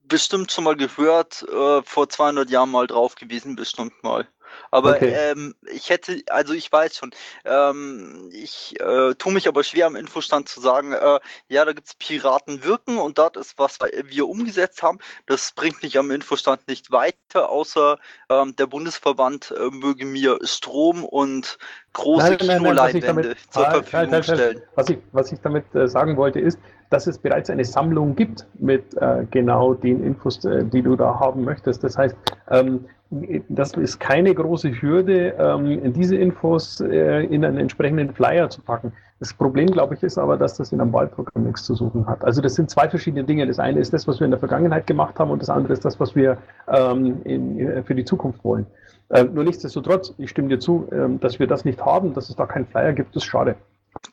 Bestimmt 0.06 0.52
schon 0.52 0.64
mal 0.64 0.76
gehört, 0.76 1.46
äh, 1.50 1.80
vor 1.82 2.08
200 2.08 2.50
Jahren 2.50 2.70
mal 2.70 2.86
drauf 2.86 3.14
gewesen, 3.14 3.56
bestimmt 3.56 3.94
mal. 4.02 4.26
Aber 4.70 4.96
Okay. 4.96 5.14
ähm, 5.16 5.54
ich 5.72 5.90
hätte, 5.90 6.22
also 6.28 6.52
ich 6.52 6.70
weiß 6.70 6.96
schon, 6.96 7.12
ähm, 7.44 8.30
ich 8.32 8.78
äh, 8.80 9.14
tue 9.14 9.32
mich 9.32 9.48
aber 9.48 9.64
schwer 9.64 9.86
am 9.86 9.96
Infostand 9.96 10.48
zu 10.48 10.60
sagen, 10.60 10.92
äh, 10.92 11.20
ja, 11.48 11.64
da 11.64 11.72
gibt's 11.72 11.94
Piraten 11.94 12.64
wirken 12.64 12.98
und 12.98 13.18
das 13.18 13.32
ist, 13.36 13.58
was 13.58 13.78
wir 13.80 14.28
umgesetzt 14.28 14.82
haben. 14.82 14.98
Das 15.26 15.52
bringt 15.52 15.82
mich 15.82 15.98
am 15.98 16.10
Infostand 16.10 16.66
nicht 16.68 16.90
weiter, 16.90 17.48
außer 17.48 17.98
ähm, 18.30 18.56
der 18.56 18.66
Bundesverband 18.66 19.52
äh, 19.56 19.70
möge 19.70 20.04
mir 20.06 20.38
Strom 20.42 21.04
und 21.04 21.58
große 21.92 22.30
Nein, 22.30 22.36
nein, 22.40 22.48
nein, 22.48 22.62
Kinoleinwände 22.62 23.36
zur 23.50 23.64
Verfügung 23.64 24.12
halt, 24.12 24.12
halt, 24.12 24.28
halt. 24.28 24.38
stellen. 24.40 24.62
Was 24.74 24.88
ich, 24.90 24.98
was 25.12 25.32
ich 25.32 25.40
damit 25.40 25.74
äh, 25.74 25.88
sagen 25.88 26.16
wollte, 26.16 26.40
ist, 26.40 26.58
dass 26.94 27.08
es 27.08 27.18
bereits 27.18 27.50
eine 27.50 27.64
Sammlung 27.64 28.14
gibt 28.14 28.46
mit 28.60 28.96
äh, 29.02 29.26
genau 29.32 29.74
den 29.74 30.04
Infos, 30.04 30.44
äh, 30.44 30.64
die 30.64 30.80
du 30.80 30.94
da 30.94 31.18
haben 31.18 31.42
möchtest. 31.42 31.82
Das 31.82 31.98
heißt, 31.98 32.14
ähm, 32.50 32.84
das 33.48 33.72
ist 33.72 33.98
keine 33.98 34.32
große 34.32 34.80
Hürde, 34.80 35.34
ähm, 35.36 35.92
diese 35.92 36.14
Infos 36.14 36.80
äh, 36.80 37.24
in 37.24 37.44
einen 37.44 37.58
entsprechenden 37.58 38.14
Flyer 38.14 38.48
zu 38.48 38.62
packen. 38.62 38.92
Das 39.18 39.34
Problem, 39.34 39.66
glaube 39.66 39.96
ich, 39.96 40.04
ist 40.04 40.18
aber, 40.18 40.36
dass 40.36 40.56
das 40.56 40.70
in 40.70 40.80
einem 40.80 40.92
Wahlprogramm 40.92 41.42
nichts 41.42 41.64
zu 41.64 41.74
suchen 41.74 42.06
hat. 42.06 42.24
Also 42.24 42.40
das 42.40 42.54
sind 42.54 42.70
zwei 42.70 42.88
verschiedene 42.88 43.24
Dinge. 43.24 43.44
Das 43.48 43.58
eine 43.58 43.80
ist 43.80 43.92
das, 43.92 44.06
was 44.06 44.20
wir 44.20 44.26
in 44.26 44.30
der 44.30 44.38
Vergangenheit 44.38 44.86
gemacht 44.86 45.18
haben 45.18 45.32
und 45.32 45.42
das 45.42 45.50
andere 45.50 45.72
ist 45.72 45.84
das, 45.84 45.98
was 45.98 46.14
wir 46.14 46.38
ähm, 46.68 47.22
in, 47.24 47.82
für 47.82 47.96
die 47.96 48.04
Zukunft 48.04 48.44
wollen. 48.44 48.66
Äh, 49.08 49.24
nur 49.24 49.42
nichtsdestotrotz, 49.42 50.14
ich 50.18 50.30
stimme 50.30 50.46
dir 50.46 50.60
zu, 50.60 50.86
ähm, 50.92 51.18
dass 51.18 51.40
wir 51.40 51.48
das 51.48 51.64
nicht 51.64 51.84
haben, 51.84 52.14
dass 52.14 52.30
es 52.30 52.36
da 52.36 52.46
keinen 52.46 52.66
Flyer 52.66 52.92
gibt, 52.92 53.16
ist 53.16 53.24
schade. 53.24 53.56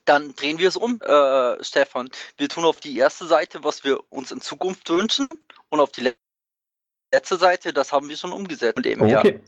Dann 0.06 0.36
drehen 0.36 0.58
wir 0.58 0.68
es 0.68 0.78
um, 0.78 1.00
äh, 1.02 1.64
Stefan. 1.64 2.10
Wir 2.38 2.50
tun 2.50 2.66
auf 2.66 2.80
die 2.80 2.98
erste 2.98 3.26
Seite, 3.26 3.64
was 3.64 3.84
wir 3.84 4.00
uns 4.12 4.32
in 4.32 4.42
Zukunft 4.42 4.90
wünschen, 4.90 5.28
und 5.70 5.80
auf 5.80 5.92
die 5.92 6.02
le- 6.02 6.16
letzte 7.14 7.38
Seite, 7.38 7.74
das 7.74 7.92
haben 7.92 8.10
wir 8.10 8.18
schon 8.18 8.32
umgesetzt. 8.32 8.76
Von 8.76 8.84
dem. 8.84 9.02
Okay. 9.02 9.42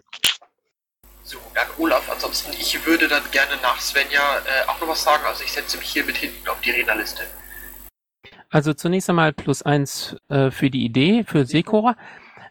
So, 1.24 1.38
danke 1.54 1.82
Olaf. 1.82 2.10
Ansonsten, 2.10 2.52
ich 2.54 2.86
würde 2.86 3.08
dann 3.08 3.24
gerne 3.32 3.56
nach 3.62 3.80
Svenja 3.80 4.39
äh, 4.39 4.67
auch 4.67 4.80
noch 4.82 4.89
was 4.89 5.04
sagen. 5.04 5.24
Also 5.26 5.43
ich 5.43 5.52
setze 5.52 5.78
mich 5.78 5.89
hier 5.89 6.04
mit 6.04 6.17
hinten 6.17 6.48
auf 6.50 6.60
die 6.62 6.72
Rednerliste. 6.72 7.24
Also 8.50 8.74
zunächst 8.74 9.10
einmal 9.10 9.34
plus 9.34 9.63
eins 9.63 10.15
äh, 10.30 10.52
für 10.52 10.69
die 10.69 10.84
Idee, 10.84 11.24
für 11.26 11.46
Sekora. 11.46 11.96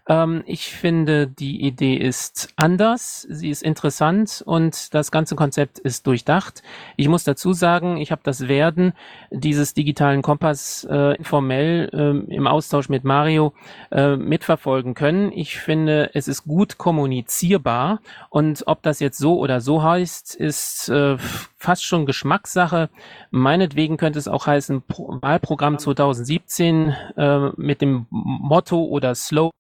Ähm, 0.09 0.43
ich 0.47 0.73
finde, 0.73 1.29
die 1.29 1.63
Idee 1.63 1.95
ist 1.95 2.53
anders, 2.57 3.27
sie 3.31 3.51
ist 3.51 3.63
interessant 3.63 4.43
und 4.45 4.95
das 4.95 5.11
ganze 5.13 5.37
Konzept 5.37 5.79
ist 5.79 6.07
durchdacht. 6.07 6.63
Ich 6.97 7.09
muss 7.09 7.25
dazu 7.25 7.53
sagen, 7.53 7.99
ich 7.99 8.11
habe 8.11 8.23
das 8.25 8.49
Werden 8.49 8.95
dieses 9.31 9.75
digitalen 9.75 10.23
Kompass 10.23 10.87
äh, 10.91 11.17
informell 11.17 11.89
ähm, 11.93 12.27
im 12.29 12.47
Austausch 12.47 12.89
mit 12.89 13.05
Mario 13.05 13.53
äh, 13.93 14.17
mitverfolgen 14.17 14.95
können. 14.95 15.31
Ich 15.33 15.59
finde, 15.59 16.11
es 16.15 16.27
ist 16.27 16.45
gut 16.45 16.79
kommunizierbar 16.79 18.01
und 18.29 18.65
ob 18.67 18.83
das 18.83 18.99
jetzt 18.99 19.19
so 19.19 19.39
oder 19.39 19.61
so 19.61 19.83
heißt, 19.83 20.35
ist 20.35 20.89
äh, 20.89 21.17
fast 21.57 21.85
schon 21.85 22.07
Geschmackssache. 22.07 22.91
Meinetwegen 23.31 23.99
könnte 23.99 24.19
es 24.19 24.27
auch 24.27 24.47
heißen 24.47 24.83
Pro 24.83 25.19
Wahlprogramm 25.21 25.79
2017 25.79 26.95
äh, 27.17 27.51
mit 27.57 27.81
dem 27.81 28.07
Motto 28.11 28.83
oder 28.85 29.15
Slogan 29.15 29.53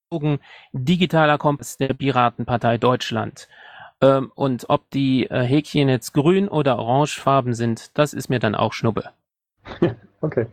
Digitaler 0.72 1.38
Kompass 1.38 1.76
der 1.76 1.94
Piratenpartei 1.94 2.78
Deutschland. 2.78 3.48
Ähm, 4.00 4.32
und 4.34 4.68
ob 4.68 4.90
die 4.90 5.26
äh, 5.30 5.42
Häkchen 5.42 5.88
jetzt 5.88 6.12
grün 6.12 6.48
oder 6.48 6.78
orangefarben 6.78 7.54
sind, 7.54 7.96
das 7.96 8.14
ist 8.14 8.28
mir 8.28 8.40
dann 8.40 8.54
auch 8.54 8.72
Schnuppe. 8.72 9.10
Okay. 10.24 10.46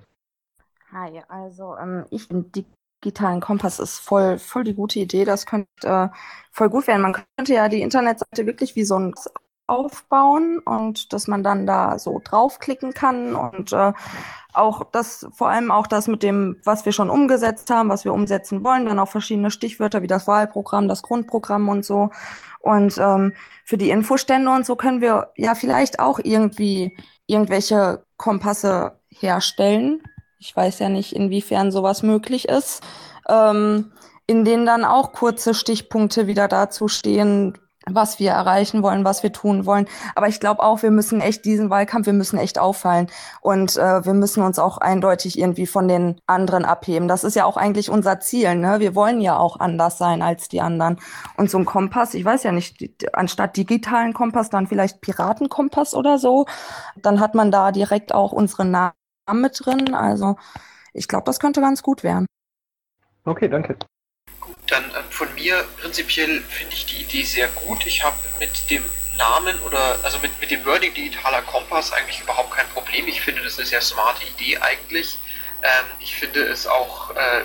Hi, 0.91 1.21
also 1.27 1.77
ähm, 1.77 2.05
ich 2.09 2.23
finde 2.23 2.63
digitalen 3.03 3.39
Kompass 3.39 3.77
ist 3.79 3.99
voll, 3.99 4.39
voll 4.39 4.63
die 4.63 4.73
gute 4.73 4.99
Idee. 4.99 5.25
Das 5.25 5.45
könnte 5.45 5.69
äh, 5.83 6.09
voll 6.51 6.69
gut 6.69 6.87
werden. 6.87 7.03
Man 7.03 7.13
könnte 7.13 7.53
ja 7.53 7.69
die 7.69 7.81
Internetseite 7.81 8.47
wirklich 8.47 8.75
wie 8.75 8.83
so 8.83 8.97
ein 8.97 9.13
aufbauen 9.69 10.59
und 10.59 11.13
dass 11.13 11.27
man 11.27 11.43
dann 11.43 11.65
da 11.65 11.99
so 11.99 12.21
draufklicken 12.23 12.93
kann 12.93 13.35
und 13.35 13.71
äh, 13.71 13.93
auch 14.53 14.83
das, 14.91 15.27
vor 15.31 15.49
allem 15.49 15.71
auch 15.71 15.87
das 15.87 16.07
mit 16.07 16.23
dem, 16.23 16.57
was 16.63 16.85
wir 16.85 16.91
schon 16.91 17.09
umgesetzt 17.09 17.69
haben, 17.69 17.89
was 17.89 18.03
wir 18.03 18.13
umsetzen 18.13 18.63
wollen, 18.63 18.85
dann 18.85 18.99
auch 18.99 19.07
verschiedene 19.07 19.51
Stichwörter 19.51 20.01
wie 20.01 20.07
das 20.07 20.27
Wahlprogramm, 20.27 20.87
das 20.87 21.03
Grundprogramm 21.03 21.69
und 21.69 21.85
so. 21.85 22.09
Und 22.59 22.97
ähm, 22.97 23.33
für 23.63 23.77
die 23.77 23.89
Infostände 23.89 24.51
und 24.51 24.65
so 24.65 24.75
können 24.75 25.01
wir 25.01 25.31
ja 25.37 25.55
vielleicht 25.55 25.99
auch 25.99 26.19
irgendwie 26.21 26.97
irgendwelche 27.27 28.03
Kompasse 28.17 28.99
herstellen. 29.09 30.01
Ich 30.39 30.55
weiß 30.55 30.79
ja 30.79 30.89
nicht, 30.89 31.13
inwiefern 31.13 31.71
sowas 31.71 32.01
möglich 32.03 32.49
ist, 32.49 32.81
ähm, 33.27 33.91
in 34.25 34.45
denen 34.45 34.65
dann 34.65 34.83
auch 34.83 35.13
kurze 35.13 35.53
Stichpunkte 35.53 36.27
wieder 36.27 36.47
dazu 36.47 36.87
stehen, 36.87 37.57
was 37.95 38.19
wir 38.19 38.31
erreichen 38.31 38.83
wollen, 38.83 39.05
was 39.05 39.23
wir 39.23 39.31
tun 39.31 39.65
wollen. 39.65 39.87
Aber 40.15 40.27
ich 40.27 40.39
glaube 40.39 40.61
auch, 40.63 40.81
wir 40.81 40.91
müssen 40.91 41.21
echt 41.21 41.45
diesen 41.45 41.69
Wahlkampf, 41.69 42.05
wir 42.05 42.13
müssen 42.13 42.37
echt 42.37 42.59
auffallen. 42.59 43.07
Und 43.41 43.77
äh, 43.77 44.05
wir 44.05 44.13
müssen 44.13 44.43
uns 44.43 44.59
auch 44.59 44.77
eindeutig 44.77 45.37
irgendwie 45.37 45.67
von 45.67 45.87
den 45.87 46.19
anderen 46.27 46.65
abheben. 46.65 47.07
Das 47.07 47.23
ist 47.23 47.35
ja 47.35 47.45
auch 47.45 47.57
eigentlich 47.57 47.89
unser 47.89 48.19
Ziel. 48.19 48.55
Ne? 48.55 48.79
Wir 48.79 48.95
wollen 48.95 49.21
ja 49.21 49.37
auch 49.37 49.59
anders 49.59 49.97
sein 49.97 50.21
als 50.21 50.49
die 50.49 50.61
anderen. 50.61 50.97
Und 51.37 51.49
so 51.49 51.57
ein 51.57 51.65
Kompass, 51.65 52.13
ich 52.13 52.25
weiß 52.25 52.43
ja 52.43 52.51
nicht, 52.51 53.07
anstatt 53.13 53.57
digitalen 53.57 54.13
Kompass 54.13 54.49
dann 54.49 54.67
vielleicht 54.67 55.01
Piratenkompass 55.01 55.93
oder 55.93 56.17
so. 56.17 56.45
Dann 56.95 57.19
hat 57.19 57.35
man 57.35 57.51
da 57.51 57.71
direkt 57.71 58.13
auch 58.13 58.31
unsere 58.31 58.65
Namen 58.65 58.93
mit 59.33 59.59
drin. 59.63 59.93
Also 59.93 60.35
ich 60.93 61.07
glaube, 61.07 61.25
das 61.25 61.39
könnte 61.39 61.61
ganz 61.61 61.83
gut 61.83 62.03
werden. 62.03 62.25
Okay, 63.25 63.47
danke. 63.47 63.77
Dann 64.67 64.83
äh, 64.91 65.03
von 65.09 65.33
mir 65.35 65.65
prinzipiell 65.81 66.41
finde 66.49 66.75
ich 66.75 66.85
die 66.85 67.01
Idee 67.01 67.23
sehr 67.23 67.47
gut. 67.49 67.85
Ich 67.85 68.03
habe 68.03 68.17
mit 68.39 68.69
dem 68.69 68.83
Namen 69.17 69.59
oder 69.61 69.99
also 70.03 70.17
mit, 70.19 70.39
mit 70.39 70.49
dem 70.49 70.65
Wording 70.65 70.93
digitaler 70.93 71.41
Kompass 71.41 71.91
eigentlich 71.91 72.21
überhaupt 72.21 72.51
kein 72.51 72.67
Problem. 72.69 73.07
Ich 73.07 73.21
finde 73.21 73.43
das 73.43 73.57
eine 73.57 73.67
sehr 73.67 73.81
smarte 73.81 74.25
Idee 74.25 74.57
eigentlich. 74.57 75.17
Ähm, 75.61 75.85
ich 75.99 76.15
finde 76.15 76.43
es 76.43 76.67
auch 76.67 77.11
äh, 77.11 77.43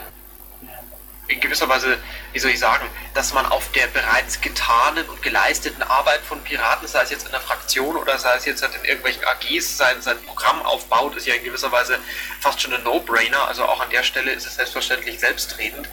in 1.29 1.41
gewisser 1.41 1.69
Weise, 1.69 1.99
wie 2.33 2.39
soll 2.39 2.51
ich 2.51 2.59
sagen, 2.59 2.87
dass 3.15 3.33
man 3.33 3.47
auf 3.47 3.71
der 3.73 3.87
bereits 3.87 4.41
getanen 4.41 5.09
und 5.09 5.23
geleisteten 5.23 5.83
Arbeit 5.83 6.21
von 6.21 6.43
Piraten, 6.43 6.87
sei 6.87 7.03
es 7.03 7.11
jetzt 7.11 7.25
in 7.25 7.33
der 7.33 7.41
Fraktion 7.41 7.97
oder 7.97 8.19
sei 8.19 8.37
es 8.37 8.45
jetzt 8.45 8.63
halt 8.63 8.75
in 8.75 8.85
irgendwelchen 8.85 9.25
AGs, 9.25 9.79
sein, 9.79 10.03
sein 10.03 10.21
Programm 10.23 10.61
aufbaut, 10.63 11.17
ist 11.17 11.27
ja 11.27 11.35
in 11.35 11.45
gewisser 11.45 11.73
Weise 11.73 11.99
fast 12.41 12.61
schon 12.61 12.75
ein 12.75 12.83
No-Brainer. 12.83 13.49
Also 13.49 13.65
auch 13.65 13.81
an 13.81 13.89
der 13.91 14.03
Stelle 14.03 14.33
ist 14.33 14.47
es 14.47 14.57
selbstverständlich 14.57 15.19
selbstredend. 15.19 15.89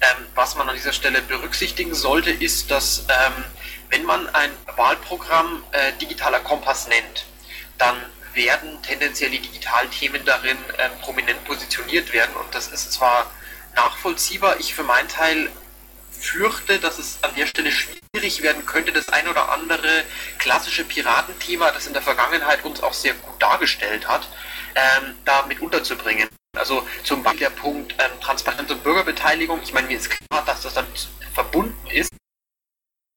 Ähm, 0.00 0.26
was 0.34 0.54
man 0.54 0.68
an 0.68 0.76
dieser 0.76 0.92
Stelle 0.92 1.20
berücksichtigen 1.22 1.94
sollte, 1.94 2.30
ist, 2.30 2.70
dass 2.70 3.06
ähm, 3.08 3.44
wenn 3.90 4.04
man 4.04 4.28
ein 4.34 4.50
Wahlprogramm 4.76 5.64
äh, 5.72 5.92
digitaler 6.00 6.40
Kompass 6.40 6.86
nennt, 6.86 7.26
dann 7.78 7.96
werden 8.34 8.80
tendenziell 8.82 9.30
die 9.30 9.40
Digitalthemen 9.40 10.24
darin 10.24 10.58
ähm, 10.78 10.90
prominent 11.00 11.42
positioniert 11.44 12.12
werden 12.12 12.34
und 12.36 12.54
das 12.54 12.68
ist 12.68 12.92
zwar 12.92 13.26
nachvollziehbar. 13.76 14.58
Ich 14.58 14.74
für 14.74 14.82
meinen 14.82 15.08
Teil 15.08 15.50
fürchte, 16.10 16.78
dass 16.78 16.98
es 16.98 17.18
an 17.22 17.34
der 17.36 17.46
Stelle 17.46 17.70
schwierig 17.70 18.42
werden 18.42 18.66
könnte, 18.66 18.92
das 18.92 19.08
ein 19.10 19.28
oder 19.28 19.50
andere 19.52 20.04
klassische 20.38 20.84
Piratenthema, 20.84 21.70
das 21.70 21.86
in 21.86 21.92
der 21.92 22.02
Vergangenheit 22.02 22.64
uns 22.64 22.82
auch 22.82 22.94
sehr 22.94 23.14
gut 23.14 23.40
dargestellt 23.40 24.08
hat, 24.08 24.28
ähm, 24.74 25.14
da 25.24 25.46
mit 25.46 25.60
unterzubringen. 25.60 26.28
Also 26.56 26.86
zum 27.04 27.22
Beispiel 27.22 27.40
der 27.40 27.50
Punkt 27.50 27.94
ähm, 27.98 28.20
Transparenz 28.20 28.70
und 28.70 28.82
Bürgerbeteiligung. 28.82 29.60
Ich 29.62 29.72
meine, 29.72 29.88
mir 29.88 29.98
ist 29.98 30.10
klar, 30.10 30.44
dass 30.44 30.62
das 30.62 30.74
dann 30.74 30.86
verbunden 31.34 31.86
ist, 31.88 32.10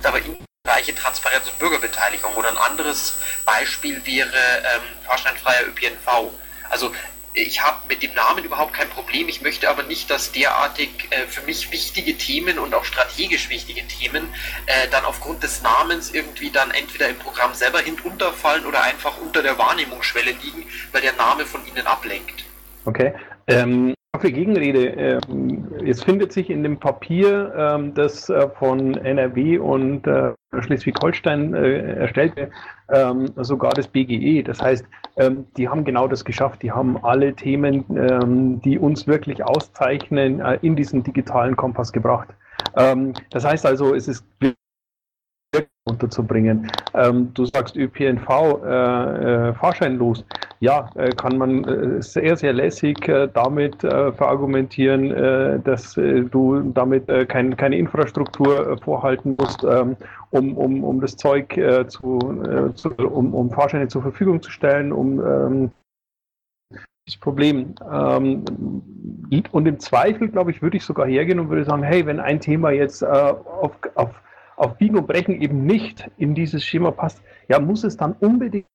aber 0.04 0.20
in 0.20 0.38
Bereiche 0.64 0.94
Transparenz 0.94 1.48
und 1.48 1.58
Bürgerbeteiligung 1.58 2.36
oder 2.36 2.50
ein 2.50 2.58
anderes 2.58 3.16
Beispiel 3.46 4.06
wäre 4.06 4.30
ähm, 4.30 4.82
fahrscheinfreier 5.06 5.66
ÖPNV. 5.68 6.32
Also 6.70 6.94
ich 7.34 7.62
habe 7.62 7.88
mit 7.88 8.02
dem 8.04 8.14
Namen 8.14 8.44
überhaupt 8.44 8.74
kein 8.74 8.90
Problem. 8.90 9.28
Ich 9.30 9.42
möchte 9.42 9.70
aber 9.70 9.84
nicht, 9.84 10.10
dass 10.10 10.32
derartig 10.32 10.90
äh, 11.12 11.28
für 11.28 11.42
mich 11.42 11.72
wichtige 11.72 12.18
Themen 12.18 12.60
und 12.60 12.74
auch 12.74 12.86
strategisch 12.86 13.50
wichtige 13.50 13.86
Themen 13.88 14.30
äh, 14.66 14.88
dann 14.90 15.06
aufgrund 15.06 15.44
des 15.44 15.62
Namens 15.62 16.12
irgendwie 16.12 16.50
dann 16.50 16.72
entweder 16.72 17.08
im 17.10 17.18
Programm 17.18 17.54
selber 17.54 17.80
hinunterfallen 17.80 18.66
oder 18.66 18.84
einfach 18.84 19.18
unter 19.20 19.44
der 19.44 19.58
Wahrnehmungsschwelle 19.58 20.32
liegen, 20.32 20.66
weil 20.92 21.02
der 21.02 21.14
Name 21.14 21.46
von 21.46 21.66
ihnen 21.68 21.86
ablenkt. 21.86 22.44
Okay. 22.86 23.14
Ähm, 23.48 23.94
für 24.20 24.32
Gegenrede. 24.32 24.88
Ähm, 24.88 25.68
es 25.86 26.04
findet 26.04 26.32
sich 26.32 26.50
in 26.50 26.64
dem 26.64 26.78
Papier, 26.78 27.54
ähm, 27.56 27.94
das 27.94 28.30
äh, 28.30 28.50
von 28.50 28.96
NRW 28.96 29.58
und 29.58 30.06
äh, 30.08 30.34
Schleswig-Holstein 30.60 31.54
äh, 31.54 31.96
erstellte, 31.96 32.50
ähm, 32.90 33.30
sogar 33.38 33.74
das 33.74 33.88
BGE. 33.88 34.44
Das 34.44 34.62
heißt, 34.62 34.86
die 35.58 35.68
haben 35.68 35.84
genau 35.84 36.08
das 36.08 36.24
geschafft. 36.24 36.64
Die 36.64 36.72
haben 36.72 37.04
alle 37.04 37.34
Themen, 37.34 38.62
die 38.64 38.80
uns 38.80 39.06
wirklich 39.06 39.44
auszeichnen, 39.44 40.40
in 40.62 40.78
diesen 40.78 41.04
digitalen 41.04 41.58
Kompass 41.58 41.92
gebracht. 41.92 42.30
Das 42.74 43.44
heißt 43.44 43.66
also, 43.66 43.94
es 43.94 44.08
ist 44.08 44.24
unterzubringen. 45.90 46.72
Ähm, 46.94 47.34
du 47.34 47.46
sagst 47.46 47.76
ÖPNV 47.76 48.30
äh, 48.64 49.50
äh, 49.50 49.54
fahrscheinlos. 49.54 50.26
ja, 50.60 50.90
äh, 50.96 51.10
kann 51.10 51.38
man 51.38 51.64
äh, 51.64 52.02
sehr, 52.02 52.36
sehr 52.36 52.54
lässig 52.54 53.08
äh, 53.08 53.28
damit 53.34 53.84
äh, 53.84 54.12
verargumentieren, 54.12 55.64
dass 55.64 55.94
du 55.94 56.72
damit 56.74 57.08
kein, 57.28 57.56
keine 57.56 57.78
Infrastruktur 57.78 58.78
vorhalten 58.84 59.36
musst, 59.38 59.64
ähm, 59.64 59.96
um, 60.32 60.58
um, 60.58 60.84
um 60.84 61.02
das 61.02 61.16
Zeug 61.18 61.60
zu, 61.88 62.20
zu 62.76 62.90
um, 62.90 63.34
um 63.34 63.52
Fahrscheine 63.52 63.88
zur 63.88 64.02
Verfügung 64.02 64.42
zu 64.42 64.52
stellen, 64.52 64.92
um 64.92 65.20
ähm, 65.20 65.72
das 67.10 67.18
Problem. 67.18 67.74
Ähm, 67.92 68.44
und 69.52 69.68
im 69.68 69.80
Zweifel, 69.80 70.30
glaube 70.30 70.52
ich, 70.52 70.62
würde 70.62 70.78
ich 70.78 70.84
sogar 70.84 71.08
hergehen 71.08 71.40
und 71.40 71.50
würde 71.50 71.66
sagen, 71.66 71.84
hey, 71.84 72.06
wenn 72.06 72.20
ein 72.20 72.40
Thema 72.40 72.72
jetzt 72.72 73.04
auf, 73.04 73.72
auf, 73.96 74.10
auf 74.60 74.78
Biegen 74.78 74.98
und 74.98 75.08
Brechen 75.08 75.42
eben 75.42 75.66
nicht 75.66 76.10
in 76.18 76.36
dieses 76.36 76.64
Schema 76.64 76.92
passt, 76.92 77.22
ja, 77.48 77.60
muss 77.60 77.84
es 77.84 77.96
dann 77.96 78.14
unbedingt 78.20 78.68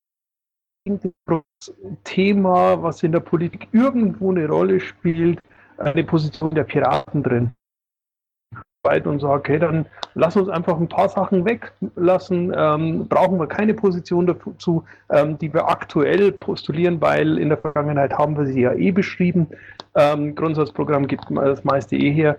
Thema, 2.05 2.83
was 2.83 3.03
in 3.03 3.13
der 3.13 3.21
Politik 3.21 3.69
irgendwo 3.73 4.31
eine 4.31 4.49
Rolle 4.49 4.81
spielt, 4.81 5.41
eine 5.79 6.05
Position 6.05 6.55
der 6.55 6.65
Piraten 6.65 7.23
drin. 7.23 7.53
Und 9.05 9.21
so, 9.21 9.31
okay, 9.31 9.59
dann 9.59 9.87
lass 10.13 10.37
uns 10.37 10.51
einfach 10.51 10.79
ein 10.79 10.89
paar 10.89 11.09
Sachen 11.09 11.47
weglassen. 11.47 12.53
Ähm, 12.55 13.09
brauchen 13.09 13.39
wir 13.39 13.47
keine 13.47 13.73
Position 13.73 14.27
dazu, 14.27 14.85
ähm, 15.09 15.39
die 15.39 15.55
wir 15.55 15.69
aktuell 15.69 16.33
postulieren, 16.33 17.01
weil 17.01 17.39
in 17.39 17.49
der 17.49 17.57
Vergangenheit 17.57 18.13
haben 18.13 18.37
wir 18.37 18.45
sie 18.45 18.61
ja 18.61 18.75
eh 18.75 18.91
beschrieben. 18.91 19.49
Ähm, 19.95 20.35
Grundsatzprogramm 20.35 21.07
gibt 21.07 21.25
das 21.31 21.65
meiste 21.65 21.97
eh 21.97 22.13
her. 22.13 22.39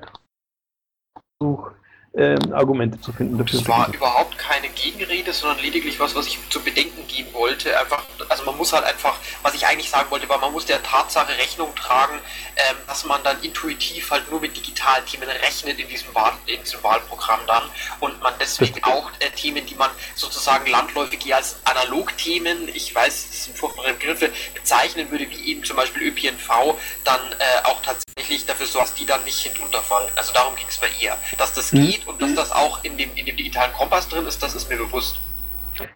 Ähm, 2.18 2.54
Argumente 2.54 3.00
zu 3.02 3.12
finden 3.12 3.38
dafür. 3.38 3.60
Es 3.60 3.68
war 3.68 3.94
überhaupt 3.94 4.35
keine 4.48 4.70
Gegenrede, 4.70 5.34
sondern 5.34 5.60
lediglich 5.60 6.00
was, 6.00 6.16
was 6.16 6.28
ich 6.28 6.40
zu 6.50 6.62
bedenken 6.62 7.06
geben 7.08 7.34
wollte. 7.34 7.78
Einfach, 7.78 8.04
also 8.30 8.44
man 8.46 8.58
muss 8.58 8.74
halt 8.74 8.86
einfach, 8.86 9.18
was 9.42 9.54
ich 9.54 9.66
eigentlich 9.66 9.90
sagen 9.90 10.10
wollte, 10.10 10.30
war, 10.30 10.38
man 10.38 10.52
muss 10.52 10.66
der 10.66 10.82
Tatsache 10.82 11.38
Rechnung 11.38 11.76
tragen, 11.76 12.20
ähm, 12.56 12.78
dass 12.88 13.04
man 13.04 13.22
dann 13.24 13.42
intuitiv 13.44 14.12
halt 14.12 14.30
nur 14.32 14.40
mit 14.40 14.56
digitalen 14.56 15.06
Themen 15.06 15.28
rechnet 15.28 15.80
in 15.80 15.88
diesem, 15.90 16.14
Wahl, 16.16 16.34
in 16.46 16.64
diesem 16.64 16.82
Wahlprogramm 16.84 17.42
dann 17.48 17.64
und 18.00 18.22
man 18.22 18.34
deswegen 18.40 18.82
auch 18.84 19.12
äh, 19.20 19.30
Themen, 19.32 19.66
die 19.66 19.76
man 19.76 19.92
sozusagen 20.16 20.68
landläufig 20.68 21.26
eher 21.26 21.38
als 21.38 21.58
Analogthemen, 21.66 22.70
ich 22.70 22.94
weiß, 22.94 23.28
das 23.30 23.46
sind 23.46 23.58
furchtbare 23.58 23.94
Begriffe, 23.94 24.32
bezeichnen 24.54 25.12
würde, 25.12 25.30
wie 25.30 25.52
eben 25.52 25.64
zum 25.64 25.76
Beispiel 25.76 26.04
ÖPNV, 26.04 26.78
dann 27.04 27.20
äh, 27.34 27.66
auch 27.66 27.82
tatsächlich 27.82 28.46
dafür 28.46 28.68
sorgt, 28.68 28.86
dass 28.86 28.94
die 28.94 29.06
dann 29.08 29.24
nicht 29.24 29.40
hinunterfallen. 29.40 30.12
Also 30.16 30.32
darum 30.32 30.56
ging 30.56 30.68
es 30.70 30.80
mir 30.80 30.90
eher, 31.02 31.18
dass 31.40 31.54
das 31.54 31.72
mhm. 31.72 31.88
geht 31.88 32.08
und 32.08 32.22
dass 32.22 32.36
das 32.36 32.52
auch 32.52 32.84
in 32.84 32.98
dem, 32.98 33.16
in 33.16 33.26
dem 33.26 33.36
digitalen 33.36 33.74
Kompass 33.74 34.08
drin 34.08 34.28
ist, 34.28 34.35
das 34.44 34.56
ist 34.56 34.70
mir 34.70 34.78
bewusst. 34.78 35.20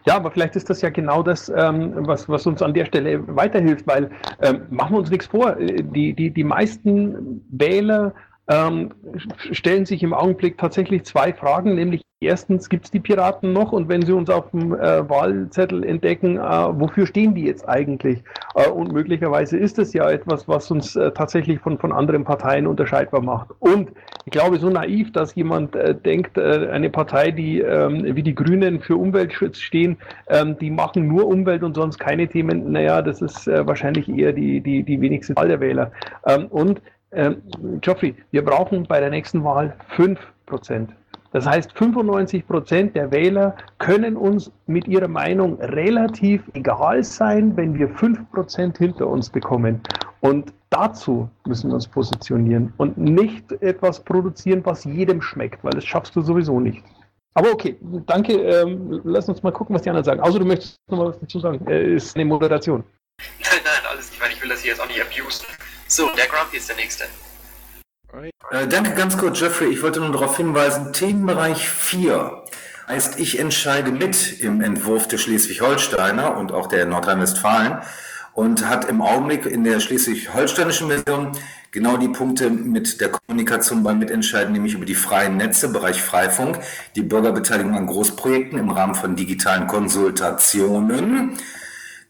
Ja, 0.06 0.16
aber 0.16 0.30
vielleicht 0.30 0.56
ist 0.56 0.68
das 0.68 0.82
ja 0.82 0.90
genau 0.90 1.22
das, 1.22 1.50
ähm, 1.54 1.94
was, 2.06 2.28
was 2.28 2.46
uns 2.46 2.60
an 2.60 2.74
der 2.74 2.84
Stelle 2.84 3.24
weiterhilft, 3.34 3.86
weil 3.86 4.10
ähm, 4.42 4.66
machen 4.70 4.94
wir 4.94 4.98
uns 4.98 5.10
nichts 5.10 5.26
vor, 5.26 5.56
die, 5.56 6.12
die, 6.12 6.30
die 6.30 6.44
meisten 6.44 7.42
Wähler 7.50 8.14
ähm, 8.48 8.92
stellen 9.52 9.86
sich 9.86 10.02
im 10.02 10.12
Augenblick 10.12 10.58
tatsächlich 10.58 11.04
zwei 11.04 11.32
Fragen, 11.32 11.76
nämlich 11.76 12.02
erstens, 12.20 12.68
gibt 12.68 12.84
es 12.84 12.90
die 12.90 13.00
Piraten 13.00 13.52
noch? 13.52 13.72
Und 13.72 13.88
wenn 13.88 14.02
sie 14.02 14.12
uns 14.12 14.28
auf 14.28 14.50
dem 14.50 14.74
äh, 14.74 15.08
Wahlzettel 15.08 15.84
entdecken, 15.84 16.36
äh, 16.36 16.40
wofür 16.40 17.06
stehen 17.06 17.34
die 17.34 17.44
jetzt 17.44 17.68
eigentlich? 17.68 18.22
Äh, 18.54 18.68
und 18.68 18.92
möglicherweise 18.92 19.56
ist 19.56 19.78
es 19.78 19.92
ja 19.94 20.08
etwas, 20.10 20.46
was 20.46 20.70
uns 20.70 20.96
äh, 20.96 21.10
tatsächlich 21.12 21.60
von, 21.60 21.78
von 21.78 21.92
anderen 21.92 22.24
Parteien 22.24 22.66
unterscheidbar 22.66 23.22
macht. 23.22 23.48
Und 23.58 23.90
ich 24.26 24.32
glaube, 24.32 24.58
so 24.58 24.68
naiv, 24.68 25.12
dass 25.12 25.34
jemand 25.34 25.74
äh, 25.74 25.94
denkt, 25.94 26.36
äh, 26.36 26.68
eine 26.70 26.90
Partei, 26.90 27.30
die 27.30 27.60
ähm, 27.60 28.14
wie 28.14 28.22
die 28.22 28.34
Grünen 28.34 28.80
für 28.80 28.96
Umweltschutz 28.96 29.58
stehen, 29.58 29.96
ähm, 30.28 30.58
die 30.58 30.70
machen 30.70 31.08
nur 31.08 31.26
Umwelt 31.26 31.62
und 31.62 31.74
sonst 31.74 31.98
keine 31.98 32.28
Themen, 32.28 32.70
naja, 32.70 33.02
das 33.02 33.22
ist 33.22 33.46
wahrscheinlich 33.46 34.08
eher 34.08 34.32
die, 34.32 34.60
die, 34.60 34.82
die 34.82 35.00
wenigste 35.00 35.34
Zahl 35.34 35.48
der 35.48 35.60
Wähler. 35.60 35.90
Ähm, 36.26 36.46
und 36.46 36.82
Geoffrey, 37.80 38.14
wir 38.30 38.44
brauchen 38.44 38.84
bei 38.84 39.00
der 39.00 39.10
nächsten 39.10 39.42
Wahl 39.42 39.74
5 39.96 40.20
Prozent. 40.46 40.90
Das 41.32 41.46
heißt, 41.46 41.72
95 41.78 42.46
Prozent 42.46 42.96
der 42.96 43.10
Wähler 43.12 43.56
können 43.78 44.16
uns 44.16 44.50
mit 44.66 44.88
ihrer 44.88 45.08
Meinung 45.08 45.60
relativ 45.60 46.42
egal 46.54 47.04
sein, 47.04 47.56
wenn 47.56 47.78
wir 47.78 47.88
5 47.88 48.30
Prozent 48.32 48.78
hinter 48.78 49.06
uns 49.06 49.30
bekommen. 49.30 49.80
Und 50.20 50.52
dazu 50.70 51.30
müssen 51.46 51.70
wir 51.70 51.74
uns 51.74 51.86
positionieren 51.86 52.72
und 52.78 52.98
nicht 52.98 53.52
etwas 53.62 54.00
produzieren, 54.00 54.62
was 54.64 54.84
jedem 54.84 55.22
schmeckt, 55.22 55.62
weil 55.62 55.72
das 55.72 55.84
schaffst 55.84 56.16
du 56.16 56.20
sowieso 56.20 56.58
nicht. 56.58 56.82
Aber 57.34 57.52
okay, 57.52 57.76
danke. 58.06 58.32
Ähm, 58.32 59.00
lass 59.04 59.28
uns 59.28 59.42
mal 59.42 59.52
gucken, 59.52 59.74
was 59.74 59.82
die 59.82 59.90
anderen 59.90 60.04
sagen. 60.04 60.20
Außer 60.20 60.40
du 60.40 60.44
möchtest 60.44 60.76
noch 60.88 60.98
mal 60.98 61.08
was 61.08 61.20
dazu 61.20 61.38
sagen. 61.38 61.64
Äh, 61.68 61.94
ist 61.94 62.16
eine 62.16 62.24
Moderation. 62.24 62.82
Nein, 63.40 63.60
nein, 63.64 63.90
alles 63.90 64.10
nicht, 64.10 64.20
weil 64.20 64.30
ich 64.30 64.42
will 64.42 64.48
das 64.48 64.62
hier 64.62 64.70
jetzt 64.70 64.80
auch 64.80 64.88
nicht 64.88 65.00
abusen. 65.00 65.46
So, 65.86 66.10
der 66.16 66.26
Grumpy 66.26 66.56
ist 66.56 66.68
der 66.68 66.76
nächste. 66.76 67.04
Äh, 68.50 68.66
danke 68.68 68.94
ganz 68.94 69.16
kurz, 69.16 69.40
Jeffrey. 69.40 69.68
Ich 69.68 69.82
wollte 69.82 70.00
nur 70.00 70.12
darauf 70.12 70.36
hinweisen, 70.36 70.92
Themenbereich 70.92 71.66
4 71.68 72.42
heißt, 72.88 73.20
ich 73.20 73.38
entscheide 73.38 73.92
mit 73.92 74.40
im 74.40 74.60
Entwurf 74.60 75.06
der 75.06 75.18
Schleswig-Holsteiner 75.18 76.36
und 76.36 76.52
auch 76.52 76.66
der 76.66 76.86
Nordrhein-Westfalen 76.86 77.78
und 78.32 78.68
hat 78.68 78.86
im 78.86 79.00
Augenblick 79.00 79.46
in 79.46 79.62
der 79.62 79.78
schleswig-holsteinischen 79.78 80.88
Version 80.88 81.30
genau 81.70 81.96
die 81.96 82.08
Punkte 82.08 82.50
mit 82.50 83.00
der 83.00 83.10
Kommunikation 83.10 83.84
beim 83.84 84.00
Mitentscheiden, 84.00 84.52
nämlich 84.52 84.74
über 84.74 84.86
die 84.86 84.96
freien 84.96 85.36
Netze, 85.36 85.68
Bereich 85.68 86.02
Freifunk, 86.02 86.58
die 86.96 87.02
Bürgerbeteiligung 87.02 87.76
an 87.76 87.86
Großprojekten 87.86 88.58
im 88.58 88.70
Rahmen 88.70 88.96
von 88.96 89.14
digitalen 89.14 89.68
Konsultationen, 89.68 91.38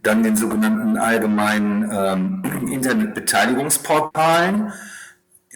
dann 0.03 0.23
den 0.23 0.37
sogenannten 0.37 0.97
allgemeinen 0.97 1.91
ähm, 1.93 2.43
Internetbeteiligungsportalen. 2.73 4.73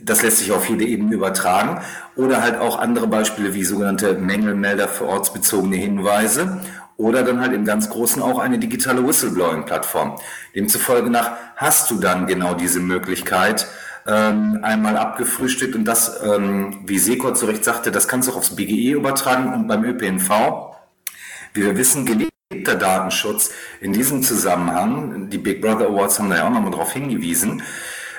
Das 0.05 0.23
lässt 0.23 0.38
sich 0.38 0.53
auf 0.53 0.69
jede 0.69 0.85
Ebene 0.85 1.14
übertragen. 1.14 1.81
Oder 2.17 2.43
halt 2.43 2.59
auch 2.59 2.79
andere 2.79 3.07
Beispiele 3.07 3.55
wie 3.55 3.64
sogenannte 3.64 4.14
Mängelmelder 4.14 4.88
für 4.88 5.07
ortsbezogene 5.07 5.77
Hinweise. 5.77 6.61
Oder 6.97 7.25
dann 7.25 7.40
halt 7.40 7.53
im 7.53 7.64
ganz 7.64 7.90
Großen 7.90 8.23
auch 8.23 8.38
eine 8.38 8.59
digitale 8.59 9.07
Whistleblowing-Plattform. 9.07 10.17
Demzufolge 10.55 11.11
nach 11.11 11.33
hast 11.57 11.90
du 11.90 11.99
dann 11.99 12.27
genau 12.27 12.55
diese 12.55 12.81
Möglichkeit, 12.81 13.67
ähm, 14.07 14.61
einmal 14.62 14.97
abgefrühstückt 14.97 15.75
und 15.75 15.87
das, 15.87 16.21
ähm, 16.23 16.83
wie 16.87 16.99
Sekor 16.99 17.35
zu 17.35 17.47
Recht 17.47 17.64
sagte, 17.64 17.90
das 17.90 18.07
kannst 18.07 18.29
du 18.29 18.33
auch 18.33 18.37
aufs 18.37 18.55
BGE 18.55 18.93
übertragen 18.93 19.53
und 19.53 19.67
beim 19.67 19.83
ÖPNV. 19.85 20.31
Wie 21.55 21.62
wir 21.62 21.77
wissen, 21.77 22.05
gelingt 22.05 22.31
der 22.53 22.77
Datenschutz 22.77 23.51
in 23.81 23.93
diesem 23.93 24.23
Zusammenhang, 24.23 25.31
die 25.31 25.38
Big 25.38 25.61
Brother 25.61 25.88
Awards 25.88 26.19
haben 26.19 26.31
da 26.31 26.37
ja 26.37 26.47
auch 26.47 26.51
nochmal 26.51 26.71
darauf 26.71 26.93
hingewiesen, 26.93 27.62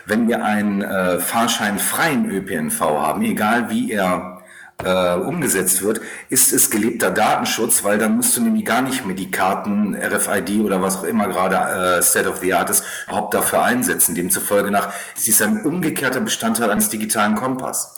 wenn 0.05 0.27
wir 0.27 0.43
einen 0.43 0.81
äh, 0.81 1.19
fahrscheinfreien 1.19 2.29
ÖPNV 2.29 2.79
haben, 2.79 3.21
egal 3.23 3.69
wie 3.69 3.91
er 3.91 4.41
äh, 4.83 5.13
umgesetzt 5.15 5.81
wird, 5.83 6.01
ist 6.29 6.53
es 6.53 6.69
gelebter 6.69 7.11
Datenschutz, 7.11 7.83
weil 7.83 7.97
dann 7.97 8.17
musst 8.17 8.35
du 8.35 8.41
nämlich 8.41 8.65
gar 8.65 8.81
nicht 8.81 9.05
mehr 9.05 9.15
die 9.15 9.31
Karten, 9.31 9.95
RFID 9.95 10.61
oder 10.61 10.81
was 10.81 10.97
auch 10.97 11.03
immer 11.03 11.27
gerade 11.27 11.97
äh, 11.97 12.01
State 12.01 12.29
of 12.29 12.39
the 12.39 12.53
Art 12.53 12.69
ist, 12.69 12.83
überhaupt 13.07 13.33
dafür 13.33 13.63
einsetzen. 13.63 14.15
Demzufolge 14.15 14.71
nach 14.71 14.93
ist 15.15 15.27
dies 15.27 15.41
ein 15.41 15.65
umgekehrter 15.65 16.19
Bestandteil 16.19 16.69
eines 16.69 16.89
digitalen 16.89 17.35
Kompass 17.35 17.95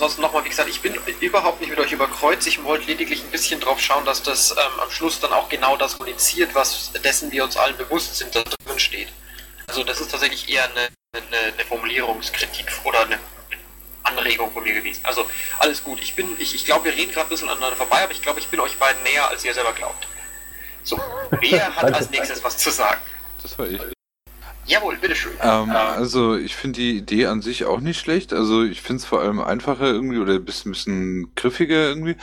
ansonsten 0.00 0.22
nochmal, 0.22 0.42
wie 0.44 0.48
gesagt, 0.48 0.70
ich 0.70 0.80
bin 0.80 0.94
überhaupt 1.20 1.60
nicht 1.60 1.68
mit 1.68 1.78
euch 1.78 1.92
überkreuzt. 1.92 2.46
Ich 2.46 2.64
wollte 2.64 2.86
lediglich 2.86 3.22
ein 3.22 3.30
bisschen 3.30 3.60
drauf 3.60 3.78
schauen, 3.80 4.06
dass 4.06 4.22
das 4.22 4.52
ähm, 4.52 4.80
am 4.80 4.90
Schluss 4.90 5.20
dann 5.20 5.30
auch 5.34 5.50
genau 5.50 5.76
das 5.76 5.98
kommuniziert, 5.98 6.54
was 6.54 6.90
dessen 7.04 7.30
wir 7.30 7.44
uns 7.44 7.58
allen 7.58 7.76
bewusst 7.76 8.16
sind, 8.16 8.34
da 8.34 8.42
drin 8.42 8.78
steht. 8.78 9.08
Also 9.66 9.84
das 9.84 10.00
ist 10.00 10.10
tatsächlich 10.10 10.48
eher 10.48 10.64
eine, 10.64 10.88
eine, 11.12 11.52
eine 11.52 11.64
Formulierungskritik 11.66 12.72
oder 12.84 13.00
eine 13.00 13.18
Anregung 14.02 14.50
von 14.52 14.62
mir 14.62 14.72
gewesen. 14.72 15.04
Also 15.04 15.30
alles 15.58 15.84
gut. 15.84 16.00
Ich 16.00 16.14
bin, 16.14 16.34
ich, 16.38 16.54
ich 16.54 16.64
glaube, 16.64 16.86
wir 16.86 16.94
reden 16.94 17.12
gerade 17.12 17.26
ein 17.26 17.30
bisschen 17.30 17.50
aneinander 17.50 17.76
vorbei, 17.76 18.02
aber 18.02 18.12
ich 18.12 18.22
glaube, 18.22 18.40
ich 18.40 18.48
bin 18.48 18.58
euch 18.58 18.78
beiden 18.78 19.02
näher, 19.02 19.28
als 19.28 19.44
ihr 19.44 19.52
selber 19.52 19.74
glaubt. 19.74 20.08
So, 20.82 20.98
wer 21.42 21.76
hat 21.76 21.84
als 21.94 22.08
nächstes 22.08 22.42
was 22.42 22.56
zu 22.56 22.70
sagen? 22.70 23.02
Das 23.42 23.58
war 23.58 23.66
ich. 23.66 23.82
Jawohl, 24.70 24.96
bitteschön. 24.98 25.32
Ähm, 25.42 25.70
also 25.70 26.36
ich 26.36 26.54
finde 26.54 26.80
die 26.80 26.96
Idee 26.96 27.26
an 27.26 27.42
sich 27.42 27.64
auch 27.64 27.80
nicht 27.80 27.98
schlecht. 27.98 28.32
Also 28.32 28.62
ich 28.62 28.82
finde 28.82 29.00
es 29.00 29.04
vor 29.04 29.20
allem 29.20 29.40
einfacher 29.40 29.86
irgendwie 29.86 30.18
oder 30.18 30.34
ein 30.34 30.44
bisschen, 30.44 30.70
bisschen 30.70 31.34
griffiger 31.34 31.88
irgendwie. 31.88 32.14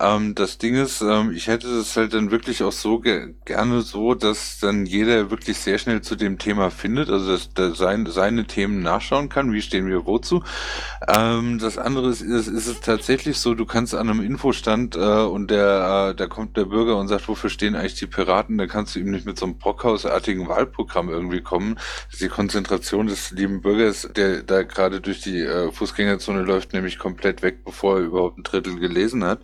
Ähm, 0.00 0.34
das 0.34 0.58
Ding 0.58 0.74
ist, 0.74 1.02
ähm, 1.02 1.32
ich 1.32 1.46
hätte 1.46 1.68
das 1.76 1.96
halt 1.96 2.14
dann 2.14 2.32
wirklich 2.32 2.64
auch 2.64 2.72
so 2.72 2.98
ge 2.98 3.34
gerne 3.44 3.82
so, 3.82 4.14
dass 4.14 4.58
dann 4.58 4.86
jeder 4.86 5.30
wirklich 5.30 5.58
sehr 5.58 5.78
schnell 5.78 6.02
zu 6.02 6.16
dem 6.16 6.38
Thema 6.38 6.70
findet, 6.70 7.10
also 7.10 7.30
dass 7.30 7.54
der 7.54 7.74
sein, 7.76 8.04
seine 8.06 8.44
Themen 8.46 8.82
nachschauen 8.82 9.28
kann, 9.28 9.52
wie 9.52 9.62
stehen 9.62 9.86
wir 9.86 10.04
wozu. 10.04 10.42
Ähm, 11.06 11.60
das 11.60 11.78
andere 11.78 12.08
ist, 12.08 12.22
ist, 12.22 12.48
ist 12.48 12.66
es 12.66 12.80
tatsächlich 12.80 13.38
so, 13.38 13.54
du 13.54 13.66
kannst 13.66 13.94
an 13.94 14.10
einem 14.10 14.20
Infostand 14.20 14.96
äh, 14.96 14.98
und 14.98 15.50
der, 15.50 16.10
äh, 16.10 16.14
da 16.16 16.26
kommt 16.26 16.56
der 16.56 16.64
Bürger 16.64 16.96
und 16.96 17.06
sagt, 17.06 17.28
wofür 17.28 17.50
stehen 17.50 17.76
eigentlich 17.76 17.94
die 17.94 18.06
Piraten, 18.08 18.58
da 18.58 18.66
kannst 18.66 18.96
du 18.96 18.98
ihm 18.98 19.12
nicht 19.12 19.26
mit 19.26 19.38
so 19.38 19.46
einem 19.46 19.58
Brockhausartigen 19.58 20.48
Wahlprogramm 20.48 21.08
irgendwie 21.08 21.40
kommen, 21.40 21.78
die 22.18 22.28
Konzentration 22.28 23.06
des 23.06 23.30
lieben 23.30 23.60
Bürgers, 23.60 24.08
der 24.16 24.42
da 24.42 24.64
gerade 24.64 25.00
durch 25.00 25.20
die 25.20 25.40
äh, 25.40 25.70
Fußgängerzone 25.70 26.42
läuft, 26.42 26.72
nämlich 26.72 26.98
komplett 26.98 27.42
weg, 27.42 27.64
bevor 27.64 27.98
er 27.98 28.04
überhaupt 28.04 28.38
ein 28.38 28.42
Drittel 28.42 28.80
gelesen 28.80 29.24
hat. 29.24 29.38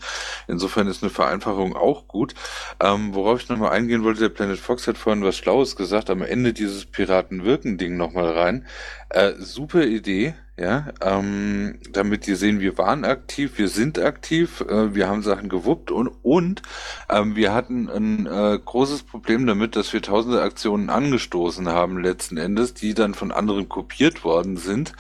Insofern 0.48 0.86
ist 0.86 1.02
eine 1.02 1.10
Vereinfachung 1.10 1.76
auch 1.76 2.08
gut. 2.08 2.34
Ähm, 2.80 3.14
worauf 3.14 3.40
ich 3.40 3.48
nochmal 3.48 3.72
eingehen 3.72 4.04
wollte, 4.04 4.20
der 4.20 4.28
Planet 4.28 4.58
Fox 4.58 4.86
hat 4.86 4.98
vorhin 4.98 5.24
was 5.24 5.36
Schlaues 5.36 5.76
gesagt, 5.76 6.10
am 6.10 6.22
Ende 6.22 6.52
dieses 6.52 6.86
Piratenwirken-Ding 6.86 7.96
nochmal 7.96 8.30
rein. 8.32 8.66
Äh, 9.10 9.32
super 9.38 9.84
Idee, 9.84 10.34
ja, 10.60 10.88
ähm, 11.00 11.78
damit 11.90 12.26
die 12.26 12.34
sehen, 12.34 12.60
wir 12.60 12.76
waren 12.76 13.06
aktiv, 13.06 13.52
wir 13.56 13.68
sind 13.68 13.98
aktiv, 13.98 14.60
äh, 14.60 14.94
wir 14.94 15.08
haben 15.08 15.22
Sachen 15.22 15.48
gewuppt 15.48 15.90
und, 15.90 16.08
und 16.22 16.60
ähm, 17.08 17.34
wir 17.34 17.54
hatten 17.54 17.88
ein 17.88 18.26
äh, 18.26 18.58
großes 18.62 19.04
Problem 19.04 19.46
damit, 19.46 19.74
dass 19.74 19.90
wir 19.94 20.02
tausende 20.02 20.42
Aktionen 20.42 20.90
angestoßen 20.90 21.70
haben 21.70 22.02
letzten 22.02 22.36
Endes, 22.36 22.74
die 22.74 22.92
dann 22.92 23.14
von 23.14 23.32
anderen 23.32 23.70
kopiert 23.70 24.22
worden 24.22 24.58
sind 24.58 24.92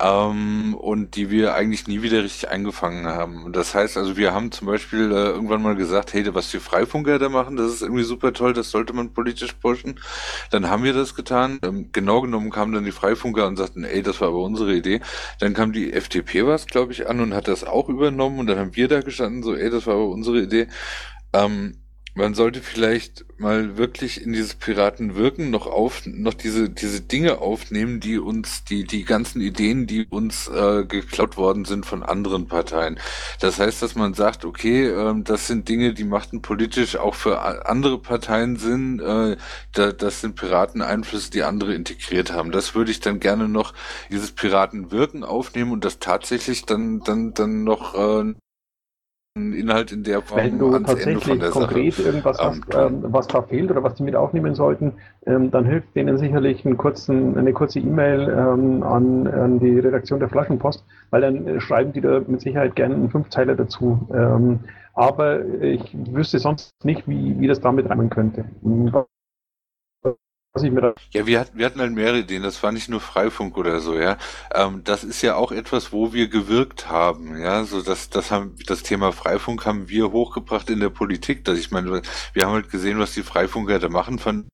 ähm, 0.00 0.74
und 0.74 1.14
die 1.14 1.30
wir 1.30 1.54
eigentlich 1.54 1.86
nie 1.86 2.02
wieder 2.02 2.24
richtig 2.24 2.48
eingefangen 2.48 3.06
haben. 3.06 3.52
Das 3.52 3.76
heißt 3.76 3.96
also, 3.96 4.16
wir 4.16 4.34
haben 4.34 4.50
zum 4.50 4.66
Beispiel 4.66 5.12
äh, 5.12 5.28
irgendwann 5.28 5.62
mal 5.62 5.76
gesagt, 5.76 6.12
hey, 6.12 6.24
was 6.34 6.50
die 6.50 6.58
Freifunker 6.58 7.20
da 7.20 7.28
machen, 7.28 7.56
das 7.56 7.72
ist 7.72 7.82
irgendwie 7.82 8.02
super 8.02 8.32
toll, 8.32 8.52
das 8.52 8.72
sollte 8.72 8.94
man 8.94 9.12
politisch 9.12 9.52
pushen. 9.52 10.00
Dann 10.50 10.68
haben 10.68 10.82
wir 10.82 10.92
das 10.92 11.14
getan. 11.14 11.60
Ähm, 11.62 11.90
genau 11.92 12.20
genommen 12.20 12.50
kamen 12.50 12.72
dann 12.72 12.84
die 12.84 12.90
Freifunker 12.90 13.46
und 13.46 13.56
sagten, 13.56 13.84
ey, 13.84 14.02
das 14.02 14.20
war 14.20 14.28
aber 14.28 14.42
unsere 14.42 14.74
Idee. 14.74 14.87
Dann 15.38 15.54
kam 15.54 15.72
die 15.72 15.92
FDP 15.92 16.46
was, 16.46 16.66
glaube 16.66 16.92
ich, 16.92 17.08
an 17.08 17.20
und 17.20 17.34
hat 17.34 17.48
das 17.48 17.64
auch 17.64 17.88
übernommen 17.88 18.38
und 18.38 18.46
dann 18.46 18.58
haben 18.58 18.76
wir 18.76 18.88
da 18.88 19.00
gestanden, 19.00 19.42
so, 19.42 19.54
ey, 19.54 19.70
das 19.70 19.86
war 19.86 19.94
aber 19.94 20.08
unsere 20.08 20.40
Idee. 20.42 20.68
Ähm, 21.32 21.77
man 22.18 22.34
sollte 22.34 22.60
vielleicht 22.60 23.24
mal 23.38 23.76
wirklich 23.78 24.20
in 24.20 24.32
dieses 24.32 24.56
Piratenwirken 24.56 25.50
noch 25.50 25.68
auf, 25.68 26.02
noch 26.04 26.34
diese, 26.34 26.68
diese 26.68 27.00
Dinge 27.00 27.38
aufnehmen, 27.38 28.00
die 28.00 28.18
uns, 28.18 28.64
die, 28.64 28.82
die 28.84 29.04
ganzen 29.04 29.40
Ideen, 29.40 29.86
die 29.86 30.06
uns 30.10 30.48
äh, 30.48 30.84
geklaut 30.84 31.36
worden 31.36 31.64
sind 31.64 31.86
von 31.86 32.02
anderen 32.02 32.48
Parteien. 32.48 32.98
Das 33.38 33.60
heißt, 33.60 33.80
dass 33.82 33.94
man 33.94 34.14
sagt, 34.14 34.44
okay, 34.44 34.88
äh, 34.88 35.14
das 35.22 35.46
sind 35.46 35.68
Dinge, 35.68 35.94
die 35.94 36.04
machten 36.04 36.42
politisch 36.42 36.96
auch 36.96 37.14
für 37.14 37.66
andere 37.66 38.00
Parteien 38.00 38.56
Sinn, 38.56 38.98
äh, 38.98 39.36
da, 39.72 39.92
das 39.92 40.20
sind 40.20 40.34
Pirateneinflüsse, 40.34 41.30
die 41.30 41.44
andere 41.44 41.74
integriert 41.74 42.32
haben. 42.32 42.50
Das 42.50 42.74
würde 42.74 42.90
ich 42.90 42.98
dann 42.98 43.20
gerne 43.20 43.48
noch, 43.48 43.74
dieses 44.10 44.32
Piratenwirken 44.32 45.22
aufnehmen 45.22 45.70
und 45.70 45.84
das 45.84 46.00
tatsächlich 46.00 46.66
dann, 46.66 47.00
dann, 47.00 47.32
dann 47.32 47.62
noch 47.62 47.94
äh, 47.94 48.34
Inhalt 49.52 49.92
in 49.92 50.02
der 50.02 50.22
Form 50.22 50.40
Wenn 50.40 50.58
du 50.58 50.78
tatsächlich 50.78 51.50
konkret 51.50 51.94
Sache. 51.94 52.08
irgendwas 52.08 52.38
hast, 52.38 52.62
ähm, 52.74 53.04
was 53.08 53.26
da 53.26 53.42
fehlt 53.42 53.70
oder 53.70 53.82
was 53.82 53.94
die 53.94 54.02
mit 54.02 54.16
aufnehmen 54.16 54.54
sollten, 54.54 54.92
ähm, 55.26 55.50
dann 55.50 55.64
hilft 55.64 55.94
denen 55.94 56.18
sicherlich 56.18 56.64
einen 56.64 56.76
kurzen, 56.76 57.36
eine 57.36 57.52
kurze 57.52 57.78
E-Mail 57.78 58.28
ähm, 58.28 58.82
an, 58.82 59.26
an, 59.26 59.58
die 59.60 59.78
Redaktion 59.78 60.20
der 60.20 60.28
Flaschenpost, 60.28 60.84
weil 61.10 61.20
dann 61.20 61.46
äh, 61.46 61.60
schreiben 61.60 61.92
die 61.92 62.00
da 62.00 62.20
mit 62.26 62.40
Sicherheit 62.40 62.76
gerne 62.76 62.94
einen 62.94 63.10
Fünfteiler 63.10 63.54
dazu. 63.54 64.08
Ähm, 64.12 64.60
aber 64.94 65.44
ich 65.60 65.96
wüsste 66.12 66.38
sonst 66.38 66.72
nicht, 66.84 67.06
wie, 67.06 67.38
wie 67.38 67.46
das 67.46 67.60
damit 67.60 67.88
reimen 67.88 68.10
könnte 68.10 68.44
was 70.58 70.64
ich 70.64 70.72
mir 70.72 70.80
da. 70.80 70.94
Ja, 71.12 71.26
wir 71.26 71.40
hatten, 71.40 71.58
wir 71.58 71.66
hatten 71.66 71.80
halt 71.80 71.92
mehrere 71.92 72.20
Ideen. 72.20 72.42
Das 72.42 72.62
war 72.62 72.72
nicht 72.72 72.88
nur 72.88 73.00
Freifunk 73.00 73.56
oder 73.56 73.80
so, 73.80 73.98
ja. 73.98 74.18
Ähm, 74.54 74.82
das 74.84 75.04
ist 75.04 75.22
ja 75.22 75.36
auch 75.36 75.52
etwas, 75.52 75.92
wo 75.92 76.12
wir 76.12 76.28
gewirkt 76.28 76.88
haben, 76.88 77.38
ja. 77.38 77.64
So 77.64 77.82
das, 77.82 78.10
das 78.10 78.30
haben, 78.30 78.56
das 78.66 78.82
Thema 78.82 79.12
Freifunk 79.12 79.66
haben 79.66 79.88
wir 79.88 80.12
hochgebracht 80.12 80.70
in 80.70 80.80
der 80.80 80.90
Politik. 80.90 81.44
Dass 81.44 81.58
ich 81.58 81.70
meine, 81.70 82.02
wir 82.32 82.44
haben 82.44 82.52
halt 82.52 82.70
gesehen, 82.70 82.98
was 82.98 83.14
die 83.14 83.22
Freifunker 83.22 83.78
da 83.78 83.88
machen 83.88 84.18
von 84.18 84.48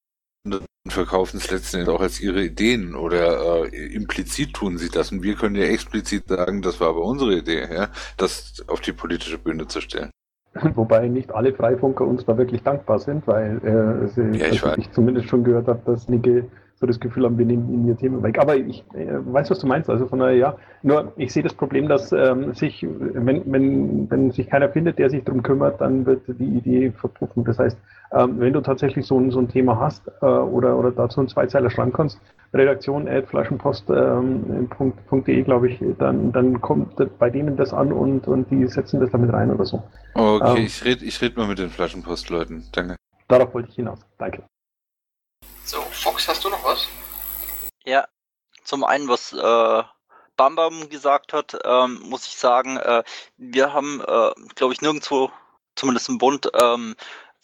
und 0.46 0.92
verkaufen 0.92 1.38
es 1.38 1.50
letzten 1.50 1.78
Endes 1.78 1.94
auch 1.94 2.02
als 2.02 2.20
ihre 2.20 2.44
Ideen 2.44 2.94
oder 2.94 3.72
äh, 3.72 3.94
implizit 3.94 4.52
tun 4.52 4.76
sie 4.76 4.90
das. 4.90 5.10
Und 5.10 5.22
wir 5.22 5.34
können 5.36 5.56
ja 5.56 5.64
explizit 5.64 6.28
sagen, 6.28 6.60
das 6.60 6.80
war 6.80 6.90
aber 6.90 7.02
unsere 7.02 7.38
Idee, 7.38 7.66
ja, 7.72 7.90
das 8.18 8.62
auf 8.66 8.80
die 8.82 8.92
politische 8.92 9.38
Bühne 9.38 9.66
zu 9.66 9.80
stellen. 9.80 10.10
Wobei 10.74 11.08
nicht 11.08 11.34
alle 11.34 11.52
Freifunker 11.52 12.06
uns 12.06 12.24
da 12.24 12.38
wirklich 12.38 12.62
dankbar 12.62 12.98
sind, 12.98 13.26
weil 13.26 13.58
äh, 13.64 14.08
sie, 14.08 14.38
ja, 14.38 14.46
ich, 14.46 14.64
also 14.64 14.78
ich, 14.78 14.90
zumindest 14.92 15.28
schon 15.28 15.42
gehört 15.42 15.66
habe, 15.66 15.80
dass 15.84 16.08
einige 16.08 16.46
so 16.76 16.86
das 16.86 16.98
Gefühl 16.98 17.24
haben, 17.24 17.38
wir 17.38 17.46
nehmen 17.46 17.72
ihnen 17.72 17.88
ihr 17.88 17.96
Thema 17.96 18.22
weg. 18.22 18.38
Aber 18.38 18.56
ich 18.56 18.84
äh, 18.94 19.06
weiß, 19.06 19.50
was 19.50 19.60
du 19.60 19.66
meinst. 19.66 19.88
Also 19.88 20.06
von 20.06 20.18
daher, 20.18 20.36
ja. 20.36 20.56
Nur 20.82 21.12
ich 21.16 21.32
sehe 21.32 21.42
das 21.42 21.54
Problem, 21.54 21.88
dass 21.88 22.12
ähm, 22.12 22.52
sich, 22.52 22.84
wenn, 22.88 23.42
wenn, 23.50 24.10
wenn 24.10 24.30
sich 24.32 24.48
keiner 24.48 24.68
findet, 24.68 24.98
der 24.98 25.08
sich 25.10 25.24
darum 25.24 25.42
kümmert, 25.42 25.80
dann 25.80 26.04
wird 26.04 26.22
die 26.26 26.44
Idee 26.44 26.90
verpuffen. 26.90 27.44
Das 27.44 27.58
heißt, 27.58 27.78
ähm, 28.12 28.34
wenn 28.38 28.52
du 28.52 28.60
tatsächlich 28.60 29.06
so 29.06 29.18
ein, 29.18 29.30
so 29.30 29.38
ein 29.38 29.48
Thema 29.48 29.78
hast 29.78 30.10
äh, 30.20 30.26
oder, 30.26 30.76
oder 30.76 30.90
dazu 30.90 31.20
einen 31.20 31.28
Zweizeiler 31.28 31.70
schreiben 31.70 31.92
kannst, 31.92 32.20
redaktion 32.54 33.08
flaschenpost.de, 33.26 33.96
ähm, 33.96 35.44
glaube 35.44 35.68
ich, 35.68 35.78
dann, 35.98 36.32
dann 36.32 36.60
kommt 36.60 36.96
bei 37.18 37.28
denen 37.30 37.56
das 37.56 37.72
an 37.72 37.92
und, 37.92 38.26
und 38.28 38.50
die 38.50 38.66
setzen 38.66 39.00
das 39.00 39.10
damit 39.10 39.32
rein 39.32 39.50
oder 39.50 39.64
so. 39.64 39.82
Okay, 40.14 40.58
ähm, 40.58 40.66
ich 40.66 40.84
rede 40.84 41.04
ich 41.04 41.20
red 41.20 41.36
mal 41.36 41.46
mit 41.46 41.58
den 41.58 41.70
Flaschenpost-Leuten. 41.70 42.68
Danke. 42.72 42.96
Darauf 43.28 43.52
wollte 43.54 43.68
ich 43.70 43.76
hinaus. 43.76 43.98
Danke. 44.18 44.44
So, 45.64 45.80
Fox, 45.90 46.28
hast 46.28 46.44
du 46.44 46.50
noch 46.50 46.64
was? 46.64 46.88
Ja, 47.84 48.06
zum 48.64 48.84
einen, 48.84 49.08
was 49.08 49.32
äh, 49.32 49.82
Bambam 50.36 50.88
gesagt 50.88 51.32
hat, 51.32 51.56
ähm, 51.64 52.00
muss 52.04 52.26
ich 52.26 52.36
sagen, 52.36 52.76
äh, 52.76 53.02
wir 53.36 53.72
haben, 53.72 54.00
äh, 54.00 54.30
glaube 54.54 54.74
ich, 54.74 54.82
nirgendwo, 54.82 55.30
zumindest 55.74 56.08
im 56.08 56.18
Bund, 56.18 56.50
ähm, 56.60 56.94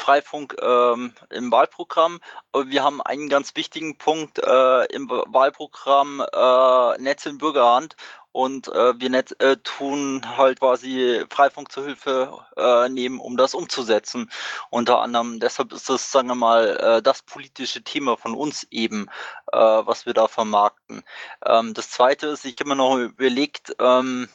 Freifunk 0.01 0.57
ähm, 0.63 1.13
im 1.29 1.53
Wahlprogramm. 1.53 2.21
Wir 2.65 2.83
haben 2.83 3.03
einen 3.03 3.29
ganz 3.29 3.55
wichtigen 3.55 3.99
Punkt 3.99 4.39
äh, 4.39 4.85
im 4.87 5.11
Wahlprogramm 5.11 6.21
äh, 6.21 7.03
Netz 7.03 7.27
in 7.27 7.39
Bürgerhand. 7.39 7.97
Und 8.33 8.69
äh, 8.69 8.99
wir 8.99 9.11
net, 9.11 9.39
äh, 9.41 9.57
tun 9.57 10.23
halt 10.37 10.61
quasi 10.61 11.25
Freifunk 11.31 11.73
zur 11.73 11.85
Hilfe 11.85 12.39
äh, 12.57 12.89
nehmen, 12.89 13.19
um 13.19 13.37
das 13.37 13.55
umzusetzen. 13.55 14.31
Unter 14.71 15.01
anderem, 15.01 15.41
deshalb 15.41 15.73
ist 15.73 15.89
das, 15.89 16.13
sagen 16.13 16.29
wir 16.29 16.37
mal, 16.37 16.77
äh, 16.77 17.03
das 17.03 17.23
politische 17.23 17.83
Thema 17.83 18.17
von 18.17 18.35
uns 18.35 18.67
eben, 18.71 19.09
was 19.53 20.07
wir 20.07 20.15
da 20.15 20.29
vermarkten. 20.29 21.03
Ähm, 21.45 21.75
das 21.75 21.91
zweite 21.91 22.29
ist, 22.29 22.45
ich 22.45 22.55
habe 22.61 22.69
mir 22.69 22.77
noch 22.77 22.97
überlegt, 22.97 23.75
ähm, 23.81 24.29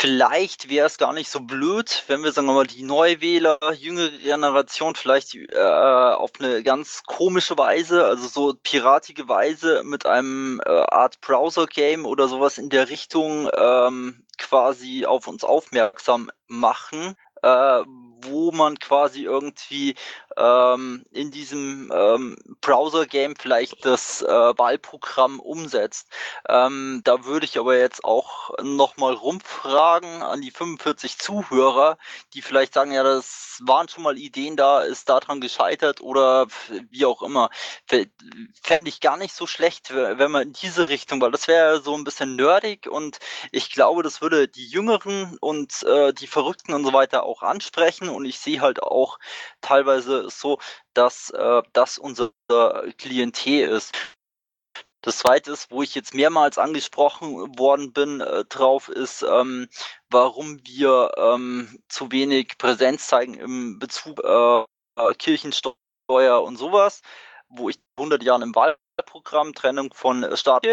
Vielleicht 0.00 0.70
wäre 0.70 0.86
es 0.86 0.96
gar 0.96 1.12
nicht 1.12 1.28
so 1.28 1.40
blöd, 1.40 2.04
wenn 2.06 2.24
wir, 2.24 2.32
sagen 2.32 2.46
wir 2.46 2.54
mal, 2.54 2.66
die 2.66 2.84
Neuwähler, 2.84 3.58
jüngere 3.74 4.08
Generation 4.08 4.94
vielleicht 4.94 5.34
äh, 5.34 5.58
auf 5.58 6.30
eine 6.38 6.62
ganz 6.62 7.02
komische 7.02 7.58
Weise, 7.58 8.06
also 8.06 8.26
so 8.26 8.54
piratige 8.62 9.28
Weise 9.28 9.82
mit 9.84 10.06
einem 10.06 10.58
äh, 10.64 10.70
Art 10.70 11.20
Browser-Game 11.20 12.06
oder 12.06 12.28
sowas 12.28 12.56
in 12.56 12.70
der 12.70 12.88
Richtung 12.88 13.50
ähm, 13.54 14.24
quasi 14.38 15.04
auf 15.04 15.28
uns 15.28 15.44
aufmerksam 15.44 16.30
machen, 16.46 17.14
äh, 17.42 17.82
wo 18.22 18.52
man 18.52 18.78
quasi 18.78 19.24
irgendwie 19.24 19.94
ähm, 20.36 21.04
in 21.12 21.30
diesem 21.30 21.90
ähm, 21.94 22.36
Browser-Game 22.60 23.36
vielleicht 23.36 23.84
das 23.84 24.22
äh, 24.22 24.26
Wahlprogramm 24.28 25.40
umsetzt. 25.40 26.08
Ähm, 26.48 27.00
da 27.04 27.24
würde 27.24 27.46
ich 27.46 27.58
aber 27.58 27.76
jetzt 27.76 28.04
auch 28.04 28.50
nochmal 28.62 29.14
rumfragen 29.14 30.22
an 30.22 30.40
die 30.40 30.50
45 30.50 31.18
Zuhörer, 31.18 31.98
die 32.34 32.42
vielleicht 32.42 32.74
sagen, 32.74 32.92
ja, 32.92 33.02
das 33.02 33.58
waren 33.62 33.88
schon 33.88 34.02
mal 34.02 34.18
Ideen 34.18 34.56
da, 34.56 34.82
ist 34.82 35.08
daran 35.08 35.40
gescheitert 35.40 36.00
oder 36.00 36.46
wie 36.90 37.04
auch 37.04 37.22
immer. 37.22 37.50
Fände 37.86 38.88
ich 38.88 39.00
gar 39.00 39.16
nicht 39.16 39.34
so 39.34 39.46
schlecht, 39.46 39.92
wenn 39.92 40.30
man 40.30 40.42
in 40.42 40.52
diese 40.52 40.88
Richtung, 40.88 41.20
weil 41.20 41.30
das 41.30 41.48
wäre 41.48 41.80
so 41.80 41.94
ein 41.94 42.04
bisschen 42.04 42.36
nerdig 42.36 42.86
und 42.86 43.18
ich 43.52 43.70
glaube, 43.70 44.02
das 44.02 44.20
würde 44.20 44.48
die 44.48 44.66
Jüngeren 44.66 45.36
und 45.40 45.82
äh, 45.84 46.12
die 46.12 46.26
Verrückten 46.26 46.74
und 46.74 46.84
so 46.84 46.92
weiter 46.92 47.24
auch 47.24 47.42
ansprechen 47.42 48.08
und 48.14 48.24
ich 48.24 48.38
sehe 48.38 48.60
halt 48.60 48.82
auch 48.82 49.18
teilweise 49.60 50.28
so, 50.30 50.58
dass 50.94 51.30
äh, 51.30 51.62
das 51.72 51.98
unser 51.98 52.32
Klientel 52.98 53.68
ist. 53.68 53.92
Das 55.02 55.18
zweite 55.18 55.52
ist, 55.52 55.70
wo 55.70 55.82
ich 55.82 55.94
jetzt 55.94 56.14
mehrmals 56.14 56.58
angesprochen 56.58 57.58
worden 57.58 57.92
bin 57.92 58.20
äh, 58.20 58.44
drauf, 58.44 58.88
ist, 58.88 59.22
ähm, 59.22 59.68
warum 60.10 60.60
wir 60.64 61.12
ähm, 61.16 61.82
zu 61.88 62.12
wenig 62.12 62.58
Präsenz 62.58 63.06
zeigen 63.06 63.34
im 63.34 63.78
Bezug 63.78 64.22
äh, 64.22 64.64
Kirchensteuer 65.14 66.42
und 66.42 66.56
sowas, 66.56 67.00
wo 67.48 67.70
ich 67.70 67.78
100 67.96 68.22
Jahren 68.22 68.42
im 68.42 68.54
Wahlprogramm 68.54 69.54
Trennung 69.54 69.94
von 69.94 70.36
Staat. 70.36 70.66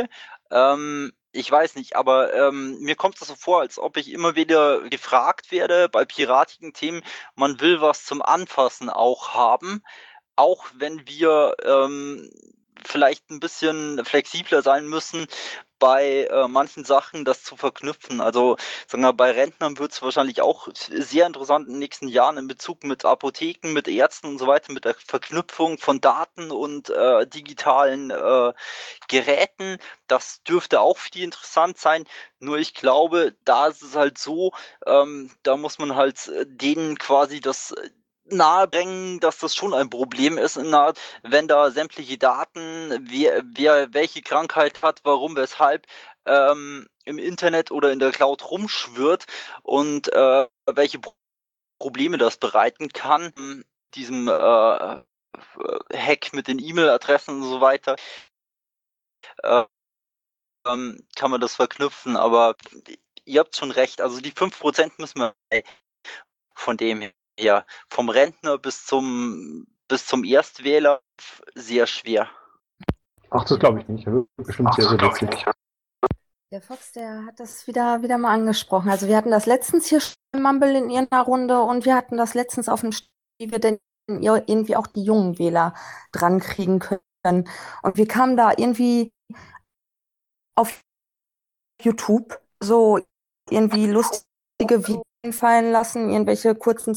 Ähm, 0.52 1.14
ich 1.32 1.52
weiß 1.52 1.76
nicht, 1.76 1.96
aber 1.96 2.34
ähm, 2.34 2.80
mir 2.80 2.96
kommt 2.96 3.22
es 3.22 3.28
so 3.28 3.36
vor, 3.36 3.62
als 3.62 3.80
ob 3.80 3.98
ich 3.98 4.12
immer 4.12 4.36
wieder 4.36 4.90
gefragt 4.90 5.52
werde 5.52 5.90
bei 5.90 6.06
piratigen 6.06 6.74
Themen, 6.74 7.04
man 7.36 7.60
will 7.60 7.82
was 7.82 8.06
zum 8.06 8.22
Anfassen 8.22 8.90
auch 8.90 9.34
haben, 9.34 9.84
auch 10.36 10.66
wenn 10.76 11.08
wir 11.08 11.56
ähm, 11.64 12.30
vielleicht 12.86 13.30
ein 13.30 13.40
bisschen 13.40 14.04
flexibler 14.06 14.62
sein 14.62 14.88
müssen, 14.88 15.28
bei 15.80 16.28
äh, 16.32 16.48
manchen 16.48 16.84
Sachen 16.86 17.26
das 17.26 17.44
zu 17.44 17.56
verknüpfen. 17.56 18.22
Also 18.22 18.58
sagen 18.88 19.04
wir, 19.04 19.14
bei 19.14 19.32
Rentnern 19.32 19.78
wird 19.78 19.92
es 19.92 20.02
wahrscheinlich 20.02 20.42
auch 20.42 20.68
sehr 20.74 21.28
interessant 21.28 21.68
in 21.68 21.74
den 21.74 21.80
nächsten 21.80 22.08
Jahren 22.08 22.38
in 22.38 22.48
Bezug 22.48 22.84
mit 22.84 23.06
Apotheken, 23.06 23.74
mit 23.74 23.88
Ärzten 23.88 24.28
und 24.28 24.40
so 24.40 24.48
weiter, 24.48 24.74
mit 24.74 24.86
der 24.86 24.96
Verknüpfung 24.96 25.78
von 25.78 26.02
Daten 26.02 26.52
und 26.52 26.90
äh, 26.90 27.28
digitalen 27.28 28.12
äh, 28.12 28.54
Geräten. 29.08 29.78
Das 30.08 30.42
dürfte 30.44 30.82
auch 30.82 30.98
für 30.98 31.12
die 31.12 31.24
interessant 31.24 31.78
sein. 31.78 32.06
Nur 32.40 32.58
ich 32.58 32.74
glaube, 32.74 33.36
da 33.46 33.68
ist 33.68 33.82
es 33.82 33.96
halt 33.96 34.18
so, 34.18 34.52
ähm, 34.86 35.32
da 35.44 35.58
muss 35.58 35.80
man 35.80 35.96
halt 35.96 36.28
äh, 36.28 36.46
denen 36.48 36.98
quasi 36.98 37.40
das 37.40 37.74
nahebringen, 38.30 39.20
dass 39.20 39.40
das 39.40 39.56
schon 39.56 39.74
ein 39.74 39.90
Problem 39.90 40.38
ist, 40.38 40.58
Art, 40.58 41.00
wenn 41.24 41.48
da 41.48 41.72
sämtliche 41.72 42.18
Daten, 42.18 43.08
wer, 43.10 43.44
wer 43.46 43.94
welche 43.94 44.22
Krankheit 44.22 44.82
hat, 44.82 45.02
warum, 45.04 45.36
weshalb, 45.36 45.86
ähm, 46.26 46.88
im 47.06 47.20
Internet 47.20 47.72
oder 47.72 47.92
in 47.92 48.00
der 48.00 48.12
Cloud 48.12 48.50
rumschwirrt 48.52 49.26
und 49.64 50.12
äh, 50.14 50.48
welche 50.66 51.00
Probleme 51.80 52.18
das 52.18 52.38
bereiten 52.38 52.90
kann, 52.90 53.64
diesem 53.96 54.28
äh, 54.28 54.32
Hack 55.94 56.34
mit 56.34 56.48
den 56.48 56.60
E-Mail-Adressen 56.60 57.42
und 57.42 57.50
so 57.50 57.62
weiter, 57.62 57.96
äh, 59.44 59.64
kann 60.64 61.32
man 61.32 61.40
das 61.40 61.56
verknüpfen, 61.56 62.18
aber 62.18 62.56
ihr 63.24 63.40
habt 63.40 63.56
schon 63.56 63.72
recht, 63.72 64.02
also 64.02 64.20
die 64.20 64.34
5% 64.34 64.92
müssen 64.98 65.20
wir 65.20 65.34
von 66.54 66.76
dem 66.76 67.02
her 67.02 67.14
ja, 67.40 67.66
vom 67.90 68.10
Rentner 68.10 68.58
bis 68.58 68.86
zum, 68.86 69.68
bis 69.88 70.06
zum 70.06 70.24
Erstwähler 70.24 71.02
sehr 71.56 71.88
schwer. 71.88 72.30
Ach, 73.30 73.44
das 73.46 73.60
glaube 73.60 73.82
ich 73.82 73.88
nicht. 73.88 74.08
Das 74.08 74.48
bestimmt 74.48 74.74
sehr, 74.76 74.90
sehr 74.90 75.02
witzig. 75.02 75.46
Der 76.52 76.62
Fox, 76.62 76.94
der 76.94 77.26
hat 77.26 77.40
das 77.42 77.68
wieder, 77.68 78.02
wieder 78.02 78.18
mal 78.18 78.34
angesprochen. 78.34 78.90
Also 78.90 79.08
wir 79.08 79.18
hatten 79.18 79.32
das 79.32 79.46
letztens 79.46 79.88
hier 79.88 80.00
schon 80.00 80.14
im 80.34 80.44
Mumble 80.44 80.78
in 80.78 80.90
ihrer 80.90 81.22
Runde 81.22 81.62
und 81.62 81.86
wir 81.86 81.96
hatten 81.96 82.16
das 82.18 82.34
letztens 82.36 82.70
auf 82.70 82.82
dem 82.82 82.92
St 82.92 83.10
wie 83.40 83.52
wir 83.52 83.60
denn 83.60 83.80
irgendwie 84.08 84.76
auch 84.76 84.88
die 84.88 85.04
jungen 85.04 85.38
Wähler 85.38 85.74
dran 86.12 86.40
kriegen 86.40 86.80
können. 86.80 87.50
Und 87.84 87.98
wir 87.98 88.08
kamen 88.08 88.38
da 88.38 88.52
irgendwie 88.56 89.12
auf 90.56 90.82
YouTube 91.82 92.42
so 92.60 93.00
irgendwie 93.50 93.86
lustige 93.86 94.88
Videos 94.88 95.07
fallen 95.34 95.72
lassen, 95.72 96.10
irgendwelche 96.10 96.56
kurzen 96.56 96.96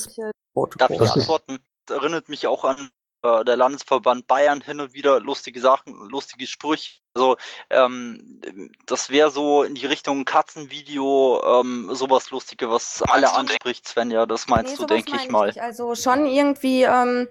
Darf 0.78 0.90
ich 0.90 1.00
antworten? 1.00 1.58
Das 1.86 1.98
erinnert 1.98 2.28
mich 2.28 2.46
auch 2.46 2.64
an 2.64 2.90
äh, 3.22 3.44
der 3.44 3.56
Landesverband 3.56 4.26
Bayern 4.26 4.60
hin 4.60 4.80
und 4.80 4.94
wieder 4.94 5.20
lustige 5.20 5.60
Sachen, 5.60 5.94
lustige 6.08 6.46
Sprüche. 6.46 7.00
Also 7.14 7.36
ähm, 7.68 8.40
das 8.86 9.10
wäre 9.10 9.30
so 9.30 9.62
in 9.62 9.74
die 9.74 9.86
Richtung 9.86 10.24
Katzenvideo, 10.24 11.42
ähm, 11.44 11.90
sowas 11.92 12.30
Lustige, 12.30 12.70
was 12.70 13.00
meinst 13.00 13.12
alle 13.12 13.32
anspricht, 13.34 13.86
Svenja, 13.86 14.26
das 14.26 14.46
meinst 14.46 14.72
nee, 14.72 14.78
du, 14.78 14.86
denke 14.86 15.16
ich 15.16 15.28
mal. 15.28 15.48
Nicht. 15.48 15.60
Also 15.60 15.94
schon 15.94 16.26
irgendwie, 16.26 16.84
ähm, 16.84 17.28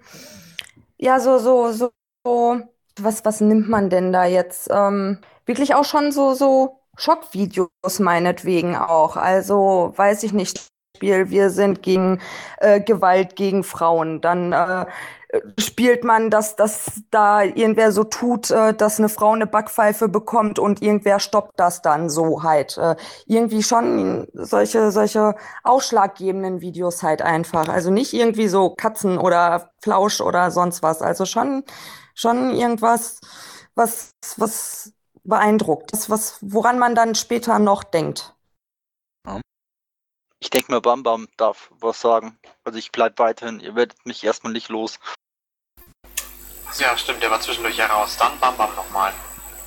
ja, 0.97 1.19
so, 1.19 1.39
so, 1.39 1.71
so, 1.71 1.91
so, 2.25 2.61
was, 2.97 3.23
was 3.23 3.41
nimmt 3.41 3.69
man 3.69 3.89
denn 3.89 4.11
da 4.11 4.25
jetzt? 4.25 4.67
Ähm, 4.69 5.19
wirklich 5.45 5.73
auch 5.75 5.85
schon 5.85 6.11
so, 6.11 6.33
so 6.33 6.81
Schockvideos 6.97 7.99
meinetwegen 7.99 8.75
auch. 8.75 9.15
Also 9.15 9.93
weiß 9.95 10.23
ich 10.23 10.33
nicht. 10.33 10.67
Spiel, 10.99 11.29
wir 11.29 11.49
sind 11.49 11.81
gegen 11.81 12.19
äh, 12.57 12.81
Gewalt 12.81 13.37
gegen 13.37 13.63
Frauen. 13.63 14.19
Dann 14.19 14.51
äh, 14.51 14.85
spielt 15.57 16.03
man, 16.03 16.29
dass, 16.29 16.57
dass 16.57 17.03
da 17.09 17.41
irgendwer 17.41 17.93
so 17.93 18.03
tut, 18.03 18.51
äh, 18.51 18.73
dass 18.73 18.99
eine 18.99 19.07
Frau 19.07 19.31
eine 19.31 19.47
Backpfeife 19.47 20.09
bekommt 20.09 20.59
und 20.59 20.81
irgendwer 20.81 21.21
stoppt 21.21 21.57
das 21.57 21.81
dann 21.81 22.09
so 22.09 22.43
halt. 22.43 22.77
Äh, 22.77 22.97
irgendwie 23.27 23.63
schon 23.63 24.27
solche, 24.33 24.91
solche 24.91 25.35
ausschlaggebenden 25.63 26.59
Videos 26.59 27.01
halt 27.01 27.21
einfach. 27.21 27.69
Also 27.69 27.91
nicht 27.91 28.11
irgendwie 28.13 28.49
so 28.49 28.71
Katzen 28.71 29.17
oder 29.17 29.71
Flausch 29.81 30.19
oder 30.19 30.51
sonst 30.51 30.83
was. 30.83 31.01
Also 31.01 31.23
schon, 31.23 31.63
schon 32.13 32.53
irgendwas, 32.53 33.21
was, 33.73 34.15
was 34.35 34.91
beeindruckt. 35.23 35.93
Das, 35.93 36.09
was, 36.09 36.39
woran 36.41 36.77
man 36.77 36.93
dann 36.93 37.15
später 37.15 37.57
noch 37.57 37.85
denkt. 37.85 38.35
Ich 40.41 40.49
denke 40.49 40.71
mir, 40.71 40.81
Bam 40.81 41.03
Bam 41.03 41.27
darf 41.35 41.69
was 41.79 41.99
sagen. 41.99 42.39
Also 42.63 42.79
ich 42.79 42.91
bleibe 42.91 43.19
weiterhin, 43.19 43.59
ihr 43.59 43.75
werdet 43.75 44.05
mich 44.05 44.23
erstmal 44.23 44.53
nicht 44.53 44.69
los. 44.69 44.99
Ja, 46.77 46.97
stimmt, 46.97 47.21
der 47.21 47.29
war 47.29 47.41
zwischendurch 47.41 47.77
heraus. 47.77 48.15
Dann 48.17 48.39
Bam 48.39 48.55
Bam 48.55 48.73
nochmal. 48.75 49.13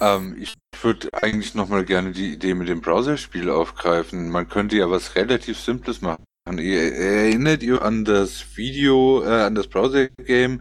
Ähm, 0.01 0.37
ich 0.41 0.55
würde 0.81 1.11
eigentlich 1.13 1.55
nochmal 1.55 1.85
gerne 1.85 2.13
die 2.13 2.33
Idee 2.33 2.55
mit 2.55 2.69
dem 2.69 2.81
Browserspiel 2.81 3.51
aufgreifen. 3.51 4.31
Man 4.31 4.49
könnte 4.49 4.77
ja 4.77 4.91
was 4.91 5.15
relativ 5.15 5.61
Simples 5.61 6.01
machen. 6.01 6.25
Ihr 6.51 6.95
erinnert 6.95 7.63
ihr 7.63 7.83
an 7.83 8.05
das 8.05 8.57
Video, 8.57 9.23
äh, 9.23 9.43
an 9.43 9.55
das 9.55 9.69
Browser-Game, 9.69 10.61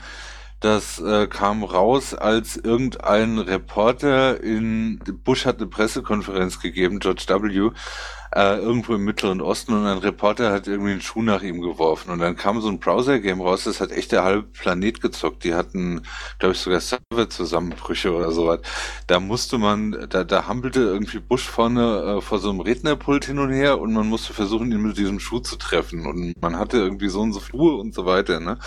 das 0.59 0.99
äh, 0.99 1.26
kam 1.26 1.64
raus, 1.64 2.14
als 2.14 2.55
irgendein 2.55 3.39
Reporter 3.39 4.39
in 4.43 4.99
Bush 5.24 5.45
hat 5.45 5.57
eine 5.57 5.66
Pressekonferenz 5.66 6.59
gegeben, 6.59 6.99
George 6.99 7.24
W 7.28 7.72
äh, 8.34 8.57
irgendwo 8.57 8.95
im 8.95 9.03
Mittleren 9.03 9.41
Osten 9.41 9.73
und 9.73 9.86
ein 9.86 9.97
Reporter 9.97 10.51
hat 10.51 10.67
irgendwie 10.67 10.91
einen 10.91 11.01
Schuh 11.01 11.21
nach 11.21 11.41
ihm 11.41 11.61
geworfen 11.61 12.11
und 12.11 12.19
dann 12.19 12.38
kam 12.38 12.61
so 12.61 12.69
ein 12.69 12.79
Browser-Game 12.79 13.41
raus, 13.41 13.65
das 13.65 13.82
hat 13.82 13.91
echt 13.91 14.11
der 14.13 14.23
halbe 14.23 14.43
Planet 14.43 15.01
gezockt. 15.01 15.43
Die 15.43 15.53
hatten, 15.53 16.03
glaube 16.39 16.53
ich, 16.53 16.59
sogar 16.59 16.79
Serverzusammenbrüche 16.79 18.13
oder 18.13 18.32
sowas. 18.32 18.61
Da 19.07 19.19
musste 19.19 19.57
man, 19.57 20.07
da, 20.09 20.23
da 20.23 20.47
hampelte 20.47 20.79
irgendwie 20.79 21.19
Bush 21.19 21.47
vorne 21.49 22.17
äh, 22.17 22.21
vor 22.21 22.39
so 22.39 22.49
einem 22.49 22.61
Rednerpult 22.61 23.25
hin 23.25 23.39
und 23.39 23.51
her 23.51 23.79
und 23.79 23.93
man 23.93 24.07
musste 24.07 24.34
versuchen, 24.34 24.71
ihn 24.71 24.82
mit 24.82 24.97
diesem 24.97 25.19
Schuh 25.19 25.39
zu 25.39 25.57
treffen 25.57 26.05
und 26.05 26.41
man 26.41 26.57
hatte 26.57 26.77
irgendwie 26.77 27.09
so 27.09 27.21
und 27.21 27.34
so 27.34 27.41
Schuhe 27.41 27.75
und 27.75 27.93
so 27.93 28.05
weiter, 28.05 28.39
ne? 28.39 28.57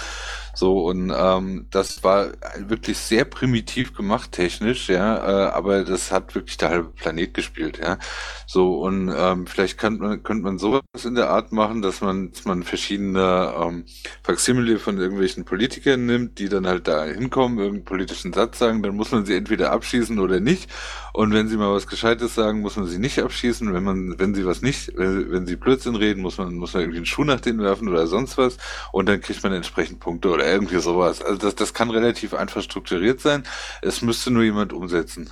So, 0.54 0.86
und 0.86 1.12
ähm, 1.16 1.66
das 1.70 2.02
war 2.04 2.28
wirklich 2.58 2.98
sehr 2.98 3.24
primitiv 3.24 3.94
gemacht, 3.94 4.32
technisch, 4.32 4.88
ja, 4.88 5.16
äh, 5.16 5.50
aber 5.50 5.84
das 5.84 6.12
hat 6.12 6.34
wirklich 6.34 6.56
der 6.56 6.70
halbe 6.70 6.90
Planet 6.90 7.34
gespielt, 7.34 7.78
ja. 7.82 7.98
So, 8.46 8.80
und 8.80 9.12
ähm, 9.16 9.46
vielleicht 9.46 9.78
kann 9.78 9.98
man, 9.98 10.22
könnte 10.22 10.44
man 10.44 10.58
sowas 10.58 10.82
in 11.04 11.14
der 11.14 11.30
Art 11.30 11.52
machen, 11.52 11.82
dass 11.82 12.00
man, 12.00 12.30
dass 12.32 12.44
man 12.44 12.62
verschiedene 12.62 13.52
ähm, 13.60 13.84
Faksimile 14.22 14.78
von 14.78 14.98
irgendwelchen 14.98 15.44
Politikern 15.44 16.06
nimmt, 16.06 16.38
die 16.38 16.48
dann 16.48 16.66
halt 16.66 16.86
da 16.88 17.04
hinkommen, 17.04 17.58
irgendeinen 17.58 17.84
politischen 17.84 18.32
Satz 18.32 18.58
sagen, 18.58 18.82
dann 18.82 18.96
muss 18.96 19.10
man 19.10 19.26
sie 19.26 19.34
entweder 19.34 19.72
abschießen 19.72 20.18
oder 20.18 20.40
nicht. 20.40 20.70
Und 21.14 21.32
wenn 21.32 21.46
sie 21.46 21.56
mal 21.56 21.72
was 21.72 21.86
Gescheites 21.86 22.34
sagen, 22.34 22.60
muss 22.60 22.76
man 22.76 22.86
sie 22.86 22.98
nicht 22.98 23.20
abschießen. 23.20 23.72
Wenn 23.72 23.84
man, 23.84 24.18
wenn 24.18 24.34
sie 24.34 24.44
was 24.46 24.62
nicht, 24.62 24.96
wenn, 24.96 25.30
wenn 25.30 25.46
sie 25.46 25.54
Blödsinn 25.54 25.94
reden, 25.94 26.22
muss 26.22 26.38
man, 26.38 26.54
muss 26.54 26.74
man 26.74 26.82
irgendwie 26.82 26.98
einen 26.98 27.06
Schuh 27.06 27.22
nach 27.22 27.40
denen 27.40 27.60
werfen 27.60 27.88
oder 27.88 28.08
sonst 28.08 28.36
was. 28.36 28.56
Und 28.90 29.08
dann 29.08 29.20
kriegt 29.20 29.42
man 29.44 29.52
entsprechend 29.52 30.00
Punkte 30.00 30.30
oder 30.30 30.43
irgendwie 30.46 30.78
sowas. 30.78 31.22
Also 31.22 31.38
das, 31.38 31.54
das 31.54 31.74
kann 31.74 31.90
relativ 31.90 32.34
einfach 32.34 32.62
strukturiert 32.62 33.20
sein. 33.20 33.44
Es 33.82 34.02
müsste 34.02 34.30
nur 34.30 34.42
jemand 34.42 34.72
umsetzen. 34.72 35.30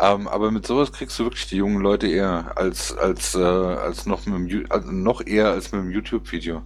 Ähm, 0.00 0.26
aber 0.26 0.50
mit 0.50 0.66
sowas 0.66 0.92
kriegst 0.92 1.18
du 1.18 1.24
wirklich 1.24 1.46
die 1.48 1.56
jungen 1.56 1.80
Leute 1.80 2.08
eher 2.08 2.52
als 2.56 2.96
als 2.96 3.36
äh, 3.36 3.40
als 3.40 4.06
noch 4.06 4.26
mit 4.26 4.50
dem, 4.50 4.66
also 4.68 4.90
noch 4.90 5.24
eher 5.24 5.50
als 5.50 5.70
mit 5.70 5.82
dem 5.82 5.90
YouTube-Video. 5.90 6.62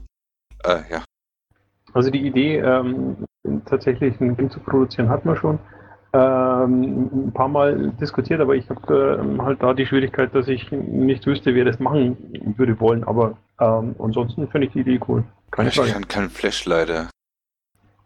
Äh, 0.65 0.81
ja. 0.91 1.05
Also 1.93 2.11
die 2.11 2.27
Idee, 2.27 2.59
ähm, 2.59 3.27
tatsächlich 3.67 4.19
ein 4.21 4.37
Ding 4.37 4.51
zu 4.51 4.61
produzieren, 4.61 5.09
hat 5.09 5.25
man 5.25 5.37
schon 5.37 5.59
ähm, 6.13 7.11
ein 7.13 7.33
paar 7.33 7.49
Mal 7.49 7.93
diskutiert, 8.01 8.41
aber 8.41 8.57
ich 8.57 8.69
habe 8.71 9.21
ähm, 9.21 9.43
halt 9.43 9.63
da 9.63 9.75
die 9.75 9.87
Schwierigkeit, 9.87 10.35
dass 10.35 10.49
ich 10.49 10.71
nicht 10.71 11.27
wüsste, 11.27 11.55
wer 11.55 11.67
das 11.67 11.79
machen 11.79 12.17
würde 12.57 12.81
wollen. 12.81 13.05
Aber 13.05 13.37
ähm, 13.61 13.95
ansonsten 13.99 14.49
finde 14.49 14.69
ich 14.69 14.73
die 14.73 14.81
Idee 14.81 15.01
cool. 15.07 15.25
Keine 15.51 15.69
ich 15.69 15.77
kann 15.77 16.09
kein 16.09 16.31
Flash 16.31 16.65
leider. 16.65 17.11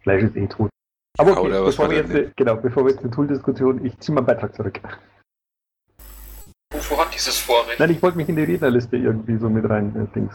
Flash 0.02 0.22
ist 0.22 0.36
eh 0.36 0.46
tot. 0.46 0.70
Aber 1.18 1.38
okay, 1.38 1.50
ja, 1.50 1.62
bevor, 1.62 1.90
wir 1.90 1.98
jetzt, 1.98 2.36
genau, 2.36 2.56
bevor 2.56 2.84
wir 2.84 2.92
jetzt 2.92 3.02
eine 3.02 3.10
Tool-Diskussion, 3.10 3.84
ich 3.84 3.98
ziehe 3.98 4.14
meinen 4.14 4.26
Beitrag 4.26 4.54
zurück. 4.54 4.80
Wovor 6.72 7.04
hat 7.04 7.14
dieses 7.14 7.38
Vorrecht? 7.38 7.78
Nein, 7.78 7.90
ich 7.90 8.02
wollte 8.02 8.16
mich 8.16 8.28
in 8.28 8.36
die 8.36 8.44
Rednerliste 8.44 8.96
irgendwie 8.96 9.36
so 9.36 9.48
mit 9.50 9.68
rein, 9.68 9.94
äh, 9.94 10.14
Dings. 10.14 10.34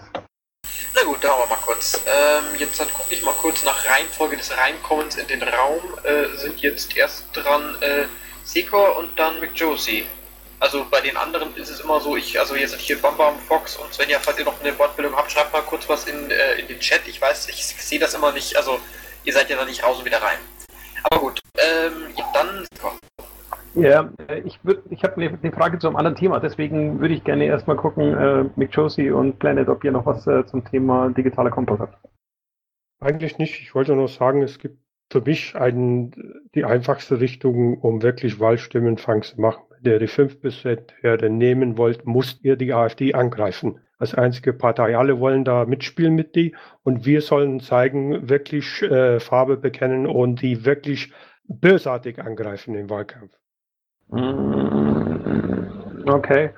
Na 0.93 1.03
gut, 1.03 1.23
da 1.23 1.29
wir 1.29 1.47
mal 1.47 1.59
kurz. 1.65 1.99
Ähm, 2.05 2.59
jetzt 2.59 2.79
gucke 2.93 3.13
ich 3.13 3.23
mal 3.23 3.33
kurz 3.33 3.65
nach 3.65 3.85
Reihenfolge 3.89 4.37
des 4.37 4.55
Reinkommens 4.55 5.17
in 5.17 5.27
den 5.27 5.41
Raum. 5.41 5.81
Äh, 6.03 6.37
sind 6.37 6.59
jetzt 6.59 6.95
erst 6.95 7.25
dran 7.33 7.75
äh, 7.81 8.05
Sekor 8.43 8.97
und 8.97 9.17
dann 9.17 9.39
McJosie. 9.39 10.05
Also 10.59 10.85
bei 10.89 11.01
den 11.01 11.17
anderen 11.17 11.55
ist 11.55 11.69
es 11.69 11.81
immer 11.81 11.99
so, 12.01 12.17
ich, 12.17 12.39
also 12.39 12.55
hier 12.55 12.67
sind 12.67 12.81
hier 12.81 12.99
Bambam, 12.99 13.37
Fox 13.39 13.75
und 13.75 13.93
Svenja, 13.93 14.19
falls 14.19 14.39
ihr 14.39 14.45
noch 14.45 14.59
eine 14.59 14.77
Wortbildung 14.79 15.15
habt, 15.15 15.31
schreibt 15.31 15.53
mal 15.53 15.61
kurz 15.61 15.87
was 15.87 16.07
in, 16.07 16.31
äh, 16.31 16.59
in 16.59 16.67
den 16.67 16.79
Chat. 16.79 17.01
Ich 17.07 17.21
weiß, 17.21 17.49
ich 17.49 17.63
sehe 17.63 17.99
das 17.99 18.15
immer 18.15 18.31
nicht, 18.31 18.55
also 18.57 18.79
ihr 19.27 19.33
seid 19.33 19.49
ja 19.49 19.57
da 19.57 19.65
nicht 19.65 19.83
raus 19.83 19.99
und 19.99 20.05
wieder 20.05 20.21
rein. 20.21 20.39
Aber 21.03 21.19
gut, 21.19 21.41
ähm, 21.57 22.13
ja, 22.15 22.25
dann 22.33 22.67
ja, 23.75 24.09
ich, 24.43 24.59
ich 24.89 25.03
habe 25.03 25.17
eine, 25.17 25.37
eine 25.39 25.51
Frage 25.51 25.77
zu 25.77 25.87
einem 25.87 25.97
anderen 25.97 26.17
Thema, 26.17 26.39
deswegen 26.39 26.99
würde 26.99 27.13
ich 27.13 27.23
gerne 27.23 27.45
erstmal 27.45 27.75
gucken, 27.75 28.17
äh, 28.17 28.45
Mick 28.55 28.73
Josie 28.73 29.11
und 29.11 29.37
Planet, 29.37 29.69
ob 29.69 29.83
ihr 29.83 29.91
noch 29.91 30.07
was 30.07 30.25
äh, 30.25 30.45
zum 30.47 30.65
Thema 30.65 31.09
digitaler 31.09 31.51
Kompass 31.51 31.79
habt. 31.79 31.97
Eigentlich 32.99 33.37
nicht. 33.37 33.61
Ich 33.61 33.75
wollte 33.75 33.93
nur 33.93 34.07
sagen, 34.07 34.41
es 34.41 34.57
gibt 34.57 34.79
für 35.11 35.21
mich 35.21 35.55
ein, 35.55 36.11
die 36.55 36.65
einfachste 36.65 37.19
Richtung, 37.19 37.79
um 37.79 38.01
wirklich 38.01 38.39
Wahlstimmenfang 38.39 39.21
zu 39.21 39.39
machen. 39.39 39.63
Ihr 39.83 39.99
die 39.99 40.07
5 40.07 40.37
Herde 41.01 41.29
nehmen 41.29 41.77
wollt, 41.77 42.05
müsst 42.07 42.43
ihr 42.43 42.55
die 42.55 42.73
AfD 42.73 43.13
angreifen. 43.13 43.79
Als 43.99 44.13
einzige 44.13 44.53
Partei. 44.53 44.95
Alle 44.95 45.19
wollen 45.19 45.43
da 45.43 45.65
mitspielen 45.65 46.13
mit 46.13 46.35
die 46.35 46.55
und 46.83 47.05
wir 47.05 47.21
sollen 47.21 47.59
zeigen, 47.59 48.29
wirklich 48.29 48.83
äh, 48.83 49.19
Farbe 49.19 49.57
bekennen 49.57 50.05
und 50.05 50.41
die 50.41 50.65
wirklich 50.65 51.11
bösartig 51.47 52.19
angreifen 52.19 52.75
im 52.75 52.89
Wahlkampf. 52.89 53.31
Mm, 54.09 55.37
Okay. 56.07 56.51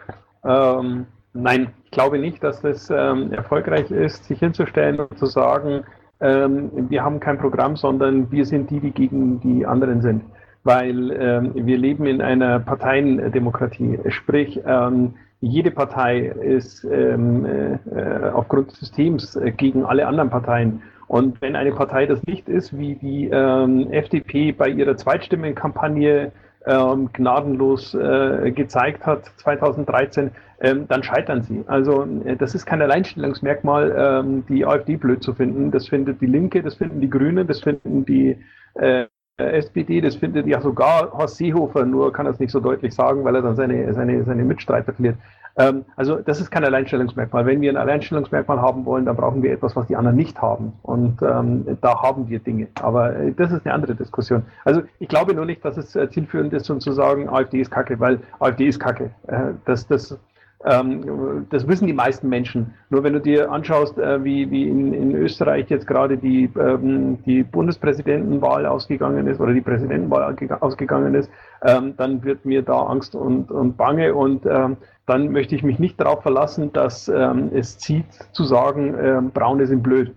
Ähm, 0.44 1.08
nein, 1.34 1.74
ich 1.86 1.92
glaube 1.92 2.20
nicht, 2.20 2.44
dass 2.44 2.62
das 2.62 2.90
ähm, 2.90 3.34
erfolgreich 3.34 3.90
ist, 3.92 4.26
sich 4.26 4.40
hinzustellen 4.40 5.00
und 5.00 5.18
zu 5.18 5.26
sagen, 5.26 5.84
ähm, 6.22 6.90
wir 6.90 7.04
haben 7.04 7.20
kein 7.20 7.40
Programm, 7.40 7.76
sondern 7.76 8.32
wir 8.32 8.46
sind 8.46 8.70
die, 8.70 8.80
die 8.80 8.92
gegen 8.92 9.40
die 9.40 9.66
anderen 9.66 10.02
sind. 10.02 10.24
Weil 10.64 11.12
ähm, 11.12 11.52
wir 11.56 11.78
leben 11.78 12.06
in 12.06 12.22
einer 12.22 12.60
Parteiendemokratie. 12.60 14.00
Sprich, 14.10 14.60
ähm, 14.66 15.16
jede 15.42 15.72
Partei 15.72 16.20
ist 16.20 16.84
ähm, 16.84 17.46
äh, 17.46 18.30
aufgrund 18.34 18.72
des 18.72 18.80
Systems 18.80 19.36
äh, 19.38 19.52
gegen 19.52 19.86
alle 19.86 20.06
anderen 20.06 20.30
Parteien. 20.30 20.82
Und 21.08 21.42
wenn 21.42 21.56
eine 21.56 21.72
Partei 21.72 22.06
das 22.06 22.22
nicht 22.28 22.48
ist, 22.50 22.78
wie 22.78 22.96
die 22.96 23.30
ähm, 23.32 23.92
FDP 23.92 24.52
bei 24.52 24.70
ihrer 24.70 24.96
Zweitstimmenkampagne 24.96 26.32
ähm, 26.66 27.10
gnadenlos 27.14 27.94
äh, 27.96 28.52
gezeigt 28.52 29.06
hat 29.06 29.26
2013, 29.38 30.32
ähm, 30.62 30.88
dann 30.88 31.04
scheitern 31.04 31.42
sie. 31.42 31.64
Also 31.68 32.06
äh, 32.26 32.36
das 32.36 32.54
ist 32.54 32.66
kein 32.66 32.82
Alleinstellungsmerkmal, 32.82 33.96
ähm, 33.98 34.46
die 34.48 34.66
AfD 34.66 34.98
blöd 34.98 35.24
zu 35.24 35.34
finden. 35.34 35.72
Das 35.72 35.88
findet 35.88 36.22
die 36.22 36.28
Linke, 36.28 36.62
das 36.62 36.76
finden 36.76 37.02
die 37.02 37.10
Grünen, 37.10 37.48
das 37.48 37.62
finden 37.62 38.06
die 38.06 38.38
äh, 38.76 39.06
SPD, 39.40 40.02
das 40.02 40.16
findet 40.16 40.48
ja 40.48 40.62
sogar 40.62 41.12
Horst 41.12 41.38
Seehofer, 41.38 41.86
nur 41.86 42.12
kann 42.14 42.26
er 42.26 42.34
es 42.34 42.40
nicht 42.40 42.52
so 42.52 42.60
deutlich 42.60 42.94
sagen, 42.94 43.24
weil 43.24 43.36
er 43.36 43.42
dann 43.42 43.56
seine, 43.56 43.94
seine, 43.94 44.24
seine 44.24 44.44
Mitstreiter 44.44 44.94
verliert. 44.94 45.16
Ähm, 45.58 45.84
also 45.96 46.16
das 46.16 46.40
ist 46.40 46.52
kein 46.52 46.64
Alleinstellungsmerkmal. 46.64 47.46
Wenn 47.46 47.62
wir 47.62 47.72
ein 47.72 47.78
Alleinstellungsmerkmal 47.78 48.62
haben 48.62 48.86
wollen, 48.86 49.06
dann 49.06 49.16
brauchen 49.16 49.44
wir 49.44 49.52
etwas, 49.52 49.76
was 49.76 49.88
die 49.88 49.96
anderen 49.96 50.16
nicht 50.16 50.42
haben. 50.42 50.74
Und 50.84 51.22
ähm, 51.22 51.78
da 51.82 52.02
haben 52.02 52.30
wir 52.30 52.40
Dinge. 52.40 52.68
Aber 52.82 53.16
äh, 53.16 53.34
das 53.34 53.52
ist 53.52 53.66
eine 53.66 53.74
andere 53.74 53.96
Diskussion. 53.96 54.44
Also 54.64 54.84
ich 55.00 55.10
glaube 55.10 55.34
nur 55.34 55.46
nicht, 55.46 55.64
dass 55.66 55.78
es 55.78 55.96
äh, 55.96 56.10
zielführend 56.10 56.54
ist, 56.54 56.70
um 56.70 56.80
zu 56.80 56.94
sagen, 56.94 57.28
AfD 57.30 57.60
ist 57.60 57.72
Kacke, 57.72 58.00
weil 58.00 58.20
AfD 58.40 58.68
ist 58.68 58.80
Kacke. 58.80 59.12
Äh, 59.28 59.54
das, 59.66 59.86
das, 59.88 60.18
ähm, 60.66 61.48
das 61.50 61.68
wissen 61.68 61.88
die 61.88 61.94
meisten 61.94 62.28
Menschen. 62.28 62.74
Nur 62.90 63.04
wenn 63.04 63.14
du 63.14 63.22
dir 63.22 63.50
anschaust, 63.50 63.98
äh, 63.98 64.24
wie, 64.24 64.52
wie 64.52 64.68
in, 64.68 64.94
in 64.94 65.16
Österreich 65.16 65.70
jetzt 65.70 65.88
gerade 65.88 66.18
die, 66.18 66.50
ähm, 66.60 67.24
die 67.24 67.44
Bundespräsidentenwahl 67.44 68.66
ausgegangen 68.66 69.28
ist 69.28 69.40
oder 69.40 69.54
die 69.54 69.62
Präsidentenwahl 69.62 70.36
ausgegangen 70.60 71.16
ist, 71.16 71.30
ähm, 71.64 71.94
dann 71.96 72.24
wird 72.24 72.44
mir 72.44 72.62
da 72.62 72.84
Angst 72.84 73.16
und, 73.16 73.52
und 73.52 73.78
Bange 73.78 74.14
und 74.14 74.46
ähm, 74.46 74.78
dann 75.06 75.32
möchte 75.32 75.56
ich 75.56 75.64
mich 75.64 75.80
nicht 75.80 76.00
darauf 76.00 76.24
verlassen, 76.24 76.74
dass 76.74 77.08
ähm, 77.08 77.52
es 77.54 77.78
zieht 77.78 78.12
zu 78.34 78.44
sagen, 78.44 78.96
ähm, 79.02 79.32
Braune 79.32 79.66
sind 79.66 79.84
blöd. 79.84 80.14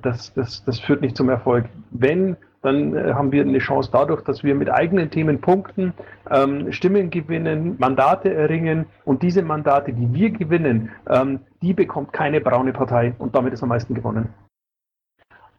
Das, 0.00 0.32
das, 0.32 0.64
das 0.64 0.80
führt 0.80 1.02
nicht 1.02 1.18
zum 1.18 1.28
Erfolg. 1.28 1.66
Wenn 1.90 2.38
dann 2.64 2.96
äh, 2.96 3.12
haben 3.12 3.30
wir 3.30 3.42
eine 3.42 3.58
Chance 3.58 3.90
dadurch, 3.92 4.22
dass 4.22 4.42
wir 4.42 4.54
mit 4.54 4.70
eigenen 4.70 5.10
Themen 5.10 5.40
punkten, 5.40 5.92
ähm, 6.30 6.72
Stimmen 6.72 7.10
gewinnen, 7.10 7.76
Mandate 7.78 8.32
erringen 8.32 8.86
und 9.04 9.22
diese 9.22 9.42
Mandate, 9.42 9.92
die 9.92 10.12
wir 10.12 10.30
gewinnen, 10.30 10.90
ähm, 11.08 11.40
die 11.62 11.74
bekommt 11.74 12.12
keine 12.12 12.40
braune 12.40 12.72
Partei 12.72 13.14
und 13.18 13.34
damit 13.34 13.52
ist 13.52 13.62
am 13.62 13.68
meisten 13.68 13.94
gewonnen. 13.94 14.32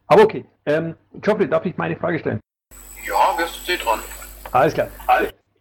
Aber 0.07 0.23
okay, 0.23 0.45
ähm, 0.65 0.95
Geoffrey, 1.21 1.47
darf 1.47 1.65
ich 1.65 1.77
meine 1.77 1.95
Frage 1.95 2.19
stellen? 2.19 2.39
Ja, 3.07 3.37
wirst 3.37 3.67
du 3.67 3.71
sie 3.71 3.77
dran. 3.77 3.99
Alles 4.51 4.73
klar. 4.73 4.87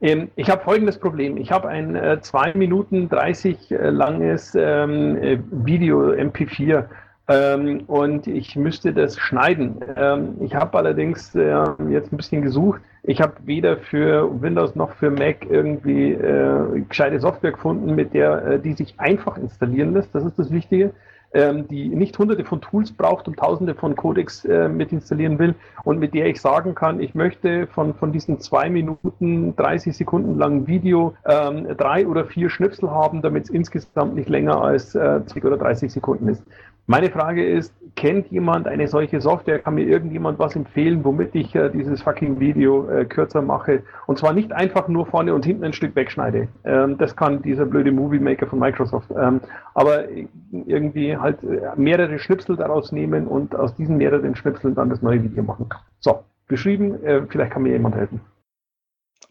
Ähm, 0.00 0.30
ich 0.36 0.50
habe 0.50 0.62
folgendes 0.62 0.98
Problem. 0.98 1.36
Ich 1.36 1.50
habe 1.50 1.68
ein 1.68 1.96
äh, 1.96 2.20
2 2.20 2.54
Minuten 2.54 3.08
30 3.08 3.70
äh, 3.70 3.90
langes 3.90 4.54
ähm, 4.54 5.16
äh, 5.16 5.38
Video 5.50 6.10
MP4 6.10 6.86
ähm, 7.28 7.84
und 7.86 8.26
ich 8.26 8.56
müsste 8.56 8.92
das 8.92 9.18
schneiden. 9.18 9.76
Ähm, 9.96 10.36
ich 10.40 10.54
habe 10.54 10.76
allerdings 10.78 11.34
äh, 11.34 11.64
jetzt 11.90 12.12
ein 12.12 12.16
bisschen 12.16 12.42
gesucht. 12.42 12.80
Ich 13.02 13.20
habe 13.20 13.34
weder 13.44 13.76
für 13.78 14.42
Windows 14.42 14.74
noch 14.74 14.92
für 14.94 15.10
Mac 15.10 15.46
irgendwie 15.48 16.12
äh, 16.12 16.80
gescheite 16.88 17.20
Software 17.20 17.52
gefunden, 17.52 17.94
mit 17.94 18.14
der 18.14 18.46
äh, 18.46 18.58
die 18.58 18.72
sich 18.72 18.98
einfach 18.98 19.36
installieren 19.36 19.92
lässt. 19.94 20.14
Das 20.14 20.24
ist 20.24 20.38
das 20.38 20.50
Wichtige 20.50 20.92
ähm, 21.34 21.66
die 21.68 21.88
nicht 21.88 22.16
hunderte 22.18 22.44
von 22.44 22.60
Tools 22.60 22.92
braucht 22.92 23.26
und 23.26 23.36
tausende 23.36 23.74
von 23.74 23.96
Codecs 23.96 24.44
äh, 24.44 24.68
mit 24.68 24.92
installieren 24.92 25.38
will 25.38 25.54
und 25.82 25.98
mit 25.98 26.14
der 26.14 26.26
ich 26.26 26.40
sagen 26.40 26.74
kann, 26.74 27.00
ich 27.00 27.14
möchte 27.14 27.66
von, 27.66 27.94
von 27.94 28.12
diesen 28.12 28.40
zwei 28.40 28.70
Minuten, 28.70 29.54
30 29.56 29.96
Sekunden 29.96 30.38
langen 30.38 30.66
Video 30.66 31.14
ähm, 31.26 31.66
drei 31.76 32.06
oder 32.06 32.24
vier 32.24 32.48
Schnipsel 32.48 32.90
haben, 32.90 33.20
damit 33.20 33.44
es 33.44 33.50
insgesamt 33.50 34.14
nicht 34.14 34.28
länger 34.28 34.62
als 34.62 34.94
äh, 34.94 35.20
20 35.26 35.44
oder 35.44 35.56
30 35.58 35.92
Sekunden 35.92 36.28
ist. 36.28 36.42
Meine 36.86 37.10
Frage 37.10 37.48
ist, 37.48 37.74
kennt 37.96 38.30
jemand 38.30 38.66
eine 38.66 38.88
solche 38.88 39.18
Software? 39.18 39.58
Kann 39.58 39.76
mir 39.76 39.86
irgendjemand 39.86 40.38
was 40.38 40.54
empfehlen, 40.54 41.02
womit 41.02 41.34
ich 41.34 41.54
äh, 41.54 41.70
dieses 41.70 42.02
fucking 42.02 42.38
Video 42.40 42.86
äh, 42.90 43.06
kürzer 43.06 43.40
mache? 43.40 43.82
Und 44.06 44.18
zwar 44.18 44.34
nicht 44.34 44.52
einfach 44.52 44.86
nur 44.88 45.06
vorne 45.06 45.34
und 45.34 45.46
hinten 45.46 45.64
ein 45.64 45.72
Stück 45.72 45.96
wegschneide. 45.96 46.48
Ähm, 46.64 46.98
das 46.98 47.16
kann 47.16 47.40
dieser 47.40 47.64
blöde 47.64 47.90
Movie 47.90 48.18
Maker 48.18 48.46
von 48.46 48.58
Microsoft. 48.58 49.10
Ähm, 49.18 49.40
aber 49.72 50.10
irgendwie 50.52 51.16
halt 51.16 51.42
äh, 51.42 51.70
mehrere 51.76 52.18
Schnipsel 52.18 52.56
daraus 52.56 52.92
nehmen 52.92 53.28
und 53.28 53.54
aus 53.54 53.74
diesen 53.76 53.96
mehreren 53.96 54.36
Schnipseln 54.36 54.74
dann 54.74 54.90
das 54.90 55.00
neue 55.00 55.22
Video 55.22 55.42
machen. 55.42 55.70
So, 56.00 56.22
beschrieben, 56.48 57.02
äh, 57.02 57.22
vielleicht 57.26 57.52
kann 57.52 57.62
mir 57.62 57.72
jemand 57.72 57.94
helfen. 57.94 58.20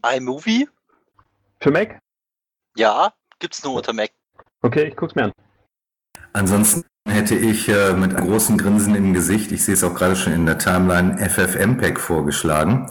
iMovie? 0.03 0.67
Für 1.59 1.69
Mac? 1.69 1.99
Ja, 2.75 3.13
gibt's 3.37 3.63
nur 3.63 3.75
unter 3.75 3.93
Mac. 3.93 4.09
Okay, 4.63 4.85
ich 4.85 4.95
guck's 4.95 5.13
mir 5.13 5.25
an. 5.25 5.31
Ansonsten 6.33 6.83
hätte 7.23 7.35
ich 7.35 7.69
äh, 7.69 7.93
mit 7.93 8.15
einem 8.15 8.27
großen 8.27 8.57
Grinsen 8.57 8.95
im 8.95 9.13
Gesicht, 9.13 9.51
ich 9.51 9.63
sehe 9.63 9.75
es 9.75 9.83
auch 9.83 9.95
gerade 9.95 10.15
schon 10.15 10.33
in 10.33 10.45
der 10.45 10.57
Timeline, 10.57 11.17
FFmpeg 11.17 11.99
vorgeschlagen. 11.99 12.87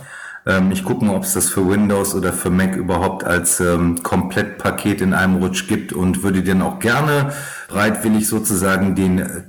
Ähm, 0.46 0.72
ich 0.72 0.84
gucke 0.84 1.04
mal, 1.04 1.16
ob 1.16 1.24
es 1.24 1.34
das 1.34 1.50
für 1.50 1.68
Windows 1.68 2.14
oder 2.14 2.32
für 2.32 2.50
Mac 2.50 2.76
überhaupt 2.76 3.24
als 3.24 3.60
ähm, 3.60 4.02
Komplettpaket 4.02 5.00
in 5.00 5.14
einem 5.14 5.36
Rutsch 5.36 5.68
gibt 5.68 5.92
und 5.92 6.22
würde 6.22 6.42
dann 6.42 6.62
auch 6.62 6.78
gerne 6.78 7.32
bereitwillig 7.68 8.26
sozusagen 8.26 8.94
den 8.94 9.18
äh, 9.18 9.42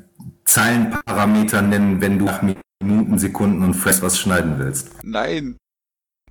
Zeilenparameter 0.46 1.62
nennen, 1.62 2.02
wenn 2.02 2.20
du 2.20 2.26
nach 2.26 2.42
Minuten, 2.82 3.18
Sekunden 3.18 3.64
und 3.64 3.74
Frames 3.76 4.02
was 4.02 4.20
schneiden 4.20 4.60
willst. 4.60 4.92
Nein, 5.04 5.58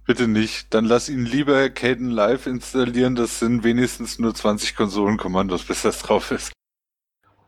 bitte 0.05 0.29
nicht. 0.29 0.73
Dann 0.75 0.85
lass 0.85 1.09
ihn 1.09 1.25
lieber 1.25 1.71
Caden 1.71 2.11
Live 2.11 2.47
installieren. 2.47 3.15
Das 3.15 3.39
sind 3.39 3.65
wenigstens 3.65 4.19
nur 4.19 4.35
20 4.35 4.77
Konsolenkommandos, 4.77 5.65
bis 5.65 5.83
das 5.83 5.99
drauf 6.01 6.31
ist. 6.31 6.53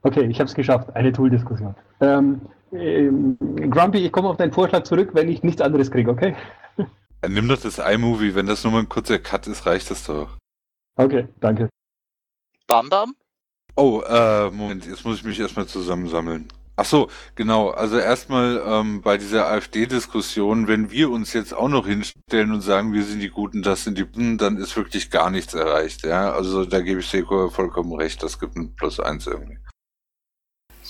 Okay, 0.05 0.27
ich 0.27 0.39
habe 0.39 0.49
es 0.49 0.55
geschafft. 0.55 0.95
Eine 0.95 1.13
Tool-Diskussion. 1.13 1.75
Ähm, 2.01 2.43
ähm, 2.73 3.39
Grumpy, 3.71 4.05
ich 4.05 4.13
komme 4.13 4.29
auf 4.29 4.37
deinen 4.37 4.53
Vorschlag 4.53 4.83
zurück, 4.85 5.11
wenn 5.15 5.31
ich 5.31 5.43
nichts 5.43 5.63
anderes 5.63 5.91
kriege, 5.91 6.11
okay? 6.11 6.37
Dann 7.23 7.33
nimm 7.33 7.49
doch 7.49 7.61
das 7.61 7.79
iMovie. 7.79 8.35
Wenn 8.35 8.47
das 8.47 8.63
nur 8.65 8.75
mal 8.75 8.81
ein 8.81 8.89
kurzer 8.89 9.19
Cut 9.19 9.47
ist, 9.47 9.65
reicht 9.65 9.91
das 9.91 10.05
doch. 10.05 10.37
Okay, 10.97 11.27
danke. 11.41 11.71
Bam 12.67 12.91
Bam? 12.91 13.15
Oh, 13.77 14.03
äh, 14.07 14.51
Moment, 14.51 14.87
jetzt 14.87 15.07
muss 15.07 15.17
ich 15.17 15.25
mich 15.25 15.41
erstmal 15.41 15.67
zusammensammeln. 15.67 16.49
Ach 16.77 16.85
so, 16.85 17.09
genau. 17.35 17.71
Also 17.71 17.99
erstmal 17.99 18.63
ähm, 18.67 19.01
bei 19.01 19.17
dieser 19.17 19.49
AfD-Diskussion, 19.49 20.69
wenn 20.69 20.91
wir 20.91 21.11
uns 21.11 21.33
jetzt 21.33 21.55
auch 21.55 21.69
noch 21.69 21.87
hinstellen 21.87 22.53
und 22.53 22.61
sagen, 22.61 22.93
wir 22.93 23.05
sind 23.05 23.21
die 23.21 23.31
Guten, 23.31 23.63
das 23.63 23.85
sind 23.85 23.97
die 23.97 24.05
Guten, 24.05 24.37
dann 24.37 24.59
ist 24.59 24.77
wirklich 24.77 25.11
gar 25.11 25.31
nichts 25.31 25.55
erreicht. 25.55 26.05
Ja, 26.05 26.33
also 26.33 26.67
da 26.67 26.81
gebe 26.81 27.01
ich 27.01 27.07
Seko 27.07 27.49
vollkommen 27.49 27.95
recht. 27.95 28.23
Das 28.23 28.39
gibt 28.39 28.57
ein 28.57 28.75
Plus 28.77 29.01
eins 29.01 29.27
irgendwie. 29.27 29.59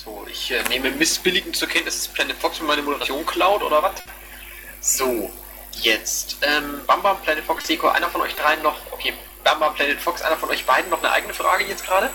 So, 0.05 0.26
ich 0.30 0.50
äh, 0.50 0.62
nehme 0.68 0.90
missbilligend 0.90 1.57
zur 1.57 1.68
Kenntnis, 1.68 2.02
dass 2.02 2.09
Planet 2.09 2.36
Fox 2.36 2.61
mir 2.61 2.66
meine 2.66 2.82
Moderation 2.82 3.24
klaut 3.24 3.62
oder 3.62 3.82
was? 3.82 4.02
So, 4.80 5.30
jetzt. 5.80 6.36
Ähm, 6.42 6.80
Bam 6.86 7.00
Bam, 7.00 7.16
Planet 7.22 7.42
Fox, 7.42 7.66
Seko, 7.66 7.88
einer 7.88 8.09
von 8.09 8.20
euch 8.20 8.34
dreien 8.34 8.62
noch. 8.62 8.76
Okay, 8.92 9.14
Bam 9.44 9.61
Bam, 9.61 9.74
Planet 9.74 9.98
Fox, 9.98 10.20
einer 10.20 10.36
von 10.36 10.50
euch 10.50 10.66
beiden 10.66 10.90
noch 10.90 10.98
eine 10.98 11.11
eigene 11.11 11.32
Frage 11.32 11.64
jetzt 11.64 11.86
gerade? 11.86 12.11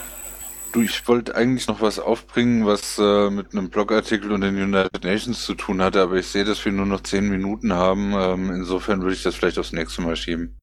Du, 0.72 0.82
ich 0.82 1.08
wollte 1.08 1.34
eigentlich 1.34 1.68
noch 1.68 1.82
was 1.82 1.98
aufbringen, 1.98 2.68
was 2.68 3.00
äh, 3.00 3.32
mit 3.32 3.54
einem 3.54 3.72
Blogartikel 3.72 4.32
und 4.32 4.42
den 4.42 4.62
United 4.62 5.04
Nations 5.04 5.44
zu 5.44 5.56
tun 5.56 5.82
hatte, 5.82 6.00
aber 6.00 6.18
ich 6.18 6.28
sehe, 6.28 6.46
dass 6.46 6.64
wir 6.64 6.72
nur 6.72 6.86
noch 6.86 7.02
zehn 7.02 7.28
Minuten 7.28 7.74
haben. 7.74 8.14
Ähm, 8.14 8.52
insofern 8.52 9.02
würde 9.02 9.16
ich 9.16 9.24
das 9.24 9.34
vielleicht 9.34 9.58
aufs 9.58 9.72
nächste 9.72 10.04
Mal 10.04 10.16
schieben. 10.16 10.60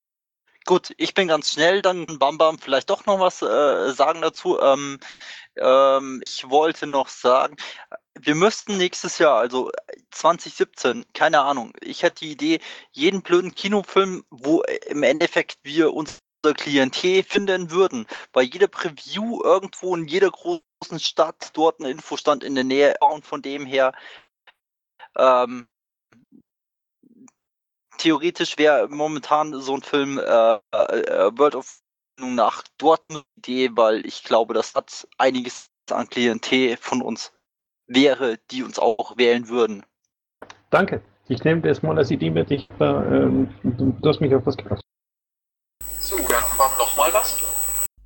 Gut, 0.65 0.93
ich 0.97 1.15
bin 1.15 1.29
ganz 1.29 1.53
schnell, 1.53 1.83
dann 1.83 2.07
Bam 2.19 2.39
Bam 2.39 2.59
vielleicht 2.59 2.91
doch 2.91 3.07
noch 3.07 3.19
was 3.19 3.43
äh, 3.43 3.93
sagen 3.93 4.23
dazu. 4.23 4.61
Ähm, 4.61 4.99
ähm, 5.59 6.23
ich 6.27 6.49
wollte 6.49 6.87
noch 6.87 7.09
sagen, 7.09 7.57
wir 8.19 8.35
müssten 8.35 8.79
nächstes 8.79 9.19
Jahr, 9.19 9.39
also 9.39 9.71
2017, 10.11 11.05
keine 11.13 11.41
Ahnung, 11.41 11.73
ich 11.81 12.03
hätte 12.03 12.25
die 12.25 12.33
Idee, 12.33 12.61
jeden 12.93 13.23
blöden 13.23 13.55
Kinofilm, 13.55 14.25
wo 14.31 14.63
im 14.89 15.03
Endeffekt 15.03 15.59
wir 15.63 15.93
uns 15.93 16.21
Klientel 16.55 17.23
finden 17.25 17.71
würden. 17.71 18.07
Bei 18.33 18.43
jeder 18.43 18.69
Preview 18.69 19.41
irgendwo 19.43 19.97
in 19.97 20.07
jeder 20.07 20.31
großen 20.31 21.01
Stadt 21.01 21.51
dort 21.55 21.81
ein 21.81 21.87
Infostand 21.87 22.45
in 22.45 22.55
der 22.55 22.65
Nähe 22.65 22.95
und 23.01 23.27
von 23.27 23.43
dem 23.43 23.67
her 23.67 23.93
ähm, 25.17 25.67
theoretisch 27.99 28.59
wäre 28.59 28.89
momentan 28.89 29.61
so 29.61 29.75
ein 29.75 29.83
Film 29.83 30.19
äh, 30.19 30.55
äh, 30.55 31.31
World 31.37 31.55
of 31.55 31.81
nach 32.19 32.63
dort 32.79 33.03
eine 33.09 33.23
Idee, 33.37 33.71
weil 33.75 34.05
ich 34.07 34.25
glaube, 34.25 34.55
das 34.55 34.75
hat 34.75 35.07
einiges 35.19 35.69
an 35.91 36.09
Klientel 36.09 36.77
von 36.77 37.03
uns 37.03 37.33
wäre, 37.87 38.39
die 38.51 38.63
uns 38.63 38.79
auch 38.79 39.17
wählen 39.17 39.49
würden. 39.49 39.85
Danke. 40.71 41.03
Ich 41.29 41.43
nehme 41.45 41.61
das 41.61 41.83
mal 41.83 41.97
als 41.99 42.11
Idee 42.11 42.31
mit. 42.31 42.51
Ich, 42.51 42.69
äh, 42.79 42.85
ähm, 42.85 43.49
du 43.63 44.09
hast 44.09 44.21
mich 44.21 44.35
auf 44.35 44.47
was 44.47 44.57
gebracht. 44.57 44.81
So, 45.99 46.17
dann 46.17 46.43
kommt 46.57 46.79
noch 46.79 46.97
mal 46.97 47.13
was. 47.13 47.37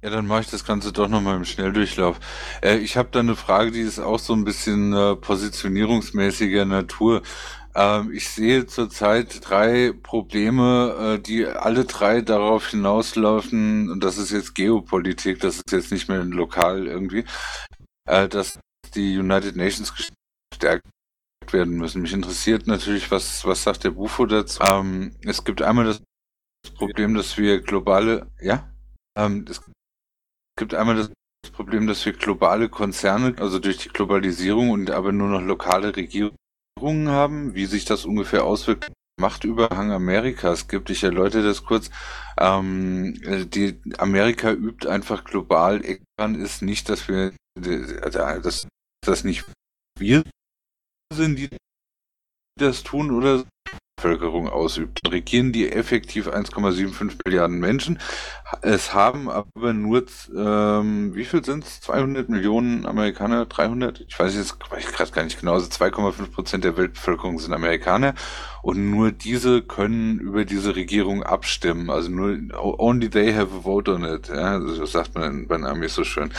Ja, 0.02 0.08
dann 0.08 0.26
mache 0.26 0.40
ich 0.40 0.50
das 0.50 0.64
Ganze 0.64 0.92
doch 0.92 1.08
nochmal 1.08 1.36
im 1.36 1.44
Schnelldurchlauf. 1.44 2.18
Äh, 2.62 2.78
ich 2.78 2.96
habe 2.96 3.11
da 3.12 3.20
eine 3.20 3.36
Frage, 3.36 3.70
die 3.70 3.80
ist 3.80 3.98
auch 3.98 4.18
so 4.18 4.32
ein 4.32 4.44
bisschen 4.44 4.94
äh, 4.94 5.16
positionierungsmäßiger 5.16 6.64
Natur. 6.64 7.20
Ähm, 7.74 8.12
ich 8.12 8.28
sehe 8.28 8.66
zurzeit 8.66 9.48
drei 9.48 9.92
Probleme, 9.92 11.16
äh, 11.18 11.22
die 11.22 11.46
alle 11.46 11.84
drei 11.84 12.20
darauf 12.20 12.68
hinauslaufen, 12.68 13.90
und 13.90 14.02
das 14.02 14.18
ist 14.18 14.32
jetzt 14.32 14.54
Geopolitik, 14.54 15.40
das 15.40 15.56
ist 15.56 15.70
jetzt 15.72 15.92
nicht 15.92 16.08
mehr 16.08 16.24
lokal 16.24 16.86
irgendwie, 16.86 17.24
äh, 18.08 18.28
dass 18.28 18.58
die 18.94 19.18
United 19.18 19.56
Nations 19.56 19.94
gestärkt 19.94 20.84
werden 21.50 21.76
müssen. 21.76 22.02
Mich 22.02 22.12
interessiert 22.12 22.66
natürlich, 22.66 23.10
was, 23.10 23.44
was 23.44 23.62
sagt 23.62 23.84
der 23.84 23.90
Bufo 23.90 24.26
dazu? 24.26 24.62
Ähm, 24.62 25.14
es 25.22 25.44
gibt 25.44 25.62
einmal 25.62 25.84
das 25.84 26.02
Problem, 26.74 27.14
dass 27.14 27.38
wir 27.38 27.60
globale, 27.60 28.26
ja, 28.40 28.68
ähm, 29.16 29.44
es 29.48 29.62
gibt 30.58 30.74
einmal 30.74 30.96
das 30.96 31.10
Problem, 31.52 31.86
dass 31.86 32.04
wir 32.04 32.12
globale 32.14 32.68
Konzerne, 32.68 33.34
also 33.38 33.58
durch 33.60 33.78
die 33.78 33.88
Globalisierung 33.88 34.70
und 34.70 34.90
aber 34.90 35.12
nur 35.12 35.28
noch 35.28 35.40
lokale 35.40 35.94
Regierungen 35.94 36.36
haben, 37.08 37.54
wie 37.54 37.66
sich 37.66 37.84
das 37.84 38.04
ungefähr 38.04 38.44
auswirkt. 38.44 38.90
Machtüberhang 39.20 39.92
Amerikas 39.92 40.66
gibt. 40.66 40.90
Ich 40.90 41.04
erläutere 41.04 41.42
das 41.42 41.64
kurz. 41.64 41.90
Ähm, 42.38 43.20
die 43.50 43.78
Amerika 43.98 44.50
übt 44.50 44.88
einfach 44.88 45.24
global. 45.24 45.82
Daran 46.16 46.34
ist 46.34 46.62
nicht, 46.62 46.88
dass 46.88 47.06
wir, 47.06 47.32
dass 47.54 48.66
das 49.04 49.24
nicht 49.24 49.44
wir 49.98 50.22
sind, 51.12 51.38
die 51.38 51.50
das 52.58 52.82
tun 52.82 53.10
oder 53.10 53.44
Bevölkerung 54.01 54.48
ausübt. 54.48 55.01
Regieren 55.07 55.53
die 55.53 55.70
effektiv 55.70 56.28
1,75 56.28 57.18
Milliarden 57.24 57.61
Menschen. 57.61 57.98
Es 58.62 58.94
haben 58.94 59.28
aber 59.28 59.74
nur, 59.74 60.05
ähm, 60.34 61.14
wie 61.14 61.24
viel 61.24 61.44
sind 61.44 61.64
es? 61.64 61.82
200 61.82 62.28
Millionen 62.30 62.86
Amerikaner? 62.86 63.44
300? 63.44 64.01
Ich 64.09 64.18
weiß 64.18 64.34
jetzt 64.34 64.59
gerade 64.59 65.11
gar 65.12 65.24
nicht 65.24 65.38
genau. 65.38 65.53
Also 65.53 65.68
2,5 65.68 66.32
Prozent 66.32 66.64
der 66.64 66.76
Weltbevölkerung 66.76 67.38
sind 67.38 67.53
Amerikaner. 67.53 68.14
Und 68.62 68.90
nur 68.90 69.12
diese 69.12 69.62
können 69.62 70.18
über 70.18 70.44
diese 70.44 70.76
Regierung 70.76 71.22
abstimmen. 71.22 71.90
Also 71.90 72.11
nur, 72.11 72.38
only 72.78 73.11
they 73.11 73.34
have 73.34 73.55
a 73.55 73.61
vote 73.62 73.92
on 73.92 74.05
it. 74.05 74.28
Ja, 74.28 74.59
das 74.59 74.92
sagt 74.92 75.14
man 75.14 75.46
bei 75.46 75.57
Amis 75.57 75.94
so 75.94 76.05
schön. 76.05 76.32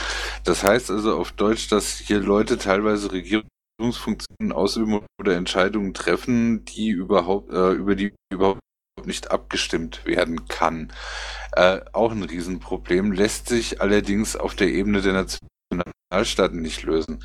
Das 0.44 0.64
heißt 0.64 0.90
also 0.90 1.18
auf 1.18 1.32
Deutsch, 1.32 1.70
dass 1.70 1.98
hier 2.00 2.20
Leute 2.20 2.58
teilweise 2.58 3.12
Regierungen 3.12 3.48
Führungsfunktionen 3.82 4.52
ausüben 4.52 5.02
oder 5.20 5.36
Entscheidungen 5.36 5.96
treffen, 5.96 6.66
die 6.66 6.90
überhaupt, 6.90 7.52
äh, 7.52 7.72
über 7.72 7.96
die 7.96 8.14
überhaupt 8.32 8.62
nicht 9.06 9.32
abgestimmt 9.32 10.06
werden 10.06 10.48
kann. 10.48 10.94
Äh, 11.54 11.82
auch 11.92 12.12
ein 12.12 12.22
Riesenproblem, 12.22 13.12
lässt 13.12 13.50
sich 13.50 13.82
allerdings 13.82 14.36
auf 14.36 14.54
der 14.54 14.68
Ebene 14.68 15.02
der 15.02 15.26
Nationalstaaten 16.12 16.62
nicht 16.62 16.84
lösen. 16.84 17.24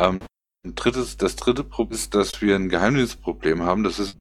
Ähm, 0.00 0.20
drittes, 0.64 1.18
das 1.18 1.36
dritte 1.36 1.64
Problem 1.64 1.94
ist, 1.94 2.14
dass 2.14 2.40
wir 2.40 2.56
ein 2.56 2.70
Geheimnisproblem 2.70 3.62
haben. 3.62 3.84
Das 3.84 3.98
ist 3.98 4.16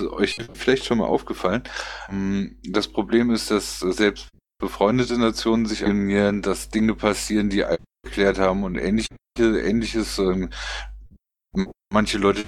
euch 0.00 0.36
vielleicht 0.54 0.84
schon 0.84 0.98
mal 0.98 1.06
aufgefallen. 1.06 1.62
Ähm, 2.10 2.58
das 2.64 2.88
Problem 2.88 3.30
ist, 3.30 3.52
dass 3.52 3.78
selbst 3.78 4.30
befreundete 4.60 5.16
Nationen 5.16 5.66
sich 5.66 5.84
alignieren, 5.84 6.42
dass 6.42 6.70
Dinge 6.70 6.96
passieren, 6.96 7.50
die 7.50 7.60
erklärt 7.60 8.40
haben 8.40 8.64
und 8.64 8.76
ähnliche, 8.76 9.14
ähnliches. 9.38 10.18
Manche 11.92 12.18
Leute 12.18 12.44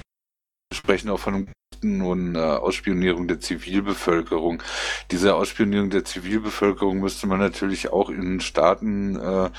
sprechen 0.73 1.11
auch 1.11 1.21
von 1.21 1.49
und 1.83 2.35
äh, 2.35 2.39
Ausspionierung 2.39 3.27
der 3.27 3.41
Zivilbevölkerung. 3.41 4.63
Diese 5.11 5.35
Ausspionierung 5.35 5.89
der 5.89 6.05
Zivilbevölkerung 6.05 7.01
müsste 7.01 7.27
man 7.27 7.39
natürlich 7.39 7.91
auch 7.91 8.11
in 8.11 8.41
Staaten 8.41 9.17
äh, 9.17 9.51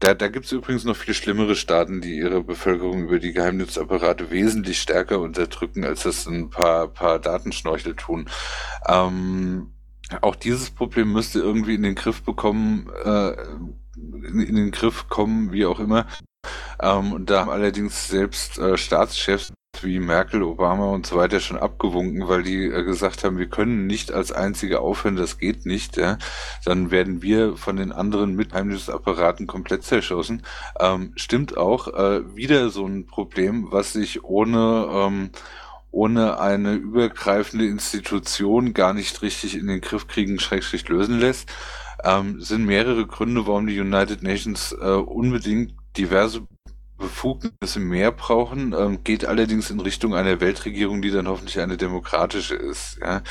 da, 0.00 0.14
da 0.14 0.28
gibt 0.28 0.46
es 0.46 0.52
übrigens 0.52 0.84
noch 0.84 0.96
viel 0.96 1.14
schlimmere 1.14 1.56
Staaten, 1.56 2.00
die 2.00 2.18
ihre 2.18 2.42
Bevölkerung 2.44 3.02
über 3.02 3.18
die 3.18 3.32
Geheimdienstapparate 3.32 4.30
wesentlich 4.30 4.80
stärker 4.80 5.18
unterdrücken, 5.18 5.84
als 5.84 6.04
das 6.04 6.26
ein 6.26 6.50
paar, 6.50 6.88
paar 6.88 7.18
Datenschnorchel 7.18 7.96
tun. 7.96 8.28
Ähm, 8.86 9.72
auch 10.20 10.36
dieses 10.36 10.70
Problem 10.70 11.12
müsste 11.12 11.40
irgendwie 11.40 11.74
in 11.74 11.82
den 11.82 11.96
Griff 11.96 12.22
bekommen, 12.22 12.88
äh, 13.04 13.32
in, 13.96 14.40
in 14.40 14.54
den 14.54 14.70
Griff 14.70 15.08
kommen, 15.08 15.52
wie 15.52 15.66
auch 15.66 15.80
immer. 15.80 16.06
Ähm, 16.80 17.24
da 17.26 17.40
haben 17.40 17.50
allerdings 17.50 18.08
selbst 18.08 18.58
äh, 18.58 18.76
Staatschefs 18.76 19.52
wie 19.82 20.00
Merkel, 20.00 20.42
Obama 20.42 20.86
und 20.86 21.06
so 21.06 21.16
weiter 21.16 21.40
schon 21.40 21.58
abgewunken, 21.58 22.26
weil 22.28 22.42
die 22.42 22.64
äh, 22.64 22.82
gesagt 22.84 23.22
haben, 23.22 23.38
wir 23.38 23.48
können 23.48 23.86
nicht 23.86 24.12
als 24.12 24.32
Einzige 24.32 24.80
aufhören, 24.80 25.16
das 25.16 25.38
geht 25.38 25.66
nicht. 25.66 25.96
Ja? 25.96 26.18
Dann 26.64 26.90
werden 26.90 27.22
wir 27.22 27.56
von 27.56 27.76
den 27.76 27.92
anderen 27.92 28.34
Mitgeheimnisapparaten 28.34 29.46
komplett 29.46 29.84
zerschossen. 29.84 30.42
Ähm, 30.80 31.12
stimmt 31.16 31.56
auch, 31.56 31.88
äh, 31.88 32.36
wieder 32.36 32.70
so 32.70 32.86
ein 32.86 33.06
Problem, 33.06 33.68
was 33.70 33.92
sich 33.92 34.24
ohne 34.24 34.88
ähm, 34.92 35.30
ohne 35.90 36.38
eine 36.38 36.74
übergreifende 36.74 37.66
Institution 37.66 38.74
gar 38.74 38.92
nicht 38.92 39.22
richtig 39.22 39.56
in 39.56 39.68
den 39.68 39.80
Griff 39.80 40.06
kriegen, 40.06 40.38
schrägstrich 40.38 40.86
lösen 40.88 41.18
lässt 41.18 41.48
ähm, 42.04 42.40
sind 42.40 42.64
mehrere 42.64 43.06
Gründe, 43.06 43.46
warum 43.46 43.66
die 43.66 43.80
United 43.80 44.22
Nations 44.22 44.72
äh, 44.72 44.86
unbedingt 44.86 45.74
diverse 45.96 46.46
Befugnisse 46.98 47.78
mehr 47.78 48.10
brauchen, 48.10 48.74
ähm, 48.76 49.04
geht 49.04 49.24
allerdings 49.24 49.70
in 49.70 49.78
Richtung 49.78 50.14
einer 50.14 50.40
Weltregierung, 50.40 51.00
die 51.00 51.12
dann 51.12 51.28
hoffentlich 51.28 51.60
eine 51.60 51.76
demokratische 51.76 52.56
ist. 52.56 52.98
Ja? 53.00 53.22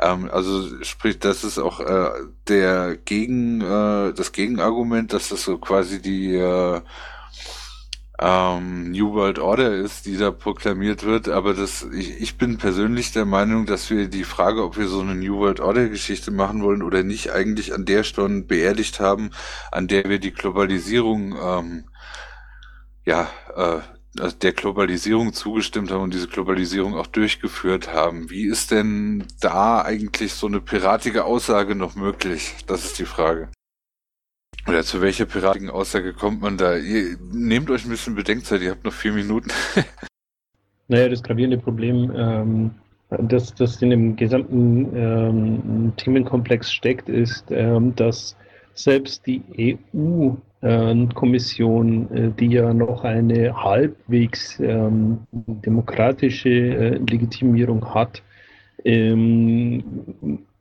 Ähm, 0.00 0.30
also 0.32 0.82
sprich, 0.82 1.18
das 1.18 1.44
ist 1.44 1.58
auch 1.58 1.80
äh, 1.80 2.10
der 2.48 2.96
Gegen, 2.96 3.60
äh, 3.60 4.14
das 4.14 4.32
Gegenargument, 4.32 5.12
dass 5.12 5.28
das 5.28 5.42
so 5.44 5.58
quasi 5.58 6.00
die 6.00 6.34
äh, 6.34 6.80
ähm, 8.20 8.90
New 8.90 9.14
World 9.14 9.38
Order 9.38 9.74
ist, 9.74 10.04
die 10.04 10.18
da 10.18 10.30
proklamiert 10.30 11.04
wird. 11.04 11.28
Aber 11.28 11.54
das, 11.54 11.86
ich, 11.92 12.20
ich 12.20 12.36
bin 12.36 12.58
persönlich 12.58 13.12
der 13.12 13.24
Meinung, 13.24 13.64
dass 13.64 13.88
wir 13.88 14.08
die 14.08 14.24
Frage, 14.24 14.62
ob 14.62 14.76
wir 14.76 14.88
so 14.88 15.00
eine 15.00 15.14
New 15.14 15.38
World 15.38 15.60
Order 15.60 15.88
Geschichte 15.88 16.30
machen 16.30 16.62
wollen 16.62 16.82
oder 16.82 17.02
nicht, 17.02 17.32
eigentlich 17.32 17.72
an 17.72 17.86
der 17.86 18.04
Stunde 18.04 18.46
beerdigt 18.46 19.00
haben, 19.00 19.30
an 19.72 19.88
der 19.88 20.04
wir 20.04 20.18
die 20.18 20.32
Globalisierung, 20.32 21.34
ähm, 21.42 21.84
ja, 23.06 23.28
äh, 23.56 23.80
der 24.42 24.52
Globalisierung 24.52 25.32
zugestimmt 25.32 25.90
haben 25.90 26.02
und 26.02 26.12
diese 26.12 26.28
Globalisierung 26.28 26.96
auch 26.96 27.06
durchgeführt 27.06 27.92
haben. 27.92 28.28
Wie 28.28 28.44
ist 28.44 28.72
denn 28.72 29.24
da 29.40 29.82
eigentlich 29.82 30.34
so 30.34 30.48
eine 30.48 30.60
piratige 30.60 31.24
Aussage 31.24 31.74
noch 31.76 31.94
möglich? 31.94 32.56
Das 32.66 32.84
ist 32.84 32.98
die 32.98 33.04
Frage. 33.04 33.48
Oder 34.68 34.82
zu 34.82 35.00
welcher 35.00 35.26
piratigen 35.26 35.70
Aussage 35.70 36.12
kommt 36.12 36.42
man 36.42 36.56
da? 36.56 36.76
Ihr 36.76 37.16
nehmt 37.32 37.70
euch 37.70 37.84
ein 37.84 37.90
bisschen 37.90 38.14
Bedenkzeit, 38.14 38.60
ihr 38.62 38.70
habt 38.70 38.84
noch 38.84 38.92
vier 38.92 39.12
Minuten. 39.12 39.50
naja, 40.88 41.08
das 41.08 41.22
gravierende 41.22 41.58
Problem, 41.58 42.12
ähm, 42.14 42.70
das, 43.10 43.54
das 43.54 43.80
in 43.82 43.90
dem 43.90 44.16
gesamten 44.16 44.88
ähm, 44.94 45.92
Themenkomplex 45.96 46.72
steckt, 46.72 47.08
ist, 47.08 47.46
ähm, 47.50 47.94
dass 47.96 48.36
selbst 48.74 49.26
die 49.26 49.42
EU-Kommission, 50.62 52.10
äh, 52.16 52.30
die 52.38 52.46
ja 52.48 52.72
noch 52.72 53.02
eine 53.04 53.54
halbwegs 53.54 54.60
ähm, 54.60 55.18
demokratische 55.32 56.48
äh, 56.50 56.98
Legitimierung 56.98 57.94
hat, 57.94 58.22
ähm, 58.84 59.82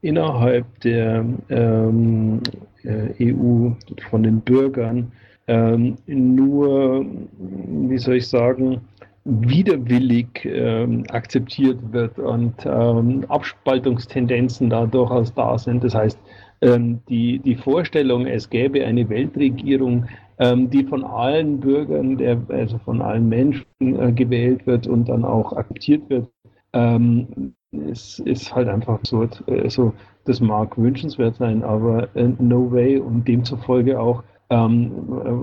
innerhalb 0.01 0.65
der 0.81 1.25
ähm, 1.49 2.41
äh, 2.45 2.49
EU 2.85 3.71
von 4.09 4.23
den 4.23 4.41
Bürgern 4.41 5.11
ähm, 5.47 5.95
nur, 6.05 7.05
wie 7.39 7.97
soll 7.97 8.17
ich 8.17 8.27
sagen, 8.27 8.81
widerwillig 9.25 10.27
ähm, 10.45 11.03
akzeptiert 11.09 11.77
wird 11.91 12.17
und 12.19 12.53
ähm, 12.65 13.25
Abspaltungstendenzen 13.27 14.69
da 14.69 14.85
durchaus 14.85 15.33
da 15.33 15.57
sind. 15.57 15.83
Das 15.83 15.95
heißt, 15.95 16.19
ähm, 16.61 16.99
die, 17.09 17.39
die 17.39 17.55
Vorstellung, 17.55 18.27
es 18.27 18.49
gäbe 18.49 18.85
eine 18.85 19.09
Weltregierung, 19.09 20.05
ähm, 20.39 20.69
die 20.69 20.83
von 20.83 21.03
allen 21.03 21.59
Bürgern, 21.59 22.17
der, 22.17 22.39
also 22.49 22.77
von 22.79 23.01
allen 23.01 23.27
Menschen 23.27 23.65
äh, 23.79 24.11
gewählt 24.11 24.65
wird 24.67 24.87
und 24.87 25.09
dann 25.09 25.25
auch 25.25 25.53
akzeptiert 25.53 26.09
wird, 26.09 26.27
ähm, 26.73 27.53
ist, 27.71 28.19
ist 28.19 28.53
halt 28.53 28.67
einfach 28.67 28.95
absurd. 28.95 29.43
Also, 29.47 29.93
das 30.29 30.39
mag 30.39 30.77
wünschenswert 30.77 31.35
sein, 31.35 31.63
aber 31.63 32.07
äh, 32.15 32.29
no 32.39 32.71
way 32.71 32.99
und 32.99 33.27
demzufolge 33.27 33.99
auch 33.99 34.23
Ähm, 34.51 34.91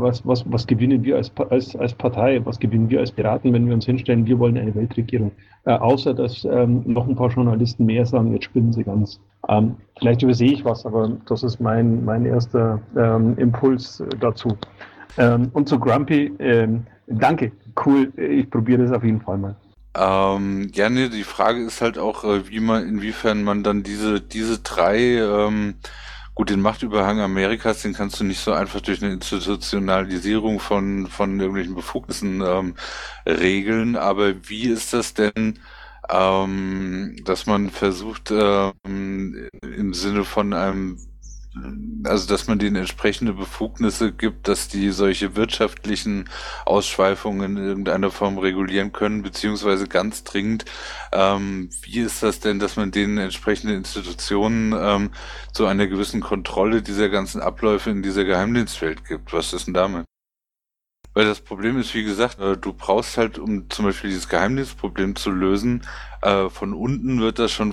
was, 0.02 0.26
was, 0.26 0.44
was 0.50 0.66
gewinnen 0.66 1.04
wir 1.04 1.14
als, 1.14 1.30
als, 1.50 1.76
als 1.76 1.94
Partei, 1.94 2.40
was 2.44 2.58
gewinnen 2.58 2.90
wir 2.90 2.98
als 2.98 3.12
Piraten, 3.12 3.52
wenn 3.52 3.66
wir 3.68 3.74
uns 3.74 3.86
hinstellen, 3.86 4.26
wir 4.26 4.36
wollen 4.40 4.58
eine 4.58 4.74
Weltregierung? 4.74 5.30
Äh, 5.64 5.78
außer 5.78 6.12
dass 6.12 6.44
ähm, 6.44 6.82
noch 6.86 7.06
ein 7.06 7.14
paar 7.14 7.30
Journalisten 7.30 7.86
mehr 7.86 8.04
sagen, 8.04 8.32
jetzt 8.32 8.46
spinnen 8.46 8.72
sie 8.72 8.82
ganz. 8.82 9.20
Ähm, 9.48 9.76
vielleicht 9.98 10.22
übersehe 10.22 10.50
ich 10.50 10.64
was, 10.64 10.84
aber 10.84 11.12
das 11.28 11.44
ist 11.44 11.60
mein, 11.60 12.04
mein 12.04 12.26
erster 12.26 12.80
ähm, 12.96 13.38
Impuls 13.38 14.02
dazu. 14.18 14.56
Ähm, 15.18 15.50
und 15.52 15.68
zu 15.68 15.78
Grumpy, 15.78 16.32
ähm, 16.40 16.82
danke, 17.06 17.52
cool, 17.84 18.12
ich 18.16 18.50
probiere 18.50 18.82
das 18.82 18.90
auf 18.90 19.04
jeden 19.04 19.20
Fall 19.20 19.38
mal. 19.38 19.54
Ähm, 19.96 20.70
ja, 20.74 20.90
nee, 20.90 21.08
die 21.08 21.24
Frage 21.24 21.64
ist 21.64 21.80
halt 21.80 21.96
auch, 21.98 22.24
äh, 22.24 22.48
wie 22.50 22.60
man, 22.60 22.86
inwiefern 22.86 23.42
man 23.44 23.62
dann 23.62 23.82
diese, 23.82 24.20
diese 24.20 24.58
drei, 24.58 24.98
ähm, 25.18 25.76
gut, 26.34 26.50
den 26.50 26.60
Machtüberhang 26.60 27.20
Amerikas, 27.20 27.80
den 27.82 27.94
kannst 27.94 28.20
du 28.20 28.24
nicht 28.24 28.40
so 28.40 28.52
einfach 28.52 28.82
durch 28.82 29.02
eine 29.02 29.14
Institutionalisierung 29.14 30.60
von, 30.60 31.06
von 31.06 31.40
irgendwelchen 31.40 31.74
Befugnissen 31.74 32.42
ähm, 32.46 32.74
regeln, 33.26 33.96
aber 33.96 34.34
wie 34.48 34.68
ist 34.68 34.92
das 34.92 35.14
denn, 35.14 35.60
ähm, 36.10 37.16
dass 37.24 37.46
man 37.46 37.70
versucht, 37.70 38.30
ähm, 38.30 39.48
im 39.62 39.94
Sinne 39.94 40.24
von 40.24 40.52
einem 40.52 40.98
also 42.04 42.28
dass 42.28 42.46
man 42.46 42.58
denen 42.58 42.76
entsprechende 42.76 43.32
Befugnisse 43.32 44.12
gibt, 44.12 44.48
dass 44.48 44.68
die 44.68 44.90
solche 44.90 45.36
wirtschaftlichen 45.36 46.28
Ausschweifungen 46.64 47.56
in 47.56 47.64
irgendeiner 47.64 48.10
Form 48.10 48.38
regulieren 48.38 48.92
können, 48.92 49.22
beziehungsweise 49.22 49.88
ganz 49.88 50.24
dringend, 50.24 50.64
ähm, 51.12 51.70
wie 51.82 52.00
ist 52.00 52.22
das 52.22 52.40
denn, 52.40 52.58
dass 52.58 52.76
man 52.76 52.90
denen 52.90 53.18
entsprechende 53.18 53.74
Institutionen 53.74 54.74
ähm, 54.78 55.10
zu 55.52 55.66
einer 55.66 55.86
gewissen 55.86 56.20
Kontrolle 56.20 56.82
dieser 56.82 57.08
ganzen 57.08 57.40
Abläufe 57.40 57.90
in 57.90 58.02
dieser 58.02 58.24
Geheimdienstwelt 58.24 59.04
gibt? 59.04 59.32
Was 59.32 59.52
ist 59.52 59.66
denn 59.66 59.74
damit? 59.74 60.04
Weil 61.14 61.24
das 61.24 61.40
Problem 61.40 61.78
ist, 61.78 61.94
wie 61.94 62.04
gesagt, 62.04 62.38
äh, 62.40 62.58
du 62.58 62.74
brauchst 62.74 63.16
halt, 63.16 63.38
um 63.38 63.70
zum 63.70 63.86
Beispiel 63.86 64.10
dieses 64.10 64.28
Geheimdienstproblem 64.28 65.16
zu 65.16 65.30
lösen, 65.30 65.82
äh, 66.20 66.50
von 66.50 66.74
unten 66.74 67.20
wird 67.20 67.38
das 67.38 67.52
schon 67.52 67.72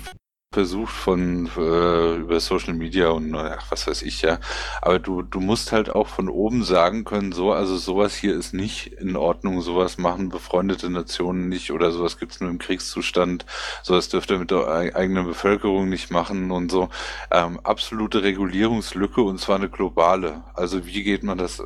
versucht 0.53 0.93
von 0.93 1.49
äh, 1.57 2.15
über 2.15 2.39
Social 2.39 2.73
Media 2.73 3.09
und 3.09 3.35
ach, 3.35 3.65
was 3.69 3.87
weiß 3.87 4.03
ich 4.03 4.21
ja. 4.21 4.39
Aber 4.81 4.99
du, 4.99 5.21
du 5.21 5.39
musst 5.39 5.71
halt 5.71 5.89
auch 5.89 6.07
von 6.07 6.29
oben 6.29 6.63
sagen 6.63 7.03
können, 7.03 7.31
so, 7.31 7.51
also 7.51 7.77
sowas 7.77 8.15
hier 8.15 8.35
ist 8.35 8.53
nicht 8.53 8.87
in 8.93 9.15
Ordnung, 9.15 9.61
sowas 9.61 9.97
machen 9.97 10.29
befreundete 10.29 10.89
Nationen 10.89 11.49
nicht 11.49 11.71
oder 11.71 11.91
sowas 11.91 12.19
gibt's 12.19 12.39
nur 12.39 12.49
im 12.49 12.59
Kriegszustand, 12.59 13.45
sowas 13.83 14.09
dürfte 14.09 14.37
mit 14.37 14.51
der 14.51 14.67
eigenen 14.67 15.25
Bevölkerung 15.25 15.89
nicht 15.89 16.11
machen 16.11 16.51
und 16.51 16.71
so. 16.71 16.89
Ähm, 17.31 17.59
absolute 17.63 18.23
Regulierungslücke 18.23 19.21
und 19.21 19.39
zwar 19.39 19.57
eine 19.57 19.69
globale. 19.69 20.43
Also 20.53 20.85
wie 20.85 21.03
geht 21.03 21.23
man 21.23 21.37
das, 21.37 21.61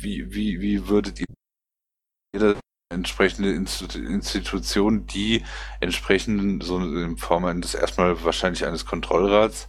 wie, 0.00 0.34
wie, 0.34 0.60
wie 0.60 0.88
würdet 0.88 1.20
ihr 1.20 1.26
entsprechende 2.90 3.52
Institution, 3.52 5.06
die 5.06 5.44
entsprechend 5.80 6.64
so 6.64 6.78
in 6.78 7.18
Form 7.18 7.44
eines 7.44 7.74
erstmal 7.74 8.24
wahrscheinlich 8.24 8.64
eines 8.64 8.86
Kontrollrats, 8.86 9.68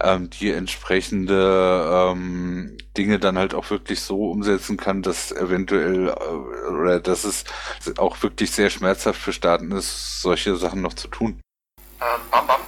ähm, 0.00 0.28
die 0.28 0.52
entsprechende 0.52 2.10
ähm, 2.12 2.76
Dinge 2.96 3.18
dann 3.18 3.38
halt 3.38 3.54
auch 3.54 3.70
wirklich 3.70 4.02
so 4.02 4.30
umsetzen 4.30 4.76
kann, 4.76 5.02
dass 5.02 5.32
eventuell 5.32 6.08
äh, 6.08 6.70
oder 6.70 7.00
dass 7.00 7.24
es 7.24 7.44
auch 7.96 8.22
wirklich 8.22 8.50
sehr 8.50 8.68
schmerzhaft 8.68 9.20
für 9.20 9.32
Staaten 9.32 9.72
ist, 9.72 10.20
solche 10.20 10.56
Sachen 10.56 10.82
noch 10.82 10.94
zu 10.94 11.08
tun. 11.08 11.40
Ähm, 12.00 12.20
bam, 12.30 12.46
bam. 12.46 12.60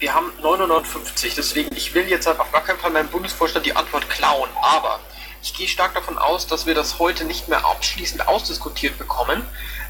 Wir 0.00 0.12
haben 0.12 0.32
950, 0.42 1.36
deswegen 1.36 1.74
ich 1.76 1.94
will 1.94 2.08
jetzt 2.08 2.26
halt 2.26 2.40
auf 2.40 2.50
gar 2.50 2.62
keinen 2.62 2.78
Fall 2.78 2.90
meinem 2.90 3.08
Bundesvorstand 3.08 3.64
die 3.64 3.74
Antwort 3.74 4.10
klauen, 4.10 4.50
aber 4.60 4.98
ich 5.42 5.54
gehe 5.54 5.68
stark 5.68 5.94
davon 5.94 6.18
aus, 6.18 6.46
dass 6.46 6.66
wir 6.66 6.74
das 6.74 6.98
heute 6.98 7.24
nicht 7.24 7.48
mehr 7.48 7.64
abschließend 7.64 8.26
ausdiskutiert 8.28 8.98
bekommen. 8.98 9.42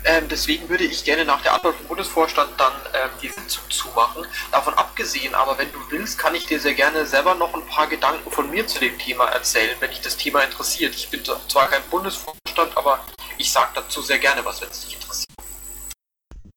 Ähm, 0.05 0.25
deswegen 0.31 0.69
würde 0.69 0.85
ich 0.85 1.05
gerne 1.05 1.25
nach 1.25 1.43
der 1.43 1.55
Antwort 1.55 1.75
vom 1.75 1.87
Bundesvorstand 1.89 2.51
dann 2.59 2.73
ähm, 2.95 3.11
die 3.23 3.29
Sitzung 3.29 3.65
zumachen. 3.71 4.25
Davon 4.53 4.75
abgesehen, 4.75 5.35
aber 5.35 5.59
wenn 5.59 5.73
du 5.73 5.79
willst, 5.91 6.19
kann 6.19 6.35
ich 6.35 6.47
dir 6.47 6.61
sehr 6.61 6.75
gerne 6.75 7.07
selber 7.07 7.35
noch 7.35 7.55
ein 7.55 7.67
paar 7.67 7.89
Gedanken 7.89 8.31
von 8.31 8.49
mir 8.51 8.67
zu 8.67 8.79
dem 8.79 8.97
Thema 8.99 9.27
erzählen, 9.27 9.75
wenn 9.81 9.91
dich 9.91 10.01
das 10.01 10.17
Thema 10.17 10.43
interessiert. 10.43 10.95
Ich 10.95 11.11
bin 11.11 11.23
zwar 11.25 11.69
kein 11.69 11.83
Bundesvorstand, 11.91 12.77
aber 12.77 13.01
ich 13.37 13.51
sage 13.51 13.71
dazu 13.75 14.01
sehr 14.01 14.19
gerne 14.19 14.45
was, 14.45 14.61
wenn 14.61 14.69
es 14.69 14.85
dich 14.85 14.95
interessiert. 14.95 15.27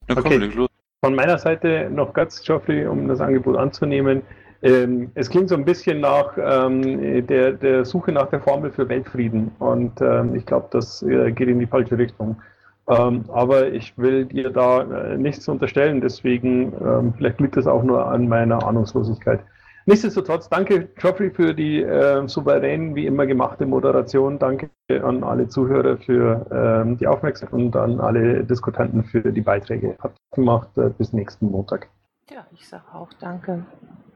Okay. 0.09 0.67
Von 1.01 1.15
meiner 1.15 1.39
Seite 1.39 1.89
noch 1.89 2.13
ganz, 2.13 2.43
Geoffrey, 2.43 2.85
um 2.85 3.07
das 3.07 3.21
Angebot 3.21 3.57
anzunehmen. 3.57 4.21
Ähm, 4.61 5.11
es 5.15 5.29
klingt 5.29 5.49
so 5.49 5.55
ein 5.55 5.63
bisschen 5.63 6.01
nach 6.01 6.37
ähm, 6.37 7.25
der, 7.27 7.53
der, 7.53 7.85
Suche 7.85 8.11
nach 8.11 8.29
der 8.29 8.41
Formel 8.41 8.71
für 8.71 8.89
Weltfrieden 8.89 9.51
und 9.59 10.01
ähm, 10.01 10.35
ich 10.35 10.45
glaube, 10.45 10.67
das 10.71 11.01
äh, 11.01 11.31
geht 11.31 11.47
in 11.47 11.59
die 11.59 11.67
falsche 11.67 11.97
Richtung. 11.97 12.41
Ähm, 12.89 13.25
aber 13.29 13.71
ich 13.71 13.97
will 13.97 14.25
dir 14.25 14.49
da 14.49 14.81
äh, 14.81 15.17
nichts 15.17 15.47
unterstellen, 15.47 16.01
deswegen 16.01 16.73
ähm, 16.73 17.13
vielleicht 17.15 17.39
liegt 17.39 17.55
es 17.55 17.67
auch 17.67 17.83
nur 17.83 18.05
an 18.07 18.27
meiner 18.27 18.65
Ahnungslosigkeit. 18.65 19.39
Nichtsdestotrotz, 19.85 20.49
danke 20.49 20.87
Geoffrey 20.95 21.31
für 21.31 21.53
die 21.53 21.81
äh, 21.81 22.27
souverän 22.27 22.95
wie 22.95 23.05
immer 23.05 23.25
gemachte 23.25 23.65
Moderation. 23.65 24.37
Danke 24.37 24.69
an 24.89 25.23
alle 25.23 25.47
Zuhörer 25.47 25.97
für 25.97 26.45
ähm, 26.51 26.97
die 26.97 27.07
Aufmerksamkeit 27.07 27.59
und 27.59 27.75
an 27.75 27.99
alle 27.99 28.43
Diskutanten 28.43 29.03
für 29.03 29.31
die 29.31 29.41
Beiträge. 29.41 29.95
Hat 29.99 30.13
gemacht. 30.33 30.69
Äh, 30.77 30.89
bis 30.89 31.13
nächsten 31.13 31.49
Montag. 31.49 31.87
Ja, 32.29 32.45
ich 32.53 32.67
sage 32.67 32.83
auch 32.93 33.09
danke. 33.19 33.65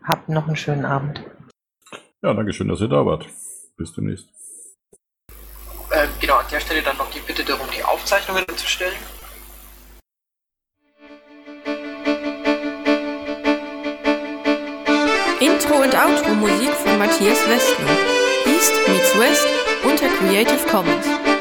Habt 0.05 0.27
noch 0.29 0.47
einen 0.47 0.55
schönen 0.55 0.85
Abend. 0.85 1.23
Ja, 2.21 2.33
danke 2.33 2.53
schön, 2.53 2.67
dass 2.67 2.81
ihr 2.81 2.89
da 2.89 3.05
wart. 3.05 3.25
Bis 3.77 3.93
demnächst. 3.93 4.27
Äh, 5.91 6.07
genau, 6.19 6.37
an 6.37 6.45
der 6.51 6.59
Stelle 6.59 6.81
dann 6.81 6.97
noch 6.97 7.09
die 7.11 7.19
Bitte 7.19 7.43
darum, 7.43 7.67
die 7.75 7.83
Aufzeichnungen 7.83 8.45
zu 8.55 8.67
stellen. 8.67 8.97
Intro 15.39 15.75
und 15.75 15.95
Outro 15.95 16.33
Musik 16.35 16.71
von 16.71 16.97
Matthias 16.97 17.39
Westner. 17.47 17.97
East 18.45 18.73
meets 18.87 19.17
West 19.19 19.47
unter 19.83 20.07
Creative 20.07 20.67
Commons. 20.69 21.32